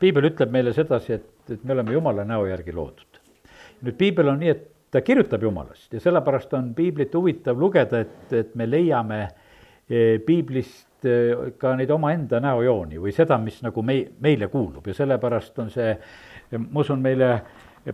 piibel 0.00 0.30
ütleb 0.30 0.52
meile 0.52 0.72
sedasi, 0.76 1.18
et, 1.18 1.54
et 1.54 1.64
me 1.64 1.76
oleme 1.76 1.94
Jumala 1.96 2.24
näo 2.28 2.46
järgi 2.48 2.74
loodud. 2.74 3.20
nüüd 3.80 3.96
piibel 3.96 4.28
on 4.28 4.40
nii, 4.42 4.52
et 4.52 4.66
ta 4.90 5.00
kirjutab 5.00 5.42
Jumalast 5.42 5.94
ja 5.94 6.00
sellepärast 6.00 6.52
on 6.58 6.74
piiblit 6.74 7.14
huvitav 7.14 7.58
lugeda, 7.60 8.00
et, 8.00 8.32
et 8.32 8.54
me 8.58 8.66
leiame 8.66 9.20
eh, 9.88 10.18
piiblist 10.26 11.06
eh, 11.06 11.52
ka 11.58 11.74
neid 11.78 11.90
omaenda 11.94 12.40
näojooni 12.42 13.00
või 13.00 13.14
seda, 13.14 13.38
mis 13.38 13.60
nagu 13.64 13.84
mei-, 13.86 14.08
meile 14.20 14.50
kuulub 14.52 14.90
ja 14.90 14.96
sellepärast 14.96 15.58
on 15.62 15.72
see, 15.72 15.94
ma 16.58 16.82
usun, 16.82 17.02
meile 17.02 17.32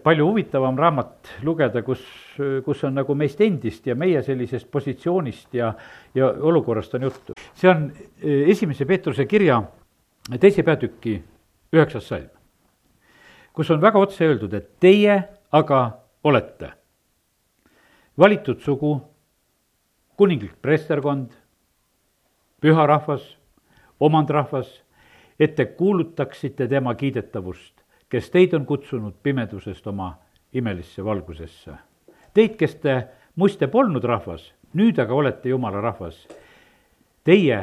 palju 0.02 0.26
huvitavam 0.26 0.78
raamat 0.78 1.36
lugeda, 1.46 1.82
kus, 1.86 2.02
kus 2.64 2.82
on 2.88 2.96
nagu 2.98 3.14
meist 3.14 3.40
endist 3.44 3.86
ja 3.86 3.94
meie 3.94 4.22
sellisest 4.26 4.66
positsioonist 4.72 5.54
ja, 5.54 5.70
ja 6.14 6.32
olukorrast 6.32 6.96
on 6.98 7.06
juttu. 7.06 7.36
see 7.54 7.70
on 7.70 7.90
eh, 7.92 8.48
esimese 8.50 8.88
Peetruse 8.88 9.28
kirja 9.28 9.62
teise 10.40 10.64
peatüki 10.66 11.20
üheksas 11.76 12.08
salm, 12.08 12.32
kus 13.52 13.70
on 13.70 13.80
väga 13.80 14.00
otse 14.00 14.26
öeldud, 14.26 14.54
et 14.54 14.74
teie 14.80 15.20
aga 15.52 15.84
olete 16.24 16.72
valitud 18.18 18.60
sugu, 18.60 18.96
kuninglik 20.16 20.56
preesterkond, 20.62 21.30
püha 22.60 22.86
rahvas, 22.86 23.36
omandrahvas, 24.00 24.82
et 25.40 25.54
te 25.56 25.66
kuulutaksite 25.66 26.68
tema 26.68 26.94
kiidetavust, 26.94 27.82
kes 28.08 28.30
teid 28.30 28.54
on 28.56 28.66
kutsunud 28.66 29.18
pimedusest 29.22 29.86
oma 29.86 30.14
imelisse 30.52 31.04
valgusesse. 31.04 31.74
Teid, 32.34 32.56
kes 32.56 32.76
te 32.80 32.96
muiste 33.36 33.68
polnud 33.68 34.04
rahvas, 34.04 34.52
nüüd 34.76 34.98
aga 35.00 35.14
olete 35.14 35.52
jumala 35.52 35.80
rahvas. 35.84 36.16
Teie, 37.24 37.60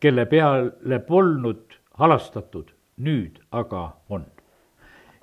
kelle 0.00 0.24
peale 0.26 0.98
polnud 1.04 1.76
halastatud, 2.00 2.70
nüüd 2.96 3.40
aga 3.50 3.90
on 4.08 4.26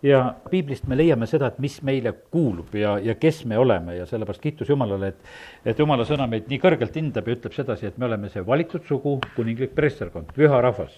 ja 0.04 0.22
piiblist 0.50 0.88
me 0.90 0.98
leiame 0.98 1.28
seda, 1.30 1.52
et 1.52 1.60
mis 1.62 1.78
meile 1.86 2.14
kuulub 2.34 2.74
ja, 2.78 2.96
ja 3.04 3.16
kes 3.20 3.44
me 3.50 3.58
oleme 3.62 3.96
ja 4.00 4.08
sellepärast 4.10 4.42
kiitus 4.42 4.70
Jumalale, 4.70 5.12
et 5.14 5.72
et 5.74 5.80
Jumala 5.80 6.06
sõna 6.08 6.26
meid 6.30 6.50
nii 6.50 6.60
kõrgelt 6.62 6.96
hindab 6.98 7.28
ja 7.30 7.38
ütleb 7.38 7.54
sedasi, 7.54 7.92
et 7.92 7.98
me 8.02 8.08
oleme 8.10 8.30
see 8.34 8.42
valitud 8.46 8.86
sugu, 8.88 9.20
kuninglik 9.36 9.76
preesterkond, 9.78 10.34
püha 10.36 10.62
rahvas 10.62 10.96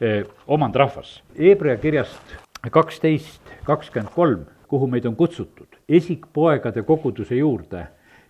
eh,, 0.00 0.22
omandrahvas. 0.46 1.20
Hebra 1.38 1.78
kirjast 1.80 2.36
kaksteist, 2.72 3.54
kakskümmend 3.66 4.12
kolm, 4.14 4.44
kuhu 4.70 4.86
meid 4.88 5.06
on 5.08 5.16
kutsutud, 5.16 5.80
esikpoegade 5.88 6.84
koguduse 6.86 7.40
juurde, 7.40 7.86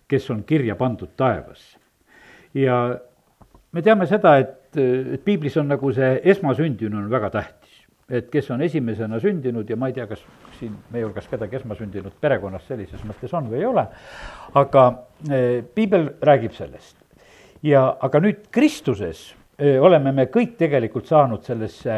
kes 0.07 0.29
on 0.31 0.43
kirja 0.47 0.75
pandud 0.79 1.11
taevas. 1.17 1.77
ja 2.53 2.99
me 3.71 3.81
teame 3.81 4.07
seda, 4.07 4.37
et, 4.39 4.77
et 4.77 5.23
piiblis 5.25 5.57
on 5.57 5.67
nagu 5.67 5.91
see 5.93 6.15
esmasündinu 6.31 6.97
on 6.97 7.11
väga 7.11 7.29
tähtis 7.33 7.62
et 8.09 8.29
kes 8.31 8.49
on 8.51 8.61
esimesena 8.61 9.19
sündinud 9.19 9.69
ja 9.69 9.77
ma 9.79 9.89
ei 9.89 9.95
tea, 9.95 10.07
kas 10.09 10.23
siin 10.59 10.75
meie 10.91 11.05
hulgas 11.05 11.27
kedagi 11.31 11.59
esmasündinud 11.61 12.17
perekonnas 12.21 12.65
sellises 12.67 13.03
mõttes 13.07 13.31
on 13.35 13.47
või 13.51 13.61
ei 13.61 13.69
ole, 13.69 13.85
aga 14.59 14.83
e, 15.29 15.39
piibel 15.75 16.09
räägib 16.21 16.55
sellest. 16.57 16.97
ja 17.63 17.85
aga 18.01 18.19
nüüd 18.19 18.49
Kristuses 18.51 19.29
e, 19.57 19.77
oleme 19.79 20.11
me 20.11 20.27
kõik 20.31 20.57
tegelikult 20.59 21.07
saanud 21.07 21.43
sellesse 21.47 21.95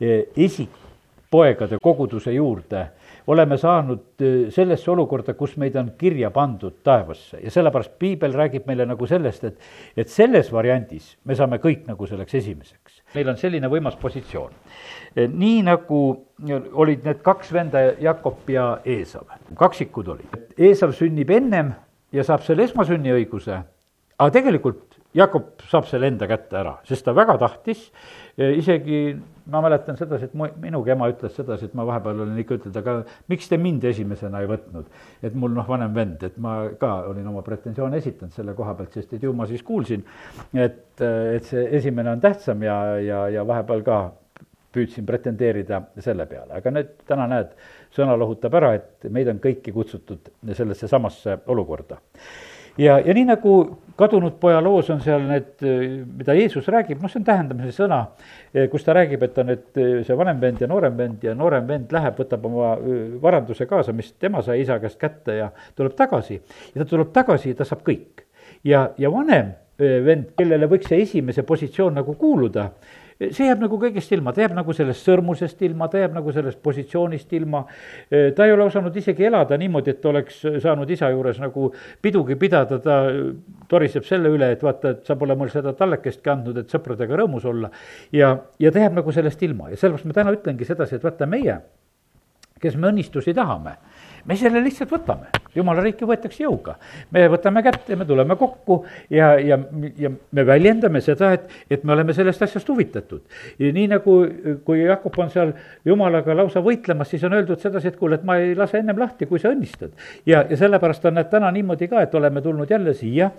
e, 0.00 0.24
esikpoegade 0.36 1.78
koguduse 1.82 2.34
juurde 2.34 2.88
oleme 3.26 3.56
saanud 3.58 4.20
sellesse 4.52 4.90
olukorda, 4.90 5.34
kus 5.34 5.56
meid 5.56 5.76
on 5.80 5.94
kirja 5.98 6.30
pandud 6.34 6.82
taevasse 6.84 7.40
ja 7.40 7.50
sellepärast 7.50 7.94
piibel 7.98 8.34
räägib 8.36 8.66
meile 8.68 8.86
nagu 8.90 9.06
sellest, 9.08 9.44
et, 9.48 9.70
et 9.96 10.10
selles 10.12 10.52
variandis 10.52 11.14
me 11.24 11.38
saame 11.38 11.62
kõik 11.62 11.86
nagu 11.88 12.06
selleks 12.10 12.42
esimeseks. 12.42 12.93
Meil 13.14 13.30
on 13.32 13.38
selline 13.40 13.70
võimas 13.70 13.96
positsioon. 14.00 14.54
Äh, 15.14 15.28
nii 15.30 15.62
nagu 15.66 16.00
olid 16.84 17.06
need 17.06 17.22
kaks 17.24 17.52
venda, 17.54 17.84
Jakob 18.00 18.48
ja 18.50 18.78
Eesav, 18.84 19.28
kaksikud 19.58 20.10
olid. 20.16 20.38
Eesav 20.58 20.94
sünnib 20.96 21.30
ennem 21.34 21.72
ja 22.14 22.24
saab 22.26 22.44
selle 22.46 22.66
esmasünniõiguse, 22.68 23.60
aga 24.18 24.34
tegelikult 24.34 24.93
Jakob 25.14 25.62
saab 25.70 25.86
selle 25.86 26.08
enda 26.10 26.26
kätte 26.26 26.58
ära, 26.58 26.74
sest 26.88 27.04
ta 27.06 27.12
väga 27.14 27.36
tahtis, 27.38 27.84
isegi 28.34 29.14
ma 29.52 29.60
mäletan 29.62 29.98
sedasi, 29.98 30.26
et 30.26 30.34
mu, 30.34 30.48
minugi 30.58 30.90
ema 30.94 31.06
ütles 31.12 31.36
sedasi, 31.36 31.68
et 31.68 31.76
ma 31.78 31.84
vahepeal 31.86 32.24
olin 32.24 32.40
ikka 32.40 32.56
ütelnud, 32.58 32.78
aga 32.80 32.94
miks 33.30 33.46
te 33.50 33.58
mind 33.60 33.84
esimesena 33.90 34.40
ei 34.42 34.48
võtnud. 34.50 34.88
et 35.22 35.36
mul 35.38 35.54
noh, 35.54 35.68
vanem 35.68 35.94
vend, 35.94 36.22
et 36.26 36.38
ma 36.42 36.56
ka 36.80 36.90
olin 37.10 37.28
oma 37.30 37.44
pretensioone 37.46 38.00
esitanud 38.02 38.34
selle 38.34 38.56
koha 38.58 38.74
pealt, 38.78 38.96
sest 38.96 39.12
et 39.14 39.22
ju 39.22 39.32
ma 39.36 39.46
siis 39.46 39.62
kuulsin, 39.62 40.02
et, 40.52 40.82
et 40.98 41.46
see 41.46 41.62
esimene 41.78 42.16
on 42.16 42.24
tähtsam 42.24 42.62
ja, 42.66 42.78
ja, 42.98 43.20
ja 43.36 43.46
vahepeal 43.46 43.84
ka 43.86 44.00
püüdsin 44.74 45.06
pretendeerida 45.06 45.84
selle 46.02 46.26
peale, 46.26 46.56
aga 46.58 46.72
nüüd 46.74 46.90
täna 47.06 47.28
näed, 47.30 47.54
sõna 47.94 48.16
lohutab 48.18 48.58
ära, 48.58 48.72
et 48.80 49.06
meid 49.14 49.30
on 49.30 49.38
kõiki 49.44 49.70
kutsutud 49.76 50.32
sellesse 50.56 50.90
samasse 50.90 51.38
olukorda 51.54 52.00
ja, 52.78 52.98
ja 52.98 53.14
nii 53.14 53.26
nagu 53.28 53.54
kadunud 53.96 54.38
poja 54.42 54.58
loos 54.62 54.88
on 54.90 55.00
seal 55.04 55.22
need, 55.28 55.62
mida 56.18 56.34
Jeesus 56.34 56.66
räägib, 56.72 57.02
noh, 57.02 57.10
see 57.10 57.20
on 57.20 57.26
tähendamise 57.28 57.70
sõna, 57.76 58.00
kus 58.72 58.86
ta 58.86 58.96
räägib, 58.96 59.22
et 59.22 59.38
on 59.38 59.50
need, 59.52 59.66
see 60.06 60.16
vanem 60.18 60.40
vend 60.42 60.64
ja 60.64 60.68
noorem 60.70 60.96
vend 60.98 61.22
ja 61.22 61.34
noorem 61.38 61.68
vend 61.68 61.94
läheb, 61.94 62.18
võtab 62.18 62.48
oma 62.50 62.72
varanduse 63.22 63.68
kaasa, 63.70 63.94
mis 63.94 64.10
tema 64.18 64.42
sai 64.42 64.64
isa 64.64 64.80
käest 64.82 64.98
kätte 64.98 65.38
ja 65.38 65.50
tuleb 65.78 65.94
tagasi. 65.98 66.40
ja 66.74 66.82
ta 66.82 66.88
tuleb 66.90 67.12
tagasi 67.14 67.52
ja 67.52 67.60
ta 67.60 67.68
saab 67.68 67.86
kõik. 67.86 68.26
ja, 68.66 68.88
ja 68.98 69.12
vanem 69.14 69.54
vend, 69.78 70.34
kellele 70.38 70.68
võiks 70.70 70.90
see 70.90 71.02
esimese 71.02 71.42
positsioon 71.46 71.94
nagu 72.00 72.14
kuuluda, 72.18 72.70
see 73.20 73.46
jääb 73.46 73.62
nagu 73.62 73.78
kõigest 73.80 74.12
ilma, 74.14 74.32
ta 74.34 74.44
jääb 74.44 74.54
nagu 74.56 74.74
sellest 74.76 75.06
sõrmusest 75.06 75.60
ilma, 75.66 75.88
ta 75.90 76.00
jääb 76.02 76.16
nagu 76.16 76.32
sellest 76.34 76.60
positsioonist 76.62 77.32
ilma. 77.38 77.64
ta 78.10 78.46
ei 78.46 78.52
ole 78.52 78.64
osanud 78.64 78.96
isegi 78.96 79.26
elada 79.28 79.58
niimoodi, 79.60 79.94
et 79.94 80.06
oleks 80.06 80.40
saanud 80.62 80.90
isa 80.90 81.10
juures 81.14 81.38
nagu 81.42 81.70
pidugi 82.02 82.36
pidada, 82.40 82.78
ta 82.82 82.98
toriseb 83.68 84.04
selle 84.08 84.32
üle, 84.34 84.50
et 84.54 84.62
vaata, 84.62 84.96
et 84.96 85.06
sa 85.06 85.16
pole 85.16 85.36
mul 85.38 85.52
seda 85.52 85.72
tallekestki 85.78 86.30
andnud, 86.30 86.58
et 86.58 86.74
sõpradega 86.74 87.20
rõõmus 87.22 87.46
olla. 87.46 87.70
ja, 88.12 88.36
ja 88.58 88.72
ta 88.72 88.82
jääb 88.82 88.98
nagu 89.00 89.12
sellest 89.12 89.42
ilma 89.42 89.70
ja 89.70 89.76
sellepärast 89.76 90.10
ma 90.10 90.18
täna 90.20 90.34
ütlengi 90.34 90.66
sedasi, 90.66 90.98
et 90.98 91.04
vaata, 91.04 91.26
meie, 91.26 91.60
kes 92.60 92.76
me 92.76 92.90
õnnistusi 92.90 93.34
tahame 93.34 93.78
me 94.24 94.36
selle 94.40 94.62
lihtsalt 94.64 94.92
võtame, 94.94 95.28
jumala 95.54 95.82
riiki 95.84 96.06
võetakse 96.08 96.44
jõuga. 96.44 96.76
me 97.10 97.26
võtame 97.32 97.62
kätte, 97.62 97.96
me 97.96 98.04
tuleme 98.04 98.36
kokku 98.36 98.84
ja, 99.10 99.34
ja, 99.38 99.58
ja 99.98 100.10
me 100.10 100.46
väljendame 100.46 101.00
seda, 101.04 101.32
et, 101.36 101.48
et 101.70 101.84
me 101.84 101.92
oleme 101.92 102.14
sellest 102.14 102.42
asjast 102.42 102.68
huvitatud. 102.68 103.22
nii 103.58 103.86
nagu, 103.92 104.16
kui 104.64 104.82
Jakob 104.84 105.18
on 105.18 105.30
seal 105.30 105.54
jumalaga 105.84 106.36
lausa 106.36 106.62
võitlemas, 106.64 107.10
siis 107.10 107.24
on 107.24 107.36
öeldud 107.38 107.60
sedasi, 107.60 107.92
et 107.92 107.98
kuule, 108.00 108.18
et 108.20 108.26
ma 108.26 108.38
ei 108.42 108.54
lase 108.58 108.80
ennem 108.80 108.98
lahti, 108.98 109.26
kui 109.30 109.42
sa 109.42 109.52
õnnistad. 109.54 109.94
ja, 110.26 110.44
ja 110.50 110.56
sellepärast 110.56 111.04
on 111.10 111.18
need 111.18 111.30
täna 111.32 111.50
niimoodi 111.54 111.88
ka, 111.90 112.02
et 112.04 112.14
oleme 112.14 112.42
tulnud 112.42 112.70
jälle 112.70 112.94
siia 112.94 113.30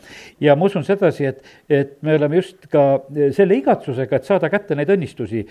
ja 0.42 0.56
ma 0.56 0.70
usun 0.70 0.84
sedasi, 0.84 1.26
et, 1.26 1.44
et 1.70 1.98
me 2.02 2.16
oleme 2.20 2.42
just 2.42 2.68
ka 2.72 2.86
selle 3.36 3.58
igatsusega, 3.60 4.20
et 4.20 4.28
saada 4.28 4.50
kätte 4.52 4.76
neid 4.78 4.90
õnnistusi, 4.92 5.46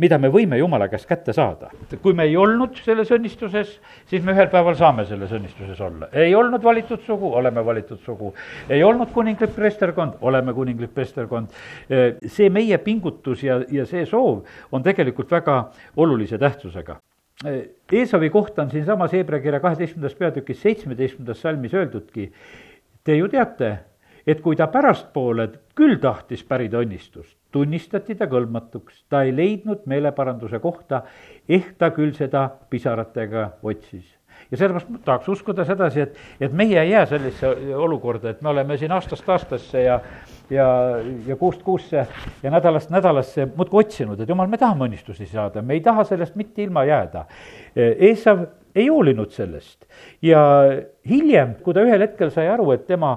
mida 0.00 0.18
me 0.18 0.30
võime 0.32 0.58
jumala 0.58 0.88
käest 0.92 1.08
kätte 1.08 1.32
saada. 1.36 1.70
kui 2.02 2.14
me 2.14 2.26
ei 2.28 2.36
olnud 2.36 2.76
selles 2.84 3.10
õnnistuses, 3.14 3.78
siis 4.10 4.24
me 4.24 4.34
ühel 4.34 4.50
päeval 4.52 4.76
saame 4.78 5.06
selles 5.08 5.32
õnnistuses 5.32 5.80
olla. 5.84 5.93
Ei 6.12 6.34
olnud 6.34 6.62
valitud 6.64 7.02
sugu, 7.06 7.32
oleme 7.34 7.64
valitud 7.64 7.98
sugu. 8.04 8.34
ei 8.68 8.82
olnud 8.84 9.10
kuninglik 9.12 9.54
preesterkond, 9.54 10.18
oleme 10.20 10.54
kuninglik 10.54 10.94
preesterkond. 10.94 11.48
see 12.26 12.50
meie 12.50 12.78
pingutus 12.78 13.42
ja, 13.42 13.60
ja 13.70 13.86
see 13.86 14.06
soov 14.06 14.44
on 14.72 14.82
tegelikult 14.82 15.30
väga 15.30 15.70
olulise 15.96 16.38
tähtsusega. 16.38 17.00
Eesavi 17.92 18.30
kohta 18.30 18.62
on 18.62 18.70
siinsamas 18.70 19.12
Hebra 19.12 19.40
kirja 19.40 19.60
kaheteistkümnendas 19.60 20.14
peatükis 20.14 20.62
seitsmeteistkümnendas 20.62 21.42
salmis 21.42 21.74
öeldudki, 21.74 22.30
te 23.04 23.16
ju 23.16 23.28
teate, 23.28 23.72
et 24.26 24.40
kui 24.40 24.56
ta 24.56 24.68
pärastpoole 24.72 25.48
küll 25.76 25.98
tahtis 26.00 26.44
pärida 26.48 26.80
õnnistust, 26.80 27.36
tunnistati 27.52 28.16
ta 28.18 28.30
kõlbmatuks, 28.30 29.04
ta 29.10 29.24
ei 29.26 29.34
leidnud 29.36 29.84
meeleparanduse 29.90 30.58
kohta, 30.62 31.02
ehk 31.48 31.74
ta 31.78 31.90
küll 31.94 32.14
seda 32.16 32.48
pisaratega 32.70 33.50
otsis 33.62 34.06
ja 34.54 34.60
sellepärast 34.60 35.02
tahaks 35.04 35.28
uskuda 35.34 35.66
sedasi, 35.66 36.06
et, 36.06 36.22
et 36.40 36.54
meie 36.54 36.78
ei 36.80 36.94
jää 36.94 37.06
sellisesse 37.10 37.76
olukorda, 37.76 38.30
et 38.30 38.42
me 38.42 38.54
oleme 38.54 38.78
siin 38.78 38.94
aastast 38.94 39.28
aastasse 39.28 39.82
ja 39.82 40.00
ja, 40.50 40.66
ja 41.26 41.36
kuust 41.36 41.62
kuusse 41.62 42.06
ja 42.42 42.50
nädalast 42.50 42.90
nädalasse 42.92 43.48
muudkui 43.56 43.80
otsinud, 43.84 44.20
et 44.20 44.28
jumal, 44.28 44.48
me 44.50 44.60
tahame 44.60 44.88
õnnistusi 44.88 45.26
saada, 45.30 45.62
me 45.62 45.78
ei 45.78 45.80
taha 45.84 46.04
sellest 46.04 46.36
mitte 46.36 46.62
ilma 46.64 46.84
jääda. 46.84 47.24
Eesav 47.74 48.44
ei 48.74 48.88
hoolinud 48.90 49.32
sellest 49.32 49.86
ja 50.22 50.42
hiljem, 51.08 51.56
kui 51.64 51.74
ta 51.74 51.84
ühel 51.86 52.04
hetkel 52.04 52.32
sai 52.34 52.48
aru, 52.50 52.72
et 52.74 52.86
tema 52.86 53.16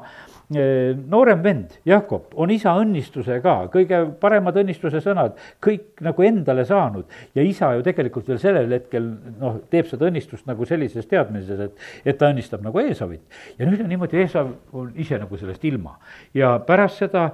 noorem 0.50 1.42
vend, 1.44 1.74
Jakob, 1.86 2.30
on 2.40 2.52
isa 2.54 2.72
õnnistuse 2.80 3.42
ka, 3.44 3.56
kõige 3.74 4.00
paremad 4.22 4.56
õnnistuse 4.62 5.02
sõnad, 5.04 5.36
kõik 5.64 6.00
nagu 6.06 6.24
endale 6.24 6.64
saanud. 6.66 7.06
ja 7.36 7.44
isa 7.44 7.74
ju 7.76 7.84
tegelikult 7.84 8.28
veel 8.28 8.40
sellel 8.40 8.72
hetkel 8.72 9.10
noh, 9.42 9.60
teeb 9.70 9.90
seda 9.92 10.08
õnnistust 10.08 10.48
nagu 10.48 10.66
sellises 10.66 11.06
teadmises, 11.08 11.60
et, 11.60 11.84
et 12.06 12.18
ta 12.18 12.32
õnnistab 12.32 12.64
nagu 12.64 12.80
Eesavit. 12.80 13.22
ja 13.60 13.68
nüüd 13.68 13.84
on 13.84 13.92
niimoodi, 13.92 14.24
Eesav 14.24 14.54
on 14.72 14.92
ise 14.96 15.20
nagu 15.20 15.38
sellest 15.38 15.66
ilma. 15.68 15.98
ja 16.34 16.56
pärast 16.64 17.04
seda 17.04 17.30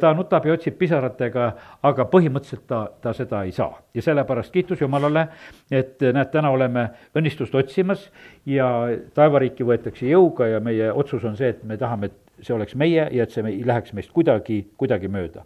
ta 0.00 0.12
nutab 0.12 0.44
ja 0.44 0.52
otsib 0.52 0.76
pisaratega, 0.76 1.50
aga 1.82 2.04
põhimõtteliselt 2.12 2.66
ta, 2.68 2.82
ta 3.00 3.14
seda 3.16 3.44
ei 3.48 3.52
saa. 3.56 3.72
ja 3.94 4.02
sellepärast 4.02 4.52
kiitus 4.52 4.80
Jumalale, 4.80 5.28
et 5.70 6.00
näed, 6.00 6.28
täna 6.30 6.50
oleme 6.50 6.90
õnnistust 7.16 7.54
otsimas 7.54 8.10
ja 8.46 8.68
taevariiki 9.14 9.64
võetakse 9.64 10.06
jõuga 10.06 10.46
ja 10.46 10.60
meie 10.60 10.92
otsus 10.92 11.24
on 11.24 11.36
see, 11.40 11.54
et 11.54 11.64
me 11.64 11.80
tahame, 11.80 12.10
et 12.12 12.29
see 12.42 12.54
oleks 12.54 12.76
meie 12.78 13.06
ja 13.12 13.26
et 13.26 13.34
see 13.34 13.44
ei 13.48 13.62
läheks 13.66 13.94
meist 13.96 14.12
kuidagi, 14.14 14.62
kuidagi 14.80 15.10
mööda. 15.12 15.44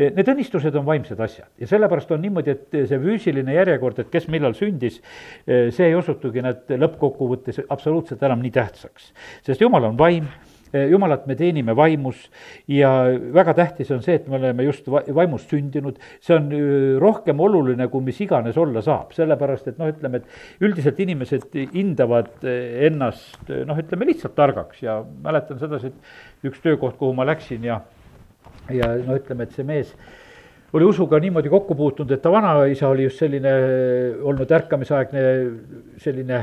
Need 0.00 0.28
õnnistused 0.30 0.76
on 0.78 0.86
vaimsed 0.86 1.18
asjad 1.20 1.50
ja 1.58 1.66
sellepärast 1.66 2.12
on 2.14 2.22
niimoodi, 2.22 2.54
et 2.54 2.76
see 2.88 3.00
füüsiline 3.02 3.56
järjekord, 3.56 3.98
et 3.98 4.12
kes 4.12 4.28
millal 4.30 4.54
sündis, 4.58 5.00
see 5.46 5.88
ei 5.88 5.96
osutugi 5.98 6.44
näed 6.46 6.70
lõppkokkuvõttes 6.78 7.64
absoluutselt 7.68 8.22
enam 8.22 8.42
nii 8.44 8.54
tähtsaks. 8.54 9.10
sest 9.46 9.60
Jumal 9.60 9.90
on 9.90 9.98
vaim 9.98 10.30
jumalat 10.72 11.26
me 11.26 11.36
teenime 11.38 11.74
vaimus 11.76 12.22
ja 12.70 12.90
väga 13.34 13.54
tähtis 13.58 13.90
on 13.94 14.02
see, 14.04 14.18
et 14.20 14.28
me 14.30 14.38
oleme 14.38 14.66
just 14.66 14.88
vaimust 14.90 15.50
sündinud, 15.50 15.98
see 16.22 16.36
on 16.36 16.50
eh, 16.54 16.98
rohkem 17.02 17.40
oluline, 17.42 17.88
kui 17.92 18.04
mis 18.06 18.20
iganes 18.24 18.58
olla 18.60 18.82
saab, 18.84 19.14
sellepärast 19.16 19.70
et 19.72 19.80
noh, 19.80 19.90
ütleme, 19.90 20.20
et 20.20 20.62
üldiselt 20.66 21.00
inimesed 21.02 21.48
hindavad 21.74 22.32
eh, 22.44 22.86
ennast 22.90 23.50
noh, 23.50 23.78
ütleme 23.80 24.08
lihtsalt 24.10 24.36
targaks. 24.38 24.82
Ja 24.84 25.00
mäletan 25.24 25.60
sedasi, 25.60 25.90
et 25.90 26.50
üks 26.50 26.62
töökoht, 26.62 26.98
kuhu 27.00 27.14
ma 27.16 27.26
läksin 27.28 27.66
ja 27.66 27.82
ja 28.70 28.92
no 29.02 29.16
ütleme, 29.18 29.46
et 29.46 29.56
see 29.56 29.66
mees 29.66 29.94
oli 30.72 30.84
usuga 30.84 31.18
niimoodi 31.20 31.50
kokku 31.50 31.74
puutunud, 31.74 32.10
et 32.14 32.22
ta 32.22 32.32
vanaisa 32.32 32.88
oli 32.88 33.06
just 33.08 33.22
selline 33.22 33.52
olnud 34.22 34.50
ärkamisaegne 34.58 35.22
selline 36.00 36.40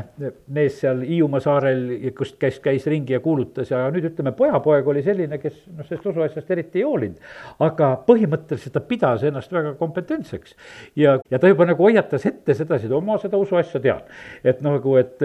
mees 0.54 0.80
seal 0.82 1.02
Hiiumaa 1.08 1.42
saarel, 1.44 1.84
kust 2.18 2.38
käis, 2.42 2.60
käis 2.64 2.86
ringi 2.90 3.16
ja 3.16 3.22
kuulutas 3.24 3.72
ja 3.72 3.86
nüüd 3.94 4.10
ütleme, 4.12 4.34
pojapoeg 4.38 4.88
oli 4.92 5.04
selline, 5.06 5.40
kes 5.42 5.60
noh, 5.72 5.86
sellest 5.88 6.10
usuasjast 6.12 6.52
eriti 6.54 6.82
ei 6.82 6.86
hoolinud. 6.88 7.22
aga 7.64 7.92
põhimõtteliselt 8.08 8.76
ta 8.76 8.84
pidas 8.84 9.24
ennast 9.28 9.54
väga 9.54 9.74
kompetentseks. 9.80 10.56
ja, 10.96 11.18
ja 11.32 11.40
ta 11.40 11.52
juba 11.52 11.66
nagu 11.70 11.88
hoiatas 11.88 12.26
ette 12.30 12.54
sedasi, 12.58 12.90
et 12.90 13.06
ma 13.08 13.18
seda 13.22 13.40
usuasja 13.42 13.82
tean. 13.84 14.04
et 14.44 14.62
nagu, 14.66 14.96
et 15.00 15.24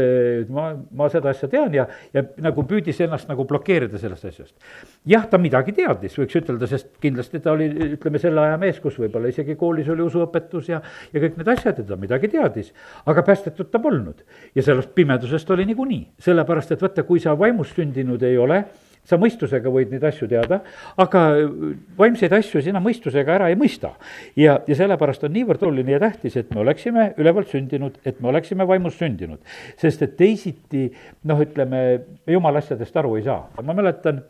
ma, 0.49 0.73
ma 0.91 1.11
seda 1.13 1.33
asja 1.33 1.51
tean 1.53 1.75
ja, 1.75 1.87
ja 2.15 2.25
nagu 2.43 2.65
püüdis 2.69 3.01
ennast 3.05 3.29
nagu 3.31 3.45
blokeerida 3.49 4.01
sellest 4.01 4.31
asjast. 4.31 4.55
jah, 5.09 5.27
ta 5.29 5.41
midagi 5.43 5.75
teadis, 5.77 6.17
võiks 6.19 6.39
ütelda, 6.41 6.69
sest 6.71 6.95
kindlasti 7.03 7.43
ta 7.43 7.53
oli, 7.57 7.69
ütleme, 7.97 8.23
selle 8.23 8.47
aja 8.47 8.57
mees, 8.61 8.81
kus 8.81 8.92
kus 8.93 9.01
võib-olla 9.07 9.33
isegi 9.33 9.57
koolis 9.59 9.89
oli 9.93 10.05
usuõpetus 10.05 10.69
ja, 10.73 10.83
ja 11.13 11.25
kõik 11.25 11.41
need 11.41 11.51
asjad 11.55 11.81
ja 11.81 11.89
ta 11.89 11.99
midagi 12.01 12.31
teadis. 12.33 12.73
aga 13.07 13.25
päästetud 13.25 13.71
ta 13.73 13.81
polnud 13.83 14.23
ja 14.55 14.63
sellest 14.63 14.95
pimedusest 14.95 15.51
oli 15.51 15.67
niikuinii, 15.71 16.07
sellepärast 16.21 16.73
et 16.73 16.83
vaata, 16.83 17.07
kui 17.09 17.21
sa 17.21 17.37
vaimust 17.39 17.77
sündinud 17.79 18.23
ei 18.23 18.39
ole, 18.39 18.65
sa 19.03 19.19
mõistusega 19.19 19.71
võid 19.73 19.91
neid 19.91 20.05
asju 20.07 20.29
teada, 20.31 20.61
aga 21.01 21.23
vaimseid 21.99 22.33
asju 22.37 22.63
sina 22.63 22.79
mõistusega 22.83 23.35
ära 23.35 23.49
ei 23.51 23.57
mõista. 23.59 23.95
ja, 24.37 24.61
ja 24.67 24.77
sellepärast 24.79 25.25
on 25.27 25.35
niivõrd 25.35 25.63
oluline 25.67 25.97
ja 25.97 26.03
tähtis, 26.05 26.37
et 26.37 26.53
me 26.55 26.61
oleksime 26.63 27.13
ülevalt 27.19 27.51
sündinud, 27.51 27.99
et 28.05 28.21
me 28.21 28.29
oleksime 28.31 28.67
vaimust 28.69 29.03
sündinud. 29.03 29.41
sest 29.77 30.03
et 30.03 30.17
teisiti 30.17 30.91
noh, 31.25 31.41
ütleme, 31.41 32.03
jumala 32.27 32.63
asjadest 32.63 32.97
aru 32.97 33.17
ei 33.17 33.27
saa. 33.27 33.49
ma 33.63 33.75
mäletan 33.75 34.23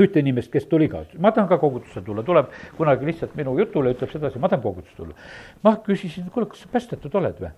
ühte 0.00 0.22
inimest, 0.22 0.52
kes 0.52 0.66
tuli 0.70 0.88
ka, 0.88 1.04
ma 1.20 1.32
tahan 1.32 1.48
ka 1.50 1.58
kogudusse 1.60 2.00
tulla, 2.04 2.24
tuleb 2.24 2.52
kunagi 2.78 3.10
lihtsalt 3.10 3.34
minu 3.36 3.56
jutule, 3.58 3.92
ütleb 3.92 4.12
sedasi, 4.12 4.40
ma 4.40 4.48
tahan 4.48 4.62
kogudusse 4.64 4.96
tulla. 4.96 5.14
ma 5.64 5.76
küsisin, 5.84 6.30
kuule, 6.32 6.48
kas 6.48 6.64
sa 6.64 6.72
päästetud 6.72 7.20
oled 7.20 7.42
või? 7.44 7.52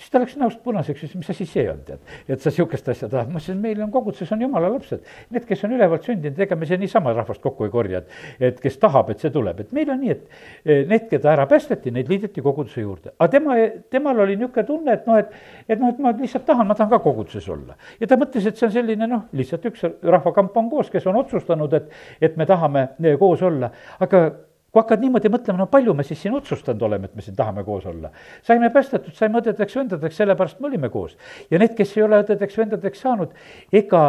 Siis 0.00 0.10
ta 0.12 0.20
läks 0.22 0.36
näost 0.40 0.62
punaseks 0.64 1.02
ütles, 1.04 1.18
mis 1.20 1.30
asi 1.32 1.46
see 1.48 1.66
on, 1.70 1.80
tead. 1.84 2.00
et 2.28 2.40
sa 2.40 2.52
sihukest 2.54 2.88
asja 2.88 3.08
tahad, 3.12 3.28
ma 3.28 3.40
ütlesin, 3.40 3.60
meil 3.60 3.82
on 3.84 3.92
koguduses 3.92 4.32
on 4.32 4.40
jumala 4.46 4.70
lapsed. 4.72 5.04
Need, 5.34 5.44
kes 5.48 5.64
on 5.68 5.74
ülevalt 5.76 6.08
sündinud, 6.08 6.40
ega 6.40 6.56
me 6.56 6.68
siia 6.68 6.80
niisama 6.80 7.12
rahvast 7.16 7.42
kokku 7.44 7.68
ei 7.68 7.74
korja, 7.74 8.00
et, 8.00 8.16
et 8.50 8.62
kes 8.62 8.78
tahab, 8.80 9.12
et 9.12 9.20
see 9.20 9.32
tuleb, 9.34 9.60
et 9.60 9.74
meil 9.76 9.92
on 9.92 10.00
nii, 10.00 10.16
et 10.16 10.24
eh, 10.64 10.82
need, 10.88 11.06
keda 11.12 11.34
ära 11.34 11.46
päästeti, 11.50 11.92
neid 11.94 12.08
liideti 12.12 12.44
koguduse 12.44 12.84
juurde. 12.84 13.14
aga 13.18 13.30
tema, 13.36 13.56
temal 13.92 14.24
oli 14.24 14.38
niisugune 14.40 14.66
tunne, 14.66 14.96
et 14.96 15.08
noh, 15.10 15.20
et, 15.20 15.34
et 15.68 15.80
noh, 15.80 15.92
et 15.92 16.00
ma 16.00 16.14
lihtsalt 16.16 16.46
tahan, 16.48 16.68
ma 16.68 16.78
tahan 16.78 16.92
ka 16.94 17.02
koguduses 17.04 17.48
olla. 17.52 17.76
ja 18.00 18.08
ta 18.08 18.18
mõtles, 18.20 18.48
et 18.48 18.56
see 18.56 18.70
on 18.70 18.76
selline 18.78 19.10
noh, 19.10 19.26
lihtsalt 19.36 19.68
üks 19.68 19.84
rahvakamp 20.16 20.56
on 20.56 20.70
koos, 20.72 20.92
kes 20.92 21.08
on 21.10 21.20
otsustanud, 21.20 21.76
et, 21.76 21.92
et 22.20 22.40
me 22.40 22.48
tahame 22.48 22.88
eh, 23.04 23.18
koos 23.20 23.44
olla, 23.44 23.72
aga 24.00 24.30
kui 24.70 24.80
hakkad 24.80 25.02
niimoodi 25.02 25.30
mõtlema, 25.32 25.58
no 25.58 25.66
palju 25.70 25.94
me 25.98 26.04
siis 26.06 26.20
siin 26.22 26.34
otsustanud 26.38 26.82
oleme, 26.86 27.08
et 27.10 27.16
me 27.18 27.24
siin 27.24 27.36
tahame 27.36 27.64
koos 27.66 27.86
olla. 27.90 28.10
saime 28.46 28.70
päästetud, 28.70 29.14
saime 29.18 29.40
õdedeks-vendadeks, 29.40 30.16
sellepärast 30.22 30.60
me 30.60 30.68
olime 30.68 30.88
koos. 30.88 31.16
ja 31.50 31.58
need, 31.58 31.74
kes 31.78 31.96
ei 31.96 32.04
ole 32.06 32.20
õdedeks-vendadeks 32.22 33.02
saanud, 33.02 33.34
ega, 33.72 34.02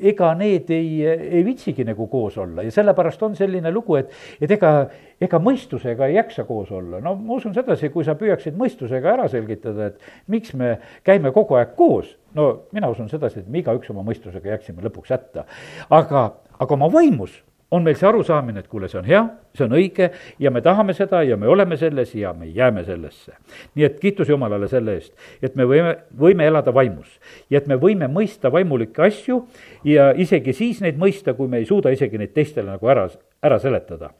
ega 0.00 0.32
need 0.34 0.70
ei, 0.72 1.02
ei 1.06 1.44
viitsigi 1.44 1.84
nagu 1.84 2.06
koos 2.12 2.38
olla 2.40 2.64
ja 2.64 2.72
sellepärast 2.72 3.22
on 3.22 3.36
selline 3.36 3.72
lugu, 3.72 3.98
et, 4.00 4.12
et 4.40 4.50
ega, 4.56 4.72
ega 5.20 5.40
mõistusega 5.42 6.08
ei 6.08 6.16
jaksa 6.16 6.46
koos 6.48 6.72
olla. 6.72 7.00
no 7.04 7.14
ma 7.20 7.36
usun 7.36 7.54
sedasi, 7.54 7.90
kui 7.92 8.04
sa 8.04 8.16
püüaksid 8.16 8.56
mõistusega 8.56 9.12
ära 9.12 9.28
selgitada, 9.32 9.90
et 9.92 10.32
miks 10.32 10.54
me 10.56 10.78
käime 11.04 11.32
kogu 11.36 11.60
aeg 11.60 11.76
koos, 11.76 12.16
no 12.34 12.68
mina 12.72 12.88
usun 12.88 13.12
sedasi, 13.12 13.44
et 13.44 13.52
me 13.52 13.60
igaüks 13.60 13.92
oma 13.92 14.06
mõistusega 14.06 14.54
jääksime 14.54 14.84
lõpuks 14.88 15.12
hätta. 15.12 15.44
aga, 15.90 16.30
aga 16.56 16.74
oma 16.80 16.88
vaimus 16.92 17.36
on 17.70 17.82
meil 17.82 17.96
see 17.98 18.06
arusaamine, 18.08 18.62
et 18.62 18.68
kuule, 18.70 18.88
see 18.88 18.98
on 19.00 19.06
hea, 19.08 19.22
see 19.56 19.64
on 19.66 19.74
õige 19.74 20.10
ja 20.42 20.52
me 20.54 20.62
tahame 20.62 20.94
seda 20.94 21.22
ja 21.26 21.38
me 21.40 21.48
oleme 21.50 21.78
selles 21.80 22.14
ja 22.14 22.32
me 22.36 22.46
jääme 22.46 22.84
sellesse. 22.86 23.34
nii 23.74 23.86
et 23.88 23.98
kiitus 24.00 24.28
Jumalale 24.28 24.68
selle 24.68 24.94
eest, 25.00 25.14
et 25.42 25.56
me 25.56 25.66
võime, 25.66 25.96
võime 26.18 26.46
elada 26.46 26.74
vaimus 26.74 27.18
ja 27.50 27.58
et 27.58 27.66
me 27.66 27.78
võime 27.80 28.08
mõista 28.12 28.52
vaimulikke 28.52 29.02
asju 29.08 29.40
ja 29.84 30.12
isegi 30.14 30.52
siis 30.52 30.80
neid 30.80 31.00
mõista, 31.00 31.34
kui 31.34 31.48
me 31.48 31.58
ei 31.58 31.66
suuda 31.66 31.90
isegi 31.90 32.18
neid 32.18 32.34
teistele 32.36 32.70
nagu 32.70 32.92
ära, 32.92 33.08
ära 33.42 33.58
seletada 33.58 34.12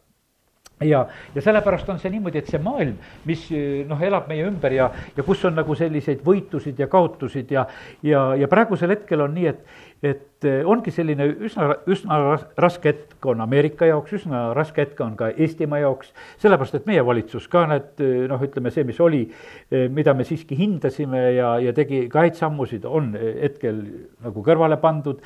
ja, 0.84 1.06
ja 1.34 1.42
sellepärast 1.42 1.88
on 1.88 2.00
see 2.00 2.10
niimoodi, 2.12 2.42
et 2.42 2.50
see 2.50 2.60
maailm, 2.62 2.96
mis 3.28 3.46
noh, 3.88 4.00
elab 4.04 4.28
meie 4.28 4.44
ümber 4.48 4.74
ja, 4.76 4.90
ja 5.16 5.24
kus 5.24 5.44
on 5.48 5.56
nagu 5.56 5.76
selliseid 5.78 6.20
võitusid 6.24 6.80
ja 6.82 6.88
kaotusid 6.92 7.52
ja, 7.54 7.64
ja, 8.04 8.28
ja 8.36 8.48
praegusel 8.50 8.92
hetkel 8.92 9.24
on 9.24 9.32
nii, 9.36 9.54
et, 9.54 9.62
et 10.04 10.44
eh, 10.44 10.60
ongi 10.68 10.92
selline 10.92 11.24
üsna, 11.46 11.70
üsna 11.88 12.18
raske 12.60 12.90
hetk 12.90 13.26
on 13.30 13.40
Ameerika 13.40 13.88
jaoks, 13.88 14.12
üsna 14.18 14.42
raske 14.56 14.82
hetk 14.84 15.00
on 15.00 15.14
ka 15.16 15.30
Eestimaa 15.32 15.80
jaoks, 15.80 16.10
sellepärast 16.42 16.76
et 16.76 16.88
meie 16.88 17.04
valitsus 17.06 17.46
ka 17.52 17.64
need 17.70 18.02
eh, 18.04 18.26
noh, 18.28 18.42
ütleme 18.44 18.72
see, 18.74 18.84
mis 18.88 19.00
oli, 19.00 19.22
eh, 19.70 19.86
mida 19.92 20.14
me 20.16 20.26
siiski 20.28 20.58
hindasime 20.58 21.22
ja, 21.38 21.54
ja 21.64 21.74
tegi 21.76 22.04
ka 22.12 22.26
häid 22.26 22.36
sammusid, 22.38 22.84
on 22.84 23.14
hetkel 23.16 23.80
nagu 24.24 24.42
kõrvale 24.44 24.76
pandud, 24.80 25.22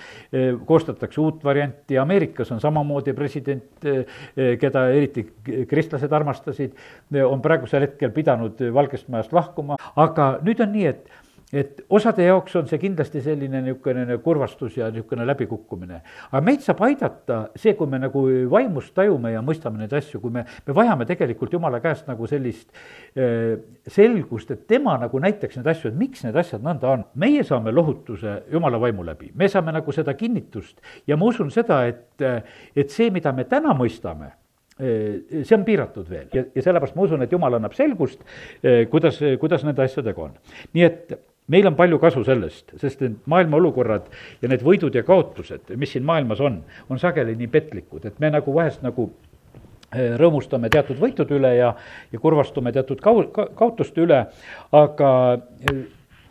koostatakse 0.67 1.20
uut 1.23 1.44
varianti, 1.44 1.99
Ameerikas 1.99 2.50
on 2.55 2.61
samamoodi 2.62 3.14
president, 3.16 3.87
keda 4.34 4.84
eriti 4.94 5.25
kristlased 5.69 6.12
armastasid, 6.14 6.76
on 7.25 7.43
praegusel 7.43 7.87
hetkel 7.87 8.12
pidanud 8.14 8.61
Valgest 8.75 9.08
Majast 9.11 9.34
lahkuma, 9.34 9.78
aga 10.00 10.32
nüüd 10.46 10.62
on 10.62 10.73
nii, 10.75 10.87
et 10.90 11.11
et 11.52 11.82
osade 11.91 12.25
jaoks 12.25 12.54
on 12.61 12.69
see 12.71 12.78
kindlasti 12.78 13.23
selline 13.25 13.61
niisugune 13.64 14.19
kurvastus 14.23 14.76
ja 14.78 14.90
niisugune 14.90 15.26
läbikukkumine. 15.26 16.00
aga 16.30 16.40
meid 16.47 16.62
saab 16.62 16.83
aidata 16.87 17.40
see, 17.57 17.75
kui 17.75 17.90
me 17.90 17.99
nagu 17.99 18.23
vaimust 18.50 18.95
tajume 18.95 19.33
ja 19.33 19.42
mõistame 19.42 19.83
neid 19.83 19.95
asju, 19.99 20.21
kui 20.23 20.30
me, 20.30 20.45
me 20.66 20.76
vajame 20.76 21.07
tegelikult 21.11 21.52
jumala 21.52 21.80
käest 21.83 22.07
nagu 22.11 22.26
sellist 22.30 22.69
äh, 23.19 23.59
selgust, 23.87 24.50
et 24.54 24.66
tema 24.71 24.97
nagu 25.00 25.19
näitaks 25.19 25.59
neid 25.59 25.71
asju, 25.75 25.90
et 25.90 25.99
miks 25.99 26.23
need 26.26 26.38
asjad 26.38 26.62
nõnda 26.62 26.92
on. 26.95 27.07
meie 27.14 27.42
saame 27.47 27.75
lohutuse 27.75 28.42
jumala 28.52 28.78
vaimu 28.80 29.07
läbi, 29.07 29.33
me 29.35 29.49
saame 29.49 29.75
nagu 29.75 29.92
seda 29.92 30.14
kinnitust 30.14 30.78
ja 31.07 31.16
ma 31.16 31.33
usun 31.33 31.50
seda, 31.50 31.83
et, 31.90 32.23
et 32.76 32.90
see, 32.95 33.11
mida 33.11 33.33
me 33.35 33.45
täna 33.50 33.75
mõistame, 33.75 34.37
see 34.80 35.52
on 35.52 35.64
piiratud 35.66 36.07
veel 36.09 36.30
ja, 36.33 36.45
ja 36.54 36.62
sellepärast 36.64 36.95
ma 36.97 37.04
usun, 37.04 37.21
et 37.21 37.33
jumal 37.35 37.59
annab 37.59 37.75
selgust, 37.76 38.23
kuidas, 38.88 39.19
kuidas 39.42 39.66
nende 39.66 39.85
asjadega 39.85 40.23
on. 40.25 40.38
nii 40.73 40.87
et 40.87 41.19
meil 41.50 41.66
on 41.66 41.76
palju 41.78 41.99
kasu 42.02 42.23
sellest, 42.26 42.75
sest 42.80 43.02
need 43.04 43.19
maailma 43.30 43.59
olukorrad 43.59 44.07
ja 44.42 44.50
need 44.50 44.62
võidud 44.66 44.95
ja 44.95 45.02
kaotused, 45.07 45.73
mis 45.80 45.95
siin 45.95 46.07
maailmas 46.07 46.42
on, 46.45 46.61
on 46.90 47.02
sageli 47.02 47.37
nii 47.38 47.50
petlikud, 47.50 48.07
et 48.07 48.19
me 48.23 48.30
nagu 48.30 48.54
vahest 48.54 48.85
nagu 48.87 49.09
eh, 49.90 50.14
rõõmustame 50.21 50.71
teatud 50.73 51.00
võitude 51.00 51.38
üle 51.38 51.54
ja, 51.59 51.73
ja 52.12 52.23
kurvastume 52.23 52.73
teatud 52.76 53.02
kau-, 53.02 53.26
kaotuste 53.35 54.04
üle, 54.04 54.21
aga 54.78 55.12
eh, 55.66 55.80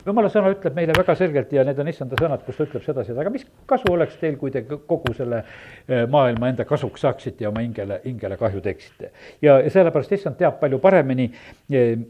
jumala 0.08 0.32
sõna 0.32 0.54
ütleb 0.56 0.78
meile 0.78 0.96
väga 0.96 1.18
selgelt 1.20 1.52
ja 1.54 1.66
need 1.68 1.80
on 1.84 1.92
issanda 1.92 2.20
sõnad, 2.20 2.46
kus 2.46 2.62
ta 2.62 2.70
ütleb 2.70 2.86
sedasi, 2.86 3.12
et 3.12 3.20
aga 3.20 3.34
mis 3.34 3.44
kasu 3.70 3.92
oleks 3.92 4.16
teil, 4.22 4.38
kui 4.40 4.56
te 4.56 4.64
kogu 4.64 5.12
selle 5.18 5.44
eh, 5.44 6.06
maailma 6.08 6.54
enda 6.54 6.68
kasuks 6.70 7.04
saaksite 7.04 7.44
ja 7.44 7.52
oma 7.52 7.66
hingele, 7.66 8.00
hingele 8.08 8.40
kahju 8.40 8.64
teeksite. 8.64 9.12
ja, 9.42 9.60
ja 9.60 9.74
sellepärast 9.74 10.16
issand 10.16 10.40
teab 10.40 10.62
palju 10.64 10.80
paremini, 10.80 11.28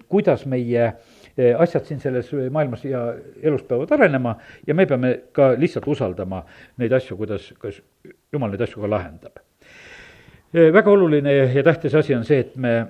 kuidas 0.10 0.46
meie 0.46 0.86
äh, 0.92 1.18
asjad 1.58 1.86
siin 1.86 2.00
selles 2.00 2.32
maailmas 2.52 2.86
ja 2.86 3.04
elus 3.42 3.64
peavad 3.64 3.92
arenema 3.92 4.36
ja 4.68 4.76
me 4.76 4.86
peame 4.86 5.14
ka 5.32 5.54
lihtsalt 5.58 5.88
usaldama 5.88 6.44
neid 6.78 6.94
asju, 6.94 7.18
kuidas, 7.18 7.54
kas 7.60 7.82
jumal 8.34 8.52
neid 8.52 8.62
asju 8.62 8.82
ka 8.82 8.90
lahendab. 8.90 9.40
väga 10.54 10.92
oluline 10.92 11.34
ja 11.34 11.64
tähtis 11.64 11.96
asi 11.96 12.16
on 12.16 12.26
see, 12.26 12.40
et 12.40 12.56
me 12.56 12.88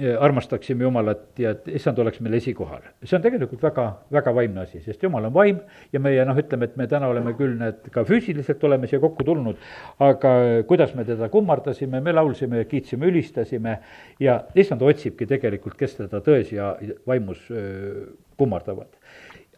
armastaksime 0.00 0.86
Jumalat 0.86 1.38
ja 1.38 1.50
et 1.52 1.66
issand 1.76 1.98
oleks 2.00 2.20
meil 2.24 2.38
esikohal. 2.38 2.80
see 3.04 3.16
on 3.18 3.24
tegelikult 3.24 3.60
väga, 3.62 3.84
väga 4.12 4.32
vaimne 4.34 4.62
asi, 4.64 4.80
sest 4.80 5.02
Jumal 5.02 5.28
on 5.28 5.34
vaim 5.34 5.58
ja 5.92 6.00
meie 6.00 6.24
noh, 6.24 6.38
ütleme, 6.38 6.64
et 6.64 6.78
me 6.80 6.86
täna 6.88 7.10
oleme 7.12 7.34
küll 7.36 7.58
need 7.60 7.90
ka 7.92 8.04
füüsiliselt 8.08 8.64
oleme 8.64 8.88
siia 8.88 9.02
kokku 9.02 9.24
tulnud, 9.24 9.60
aga 10.00 10.32
kuidas 10.68 10.94
me 10.96 11.04
teda 11.04 11.28
kummardasime, 11.32 12.00
me 12.00 12.16
laulsime, 12.16 12.64
kiitsime, 12.70 13.10
ülistasime 13.12 13.76
ja 14.20 14.38
issand 14.56 14.82
otsibki 14.82 15.28
tegelikult, 15.28 15.76
kes 15.76 15.98
teda 16.00 16.22
tões 16.24 16.54
ja 16.56 16.72
vaimus 17.06 17.44
kummardavad 18.40 18.96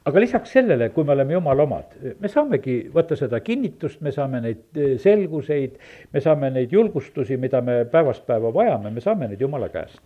aga 0.05 0.21
lisaks 0.21 0.51
sellele, 0.53 0.91
kui 0.93 1.05
me 1.05 1.15
oleme 1.15 1.33
jumala 1.33 1.65
omad, 1.65 1.95
me 2.21 2.29
saamegi 2.29 2.75
võtta 2.93 3.17
seda 3.17 3.39
kinnitust, 3.41 4.03
me 4.05 4.11
saame 4.13 4.41
neid 4.45 4.77
eh, 4.77 4.91
selguseid, 5.01 5.79
me 6.13 6.21
saame 6.21 6.51
neid 6.53 6.73
julgustusi, 6.77 7.39
mida 7.41 7.63
me 7.65 7.79
päevast 7.89 8.27
päeva 8.29 8.51
vajame, 8.53 8.93
me 8.93 9.01
saame 9.01 9.31
neid 9.31 9.41
jumala 9.41 9.71
käest. 9.73 10.03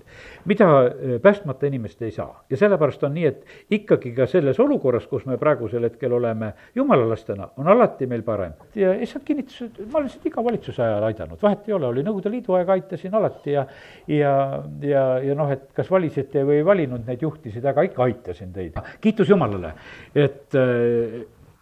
mida 0.46 0.68
eh, 0.86 1.16
päästmata 1.22 1.66
inimesed 1.66 2.04
ei 2.06 2.14
saa 2.14 2.44
ja 2.50 2.56
sellepärast 2.60 3.02
on 3.08 3.14
nii, 3.16 3.24
et 3.26 3.74
ikkagi 3.74 4.12
ka 4.14 4.28
selles 4.30 4.60
olukorras, 4.62 5.08
kus 5.10 5.26
me 5.26 5.38
praegusel 5.38 5.82
hetkel 5.88 6.14
oleme 6.14 6.52
jumala 6.78 7.08
lastena, 7.08 7.50
on 7.56 7.68
alati 7.68 8.06
meil 8.06 8.22
parem. 8.22 8.54
ja 8.78 8.94
issand 8.94 9.26
kinnitas, 9.26 9.60
et 9.66 9.82
ma 9.90 9.98
olen 9.98 10.14
sind 10.14 10.30
iga 10.30 10.44
valitsuse 10.44 10.82
ajal 10.82 11.08
aidanud, 11.10 11.42
vahet 11.42 11.66
ei 11.66 11.74
ole, 11.74 11.90
oli 11.90 12.06
Nõukogude 12.06 12.30
Liidu 12.30 12.54
aeg, 12.54 12.70
aitasin 12.76 13.18
alati 13.18 13.56
ja 13.56 13.66
ja, 14.06 14.62
ja, 14.80 15.04
ja 15.26 15.34
noh, 15.34 15.50
et 15.50 15.66
kas 15.74 15.90
valisite 15.90 16.46
või 16.46 16.62
ei 16.62 16.64
valinud, 16.64 17.02
neid 17.06 17.26
juhtisid, 17.26 17.66
aga 17.66 17.82
ikka 17.90 18.06
aitasin 18.06 18.54
teid. 18.54 18.78
kiitus 19.02 19.34
Jumalale 19.34 19.74
et 20.14 20.56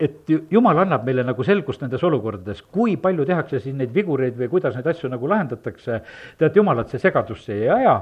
et 0.00 0.28
jumal 0.52 0.76
annab 0.82 1.06
meile 1.08 1.22
nagu 1.24 1.44
selgust 1.46 1.80
nendes 1.80 2.02
olukordades, 2.04 2.60
kui 2.72 2.98
palju 3.00 3.24
tehakse 3.28 3.62
siin 3.64 3.78
neid 3.80 3.94
vigureid 3.94 4.36
või 4.36 4.50
kuidas 4.52 4.74
neid 4.76 4.88
asju 4.92 5.08
nagu 5.08 5.28
lahendatakse, 5.30 6.00
tead, 6.36 6.58
jumalat 6.58 6.92
see 6.92 7.00
segadusse 7.00 7.54
ei 7.54 7.70
aja 7.72 7.94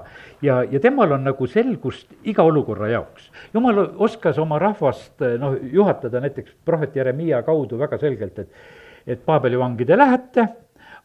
ja, 0.42 0.56
ja 0.66 0.80
temal 0.82 1.14
on 1.14 1.22
nagu 1.28 1.46
selgust 1.50 2.10
iga 2.26 2.42
olukorra 2.42 2.90
jaoks. 2.90 3.30
jumal 3.54 3.84
oskas 4.08 4.40
oma 4.42 4.58
rahvast 4.58 5.22
noh, 5.38 5.54
juhatada 5.70 6.22
näiteks 6.24 6.58
prohvet 6.66 6.96
Jeremiia 6.98 7.44
kaudu 7.46 7.78
väga 7.78 8.00
selgelt, 8.02 8.42
et 8.42 8.82
et 9.06 9.20
Paabeli 9.20 9.58
vangi 9.60 9.84
te 9.84 9.98
lähete 9.98 10.48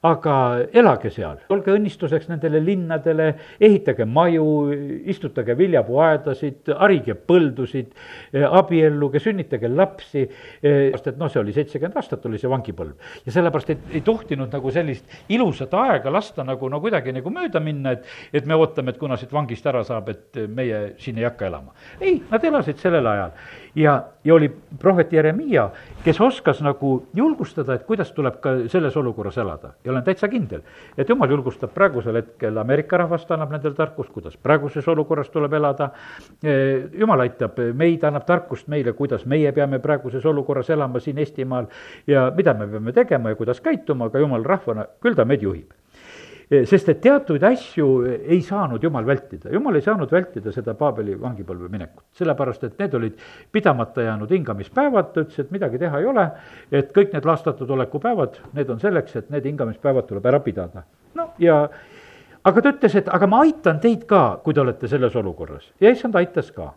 aga 0.08 0.34
elage 0.80 1.10
seal, 1.12 1.42
olge 1.52 1.74
õnnistuseks 1.76 2.30
nendele 2.30 2.62
linnadele, 2.64 3.34
ehitage 3.60 4.06
maju, 4.08 4.46
istutage 5.12 5.56
viljapuuaedasid, 5.60 6.72
harige 6.80 7.18
põldusid, 7.20 7.92
eh, 8.32 8.46
abielluge, 8.46 9.20
sünnitage 9.20 9.68
lapsi, 9.68 10.24
eh, 10.64 10.92
sest 10.94 11.12
et 11.12 11.20
noh, 11.20 11.28
see 11.28 11.42
oli 11.42 11.56
seitsekümmend 11.56 12.00
aastat, 12.00 12.26
oli 12.26 12.40
see 12.40 12.50
vangipõlv. 12.50 12.94
ja 13.26 13.32
sellepärast, 13.32 13.70
et 13.70 13.80
ei 13.92 14.02
tohtinud 14.02 14.52
nagu 14.54 14.72
sellist 14.72 15.06
ilusat 15.30 15.74
aega 15.74 16.12
lasta 16.12 16.44
nagu 16.44 16.70
no 16.70 16.80
kuidagi 16.80 17.12
nagu 17.12 17.30
mööda 17.30 17.60
minna, 17.60 17.92
et 17.92 18.06
et 18.34 18.46
me 18.46 18.56
ootame, 18.56 18.90
et 18.90 18.98
kuna 18.98 19.18
siit 19.18 19.32
vangist 19.34 19.66
ära 19.66 19.84
saab, 19.84 20.10
et 20.10 20.48
meie 20.48 20.94
siin 20.98 21.18
ei 21.18 21.24
hakka 21.24 21.48
elama. 21.48 21.74
ei, 22.00 22.22
nad 22.32 22.44
elasid 22.44 22.78
sellel 22.78 23.06
ajal 23.06 23.32
ja, 23.76 24.04
ja 24.24 24.34
oli 24.34 24.50
prohvet 24.80 25.14
Jeremiia, 25.14 25.70
kes 26.04 26.22
oskas 26.22 26.62
nagu 26.62 26.92
julgustada, 27.16 27.76
et 27.76 27.86
kuidas 27.88 28.12
tuleb 28.12 28.40
ka 28.44 28.56
selles 28.72 28.98
olukorras 28.98 29.38
elada 29.38 29.74
ja 29.86 29.92
olen 29.92 30.04
täitsa 30.04 30.28
kindel, 30.28 30.62
et 30.98 31.10
jumal 31.10 31.30
julgustab 31.32 31.74
praegusel 31.74 32.22
hetkel 32.22 32.58
Ameerika 32.58 32.98
rahvast, 32.98 33.32
annab 33.32 33.54
nendele 33.56 33.76
tarkust, 33.78 34.14
kuidas 34.14 34.38
praeguses 34.38 34.88
olukorras 34.88 35.30
tuleb 35.30 35.54
elada. 35.54 35.90
jumal 36.98 37.20
aitab 37.20 37.60
meid, 37.74 38.04
annab 38.04 38.26
tarkust 38.26 38.68
meile, 38.68 38.94
kuidas 38.94 39.26
meie 39.26 39.52
peame 39.52 39.80
praeguses 39.80 40.26
olukorras 40.26 40.70
elama 40.70 41.00
siin 41.00 41.18
Eestimaal 41.18 41.68
ja 42.08 42.32
mida 42.36 42.54
me 42.54 42.68
peame 42.68 42.94
tegema 42.94 43.30
ja 43.30 43.36
kuidas 43.36 43.62
käituma, 43.62 44.06
aga 44.06 44.20
jumal 44.20 44.44
rahvana, 44.44 44.86
küll 45.02 45.16
ta 45.16 45.26
meid 45.26 45.44
juhib 45.44 45.79
Eh, 45.79 45.79
sest 46.50 46.90
et 46.90 47.02
teatuid 47.02 47.44
asju 47.46 47.88
ei 48.10 48.40
saanud 48.42 48.84
jumal 48.84 49.06
vältida, 49.06 49.52
jumal 49.54 49.78
ei 49.78 49.86
saanud 49.86 50.10
vältida 50.12 50.52
seda 50.54 50.74
Paabeli 50.78 51.14
vangipõlve 51.22 51.70
minekut, 51.70 52.08
sellepärast 52.18 52.66
et 52.66 52.82
need 52.82 52.98
olid 52.98 53.22
pidamata 53.54 54.08
jäänud 54.08 54.34
hingamispäevad, 54.34 55.12
ta 55.14 55.26
ütles, 55.26 55.44
et 55.44 55.54
midagi 55.54 55.82
teha 55.82 56.02
ei 56.02 56.10
ole, 56.10 56.26
et 56.72 56.90
kõik 56.96 57.14
need 57.14 57.30
laastatud 57.30 57.70
olekupäevad, 57.78 58.42
need 58.58 58.74
on 58.74 58.82
selleks, 58.82 59.16
et 59.22 59.30
need 59.30 59.46
hingamispäevad 59.46 60.10
tuleb 60.10 60.26
ära 60.26 60.42
pidada. 60.42 60.84
no 61.14 61.30
ja 61.40 61.62
aga 62.44 62.62
ta 62.62 62.74
ütles, 62.74 62.98
et 62.98 63.14
aga 63.14 63.30
ma 63.30 63.44
aitan 63.46 63.80
teid 63.80 64.08
ka, 64.10 64.40
kui 64.44 64.54
te 64.54 64.66
olete 64.66 64.90
selles 64.90 65.16
olukorras 65.16 65.70
ja 65.82 65.94
issand 65.94 66.18
aitas 66.18 66.52
ka. 66.52 66.74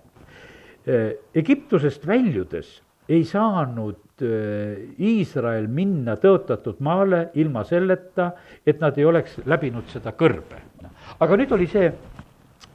Egiptusest 1.38 2.06
väljudes 2.06 2.80
ei 3.08 3.24
saanud 3.26 4.22
äh, 4.22 4.82
Iisrael 5.02 5.66
minna 5.68 6.16
tõotatud 6.20 6.82
maale 6.84 7.28
ilma 7.40 7.64
selleta, 7.66 8.32
et 8.66 8.80
nad 8.80 8.98
ei 8.98 9.08
oleks 9.08 9.40
läbinud 9.46 9.90
seda 9.92 10.14
kõrbe. 10.18 10.60
aga 11.18 11.38
nüüd 11.40 11.52
oli 11.52 11.66
see, 11.70 11.90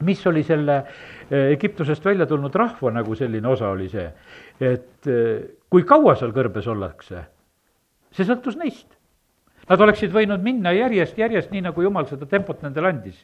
mis 0.08 0.26
oli 0.28 0.44
selle 0.44 0.82
äh, 0.82 1.54
Egiptusest 1.54 2.06
välja 2.06 2.28
tulnud 2.28 2.56
rahva 2.56 2.92
nagu 2.92 3.16
selline 3.16 3.48
osa, 3.48 3.72
oli 3.72 3.90
see, 3.90 4.10
et 4.60 5.08
äh, 5.08 5.48
kui 5.70 5.88
kaua 5.88 6.16
seal 6.20 6.36
kõrbes 6.36 6.68
ollakse, 6.68 7.24
see 8.12 8.28
sõltus 8.28 8.60
neist 8.60 8.97
Nad 9.68 9.82
oleksid 9.84 10.14
võinud 10.16 10.40
minna 10.44 10.72
järjest, 10.72 11.18
järjest, 11.20 11.50
nii 11.52 11.66
nagu 11.66 11.84
jumal 11.84 12.06
seda 12.08 12.24
tempot 12.30 12.62
nendele 12.64 12.88
andis. 12.94 13.18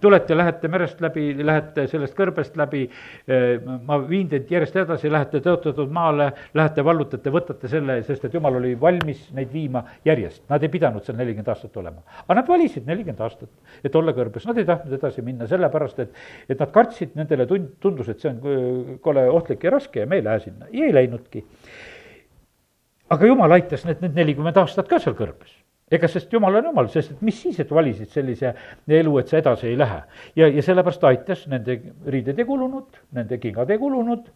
tulete, 0.00 0.36
lähete 0.36 0.68
merest 0.70 1.00
läbi, 1.02 1.32
lähete 1.42 1.88
sellest 1.90 2.14
kõrbest 2.14 2.56
läbi, 2.56 2.84
eh, 3.26 3.58
ma 3.86 3.98
viin 3.98 4.28
teid 4.30 4.46
järjest 4.50 4.76
edasi, 4.76 5.10
lähete 5.10 5.40
tõotatud 5.42 5.90
maale, 5.90 6.30
lähete 6.54 6.84
vallutate, 6.84 7.32
võtate 7.34 7.68
selle, 7.68 7.98
sest 8.06 8.24
et 8.24 8.34
jumal 8.34 8.60
oli 8.60 8.76
valmis 8.80 9.26
neid 9.34 9.50
viima 9.52 9.82
järjest. 10.04 10.44
Nad 10.48 10.62
ei 10.62 10.68
pidanud 10.68 11.02
seal 11.02 11.18
nelikümmend 11.18 11.48
aastat 11.48 11.76
olema. 11.76 12.02
aga 12.22 12.40
nad 12.40 12.48
valisid 12.48 12.86
nelikümmend 12.86 13.20
aastat, 13.20 13.50
et 13.82 13.94
olla 13.94 14.14
kõrbes, 14.14 14.46
nad 14.46 14.58
ei 14.58 14.64
tahtnud 14.64 14.94
edasi 14.94 15.22
minna, 15.22 15.46
sellepärast 15.46 15.98
et, 15.98 16.14
et 16.48 16.58
nad 16.58 16.70
kartsid, 16.70 17.16
nendele 17.18 17.46
tund-, 17.46 17.74
tundus, 17.80 18.08
et 18.08 18.20
see 18.20 18.30
on 18.30 18.38
äh, 18.38 18.98
kole 19.02 19.28
ohtlik 19.30 19.64
ja 19.64 19.74
raske 19.74 20.00
ja 20.00 20.06
me 20.06 20.22
ei 20.22 20.24
lähe 20.24 20.46
sinna 20.46 20.70
ja 20.70 20.84
ei 20.84 20.94
läinudki. 20.94 21.44
aga 23.10 23.26
jumal 23.26 23.50
aitas 23.50 23.84
need, 23.84 24.00
need 24.00 24.14
nelikümmend 24.14 24.56
aastat 24.62 24.86
ka 24.86 25.02
seal 25.02 25.18
kõrbes 25.18 25.57
ega 25.90 26.08
sest 26.10 26.32
jumal 26.32 26.58
on 26.60 26.70
jumal, 26.70 26.88
sest 26.92 27.14
et 27.14 27.22
mis 27.24 27.36
siis, 27.42 27.58
et 27.62 27.70
valisid 27.74 28.10
sellise 28.12 28.52
elu, 28.98 29.14
et 29.20 29.30
sa 29.30 29.38
edasi 29.40 29.70
ei 29.70 29.78
lähe. 29.78 30.00
ja, 30.36 30.48
ja 30.48 30.64
sellepärast 30.64 31.04
aitas, 31.08 31.46
nende 31.48 31.80
riided 32.06 32.38
ei 32.38 32.48
kulunud, 32.48 33.00
nende 33.16 33.38
kingad 33.42 33.70
ei 33.70 33.80
kulunud, 33.80 34.28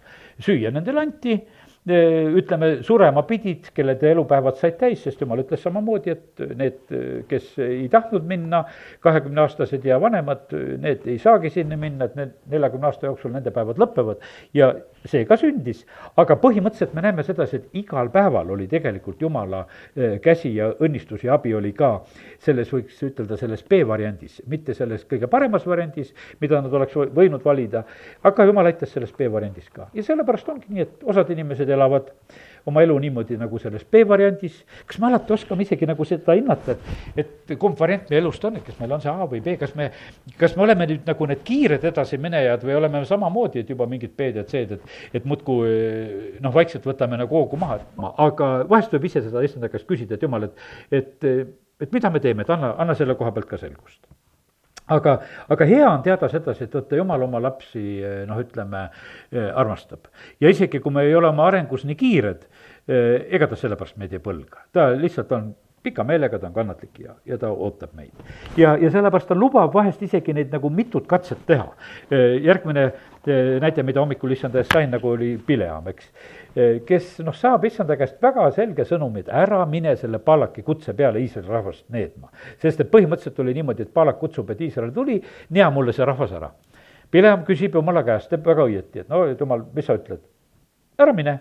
süüa 0.42 0.72
nendele 0.72 1.04
anti 1.04 1.36
ütleme, 1.82 2.76
surema 2.86 3.24
pidid, 3.26 3.66
kelle 3.74 3.96
elupäevad 4.12 4.54
said 4.60 4.76
täis, 4.78 5.02
sest 5.02 5.20
jumal 5.20 5.42
ütles 5.42 5.64
samamoodi, 5.64 6.14
et 6.14 6.42
need, 6.54 6.78
kes 7.28 7.56
ei 7.64 7.88
tahtnud 7.90 8.26
minna, 8.28 8.62
kahekümneaastased 9.02 9.84
ja 9.88 9.98
vanemad, 10.00 10.52
need 10.82 11.08
ei 11.10 11.18
saagi 11.18 11.50
sinna 11.50 11.76
minna, 11.76 12.06
et 12.06 12.14
need 12.18 12.36
neljakümne 12.54 12.86
aasta 12.86 13.10
jooksul 13.10 13.34
nende 13.34 13.50
päevad 13.50 13.82
lõpevad. 13.82 14.22
Ja 14.54 14.70
see 15.08 15.24
ka 15.26 15.36
sündis. 15.40 15.82
aga 16.16 16.36
põhimõtteliselt 16.38 16.94
me 16.94 17.02
näeme 17.02 17.24
sedasi, 17.26 17.58
et 17.58 17.76
igal 17.82 18.10
päeval 18.12 18.50
oli 18.54 18.68
tegelikult 18.70 19.20
jumala 19.22 19.64
eh, 19.96 20.18
käsi 20.22 20.54
ja 20.54 20.68
õnnistus 20.78 21.24
ja 21.24 21.34
abi 21.34 21.54
oli 21.54 21.72
ka 21.74 22.04
selles, 22.38 22.70
võiks 22.72 23.00
ütelda, 23.02 23.36
selles 23.40 23.64
B-variandis, 23.66 24.42
mitte 24.46 24.74
selles 24.74 25.02
kõige 25.08 25.26
paremas 25.32 25.66
variandis, 25.66 26.12
mida 26.40 26.60
nad 26.62 26.72
oleks 26.72 26.94
võinud 26.94 27.42
valida, 27.44 27.82
aga 28.22 28.46
jumal 28.46 28.70
aitas 28.70 28.92
selles 28.94 29.12
B-variandis 29.18 29.70
ka. 29.74 29.88
Ja 29.96 30.04
sellepärast 30.06 30.48
ongi 30.52 30.70
nii, 30.70 30.86
et 30.86 31.06
osad 31.08 31.30
inimesed 31.34 31.71
elavad 31.74 32.10
oma 32.66 32.82
elu 32.82 32.94
niimoodi 33.02 33.36
nagu 33.40 33.58
selles 33.58 33.82
B-variandis, 33.90 34.60
kas 34.86 35.00
me 35.02 35.08
alati 35.08 35.34
oskame 35.34 35.64
isegi 35.66 35.88
nagu 35.88 36.06
seda 36.06 36.36
hinnata, 36.38 36.76
et, 36.76 37.24
et 37.24 37.54
kumb 37.60 37.78
variant 37.78 38.10
meie 38.10 38.20
elust 38.22 38.44
on, 38.46 38.58
et 38.58 38.66
kas 38.66 38.78
meil 38.78 38.94
on 38.94 39.02
see 39.02 39.10
A 39.10 39.26
või 39.30 39.42
B, 39.44 39.56
kas 39.60 39.74
me, 39.78 39.88
kas 40.38 40.54
me 40.56 40.66
oleme 40.66 40.86
nüüd 40.90 41.08
nagu 41.08 41.28
need 41.30 41.42
kiired 41.46 41.86
edasiminejad 41.90 42.66
või 42.66 42.78
oleme 42.78 43.02
samamoodi, 43.08 43.64
et 43.64 43.74
juba 43.74 43.88
mingid 43.90 44.14
B-d 44.18 44.42
ja 44.42 44.46
C-d, 44.48 44.78
et, 44.78 44.96
et 45.20 45.28
muudkui 45.28 46.38
noh, 46.44 46.54
vaikselt 46.54 46.86
võtame 46.86 47.18
nagu 47.20 47.40
hoogu 47.40 47.58
maha, 47.60 47.80
aga 48.28 48.54
vahest 48.70 48.94
võib 48.94 49.10
ise 49.10 49.24
seda 49.26 49.42
issanda 49.42 49.72
käest 49.72 49.88
küsida, 49.90 50.18
et 50.18 50.26
jumal, 50.26 50.46
et, 50.46 50.66
et, 51.02 51.30
et 51.82 51.94
mida 51.98 52.14
me 52.14 52.22
teeme, 52.22 52.46
et 52.46 52.54
anna, 52.54 52.76
anna 52.78 52.98
selle 52.98 53.18
koha 53.18 53.34
pealt 53.34 53.50
ka 53.50 53.58
selgust 53.58 54.06
aga, 54.86 55.16
aga 55.48 55.68
hea 55.68 55.88
on 55.88 56.02
teada 56.02 56.28
sedasi, 56.28 56.64
et 56.64 56.74
vaata, 56.74 56.98
jumal 56.98 57.26
oma 57.28 57.40
lapsi 57.42 58.02
noh, 58.28 58.40
ütleme, 58.42 58.88
armastab. 59.54 60.10
ja 60.40 60.50
isegi, 60.52 60.80
kui 60.80 60.92
me 60.92 61.06
ei 61.06 61.14
ole 61.14 61.30
oma 61.30 61.46
arengus 61.48 61.86
nii 61.88 61.98
kiired, 61.98 62.46
ega 62.88 63.46
ta 63.48 63.58
sellepärast 63.58 63.98
meid 64.00 64.12
ei 64.12 64.22
põlga, 64.22 64.66
ta 64.72 64.90
lihtsalt 64.98 65.32
on 65.36 65.52
pika 65.82 66.04
meelega, 66.04 66.38
ta 66.38 66.46
on 66.46 66.54
kannatlik 66.54 66.98
ja, 67.02 67.14
ja 67.26 67.38
ta 67.38 67.50
ootab 67.50 67.94
meid. 67.98 68.12
ja, 68.56 68.76
ja 68.78 68.90
sellepärast 68.90 69.28
ta 69.28 69.34
lubab 69.38 69.74
vahest 69.74 70.02
isegi 70.02 70.34
neid 70.34 70.52
nagu 70.54 70.70
mitut 70.70 71.06
katset 71.10 71.42
teha. 71.46 71.66
järgmine 72.42 72.92
näide, 73.62 73.82
mida 73.82 74.00
hommikul 74.00 74.34
issanda 74.34 74.62
eest 74.62 74.74
sain, 74.74 74.90
nagu 74.90 75.08
oli 75.08 75.34
Pileam, 75.46 75.88
eks. 75.90 76.10
Kes 76.86 77.18
noh, 77.24 77.36
saab 77.36 77.64
issanda 77.64 77.96
käest 77.96 78.18
väga 78.22 78.48
selge 78.56 78.84
sõnumi, 78.88 79.22
et 79.22 79.30
ära 79.32 79.62
mine 79.66 79.94
selle 79.96 80.18
Palaki 80.22 80.62
kutse 80.66 80.94
peale 80.96 81.22
Iisraeli 81.22 81.48
rahvast 81.48 81.86
needma. 81.88 82.28
sest 82.58 82.80
et 82.80 82.90
põhimõtteliselt 82.90 83.40
oli 83.40 83.54
niimoodi, 83.54 83.86
et 83.86 83.94
Palak 83.94 84.18
kutsub, 84.20 84.50
et 84.50 84.60
Iisrael 84.60 84.92
tuli, 84.92 85.20
nea 85.50 85.70
mulle 85.70 85.92
see 85.92 86.04
rahvas 86.04 86.32
ära. 86.32 86.50
Pileam 87.10 87.44
küsib 87.44 87.74
jumala 87.74 88.02
käest, 88.04 88.30
teeb 88.30 88.44
väga 88.46 88.68
õieti, 88.68 89.00
et 89.00 89.08
no 89.08 89.24
jumal, 89.26 89.64
mis 89.74 89.86
sa 89.86 89.96
ütled? 90.00 90.20
ära 91.00 91.12
mine 91.16 91.38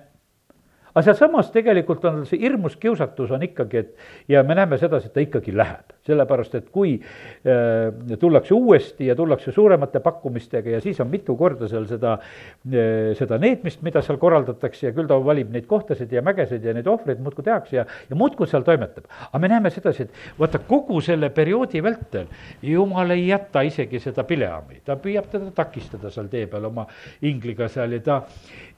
aga 0.91 1.03
sealsamas 1.05 1.51
tegelikult 1.53 2.05
on 2.07 2.23
see 2.27 2.39
hirmus 2.41 2.75
kiusatus 2.79 3.31
on 3.31 3.43
ikkagi, 3.45 3.83
et 3.83 4.31
ja 4.31 4.43
me 4.47 4.55
näeme 4.57 4.79
sedasi, 4.81 5.09
et 5.09 5.15
ta 5.15 5.23
ikkagi 5.23 5.53
läheb, 5.55 5.93
sellepärast 6.07 6.55
et 6.57 6.69
kui 6.73 6.95
äh, 6.97 8.15
tullakse 8.19 8.53
uuesti 8.55 9.07
ja 9.09 9.15
tullakse 9.17 9.51
suuremate 9.53 10.01
pakkumistega 10.03 10.75
ja 10.75 10.81
siis 10.81 10.99
on 11.03 11.09
mitu 11.11 11.35
korda 11.37 11.69
seal 11.71 11.85
seda 11.89 12.15
äh,, 12.17 13.11
seda 13.17 13.37
neetmist, 13.41 13.81
mida 13.85 14.01
seal 14.05 14.17
korraldatakse 14.21 14.89
ja 14.89 14.93
küll 14.95 15.09
ta 15.09 15.19
valib 15.21 15.51
neid 15.53 15.67
kohtasid 15.69 16.11
ja 16.13 16.23
mägesid 16.25 16.65
ja 16.65 16.73
neid 16.77 16.89
ohvreid 16.89 17.21
muudkui 17.21 17.45
tehakse 17.45 17.77
ja, 17.81 17.85
ja 18.09 18.17
muudkui 18.17 18.49
seal 18.49 18.65
toimetab. 18.67 19.05
aga 19.29 19.41
me 19.41 19.51
näeme 19.51 19.73
sedasi, 19.73 20.07
et 20.07 20.39
vaata, 20.39 20.61
kogu 20.67 21.01
selle 21.05 21.29
perioodi 21.33 21.83
vältel 21.83 22.31
jumal 22.65 23.13
ei 23.13 23.27
jäta 23.27 23.65
isegi 23.67 24.01
seda 24.01 24.25
Pileami, 24.27 24.81
ta 24.85 24.97
püüab 25.01 25.29
teda 25.31 25.51
takistada 25.55 26.09
seal 26.13 26.31
tee 26.31 26.47
peal 26.49 26.65
oma 26.71 26.87
ingliga 27.21 27.69
seal 27.69 27.97
ja 27.97 28.03
ta 28.05 28.21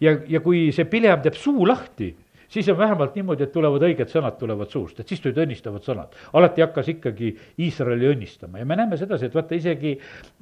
ja, 0.01 0.17
ja 0.27 0.43
kui 0.43 0.67
see 0.75 0.87
Pileam 0.89 1.23
teeb 1.23 1.39
suu 1.39 1.67
lahti, 1.67 2.11
siis 2.53 2.69
on 2.69 2.77
vähemalt 2.77 3.15
niimoodi, 3.17 3.47
et 3.47 3.51
tulevad 3.51 3.83
õiged 3.87 4.11
sõnad 4.11 4.37
tulevad 4.37 4.69
suust, 4.69 4.99
et 5.01 5.09
siis 5.09 5.21
tulid 5.21 5.39
õnnistavad 5.41 5.85
sõnad. 5.85 6.13
alati 6.33 6.61
hakkas 6.61 6.91
ikkagi 6.93 7.33
Iisraeli 7.65 8.11
õnnistama 8.13 8.61
ja 8.61 8.65
me 8.69 8.77
näeme 8.77 8.97
sedasi, 8.97 9.25
et 9.25 9.35
vaata 9.35 9.57
isegi 9.57 9.95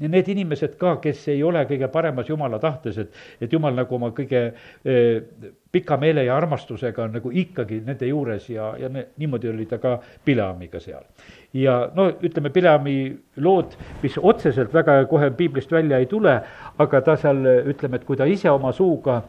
need 0.04 0.28
inimesed 0.36 0.76
ka, 0.82 0.98
kes 1.04 1.28
ei 1.32 1.44
ole 1.44 1.64
kõige 1.70 1.88
paremas 1.92 2.30
jumala 2.30 2.60
tahtes, 2.60 2.98
et, 2.98 3.18
et 3.42 3.54
jumal 3.54 3.76
nagu 3.78 3.96
oma 3.96 4.12
kõige 4.18 4.44
eh, 4.52 5.52
pika 5.72 5.98
meele 5.98 6.26
ja 6.28 6.36
armastusega 6.36 7.04
on 7.04 7.14
nagu 7.16 7.32
ikkagi 7.32 7.80
nende 7.86 8.08
juures 8.08 8.50
ja, 8.52 8.74
ja 8.80 8.90
ne, 8.92 9.08
niimoodi 9.18 9.50
oli 9.50 9.66
ta 9.66 9.80
ka 9.80 9.98
Pileamiga 10.26 10.80
seal. 10.84 11.06
ja 11.54 11.78
no 11.96 12.10
ütleme, 12.12 12.50
Pileami 12.50 12.96
lood, 13.38 13.78
mis 14.04 14.18
otseselt 14.18 14.74
väga 14.74 15.06
kohe 15.08 15.32
piiblist 15.32 15.72
välja 15.72 16.00
ei 16.00 16.06
tule, 16.12 16.42
aga 16.78 17.02
ta 17.02 17.16
seal 17.16 17.46
ütleme, 17.72 17.96
et 17.96 18.06
kui 18.08 18.20
ta 18.20 18.28
ise 18.28 18.52
oma 18.52 18.72
suuga 18.76 19.22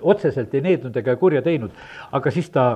otseselt 0.00 0.54
ei 0.54 0.60
neednud 0.62 0.96
ega 1.00 1.16
kurja 1.16 1.42
teinud, 1.42 1.72
aga 2.12 2.30
siis 2.34 2.50
ta 2.54 2.68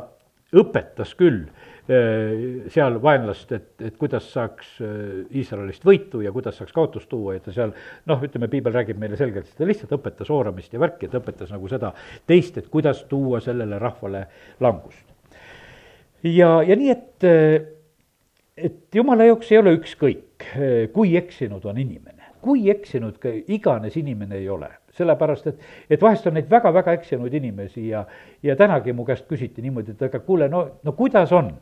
õpetas 0.52 1.14
küll 1.16 1.44
eh, 1.88 2.64
seal 2.72 2.98
vaenlast, 3.02 3.52
et, 3.56 3.70
et 3.88 3.96
kuidas 4.00 4.26
saaks 4.34 4.74
eh, 4.84 5.36
Iisraelist 5.40 5.84
võitu 5.86 6.20
ja 6.24 6.32
kuidas 6.34 6.58
saaks 6.60 6.74
kaotust 6.76 7.08
tuua 7.10 7.38
ja 7.38 7.44
ta 7.44 7.54
seal 7.54 7.72
noh, 8.10 8.24
ütleme, 8.24 8.50
piibel 8.52 8.74
räägib 8.76 9.00
meile 9.00 9.18
selgelt, 9.20 9.50
ta 9.56 9.68
lihtsalt 9.68 9.94
õpetas 9.96 10.32
ooramist 10.32 10.74
ja 10.74 10.82
värki, 10.82 11.08
ta 11.08 11.22
õpetas 11.22 11.52
nagu 11.54 11.70
seda 11.72 11.94
teist, 12.28 12.58
et 12.60 12.68
kuidas 12.72 13.04
tuua 13.10 13.40
sellele 13.44 13.80
rahvale 13.82 14.26
langust. 14.60 15.06
ja, 16.22 16.58
ja 16.66 16.76
nii, 16.76 16.92
et, 16.92 17.28
et 18.68 19.00
jumala 19.00 19.30
jaoks 19.30 19.52
ei 19.52 19.62
ole 19.62 19.76
ükskõik, 19.80 20.50
kui 20.92 21.16
eksinud 21.16 21.64
on 21.64 21.80
inimene, 21.80 22.34
kui 22.44 22.68
eksinud 22.70 23.16
ka 23.22 23.32
iganes 23.48 23.96
inimene 23.96 24.42
ei 24.42 24.52
ole 24.52 24.68
sellepärast 24.98 25.50
et, 25.52 25.66
et 25.90 26.02
vahest 26.02 26.26
on 26.28 26.36
neid 26.36 26.48
väga-väga 26.50 26.96
eksinud 26.98 27.34
inimesi 27.34 27.88
ja, 27.88 28.04
ja 28.42 28.56
tänagi 28.56 28.92
mu 28.96 29.06
käest 29.08 29.28
küsiti 29.30 29.64
niimoodi, 29.64 29.96
et 29.96 30.08
aga 30.08 30.20
kuule, 30.24 30.48
no, 30.52 30.66
no 30.84 30.96
kuidas 30.98 31.32
on? 31.36 31.54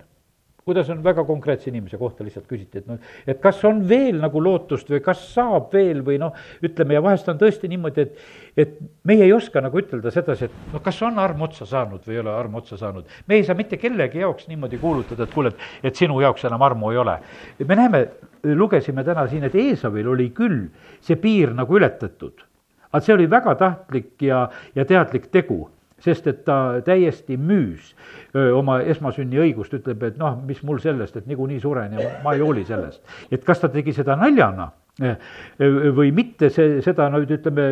kuidas 0.71 0.91
on 0.93 1.01
väga 1.05 1.25
konkreetse 1.25 1.71
inimese 1.71 1.99
kohta 1.99 2.25
lihtsalt 2.25 2.47
küsiti, 2.47 2.79
et 2.79 2.87
noh, 2.87 2.99
et 3.27 3.39
kas 3.43 3.63
on 3.67 3.81
veel 3.89 4.21
nagu 4.21 4.43
lootust 4.45 4.91
või 4.93 5.01
kas 5.03 5.23
saab 5.33 5.73
veel 5.75 6.03
või 6.07 6.19
noh, 6.21 6.37
ütleme 6.63 6.95
ja 6.95 7.03
vahest 7.03 7.31
on 7.33 7.41
tõesti 7.41 7.71
niimoodi, 7.73 8.05
et, 8.05 8.21
et 8.61 8.77
meie 9.09 9.25
ei 9.25 9.33
oska 9.35 9.63
nagu 9.65 9.81
ütelda 9.81 10.13
sedasi, 10.15 10.51
et 10.51 10.75
noh, 10.75 10.83
kas 10.85 11.01
on 11.07 11.19
arm 11.19 11.47
otsa 11.49 11.67
saanud 11.67 12.05
või 12.07 12.19
ei 12.19 12.23
ole 12.23 12.35
arm 12.35 12.61
otsa 12.61 12.79
saanud. 12.79 13.09
me 13.27 13.41
ei 13.41 13.47
saa 13.49 13.59
mitte 13.59 13.81
kellegi 13.81 14.21
jaoks 14.23 14.51
niimoodi 14.53 14.79
kuulutada, 14.79 15.25
et 15.25 15.35
kuule, 15.35 15.55
et, 15.55 15.67
et 15.91 16.05
sinu 16.05 16.21
jaoks 16.21 16.45
enam 16.51 16.63
armu 16.69 16.93
ei 16.93 17.01
ole. 17.03 17.17
me 17.65 17.81
näeme, 17.81 18.05
lugesime 18.45 19.05
täna 19.05 19.27
siin, 19.33 19.49
et 19.49 19.57
Eesavil 19.57 20.13
oli 20.13 20.31
küll 20.37 20.69
see 21.01 21.17
piir 21.17 21.57
nagu 21.57 21.81
ületatud 21.81 22.50
aga 22.93 23.05
see 23.05 23.15
oli 23.15 23.29
väga 23.31 23.55
tahtlik 23.61 24.23
ja, 24.23 24.49
ja 24.75 24.85
teadlik 24.85 25.31
tegu, 25.33 25.63
sest 26.01 26.27
et 26.31 26.45
ta 26.45 26.81
täiesti 26.85 27.37
müüs 27.37 27.93
öö, 28.35 28.55
oma 28.57 28.81
esmasünniõigust, 28.81 29.75
ütleb, 29.81 30.03
et 30.09 30.21
noh, 30.21 30.39
mis 30.47 30.63
mul 30.67 30.81
sellest, 30.83 31.17
et 31.17 31.27
niikuinii 31.31 31.61
suren 31.61 31.99
ja 31.99 32.13
ma 32.25 32.35
ei 32.35 32.45
hooli 32.45 32.65
sellest. 32.69 33.03
et 33.31 33.45
kas 33.45 33.61
ta 33.61 33.69
tegi 33.69 33.93
seda 33.97 34.17
naljana 34.17 34.71
või 35.01 36.11
mitte, 36.13 36.51
see, 36.53 36.81
seda 36.85 37.07
nüüd 37.13 37.31
ütleme, 37.33 37.67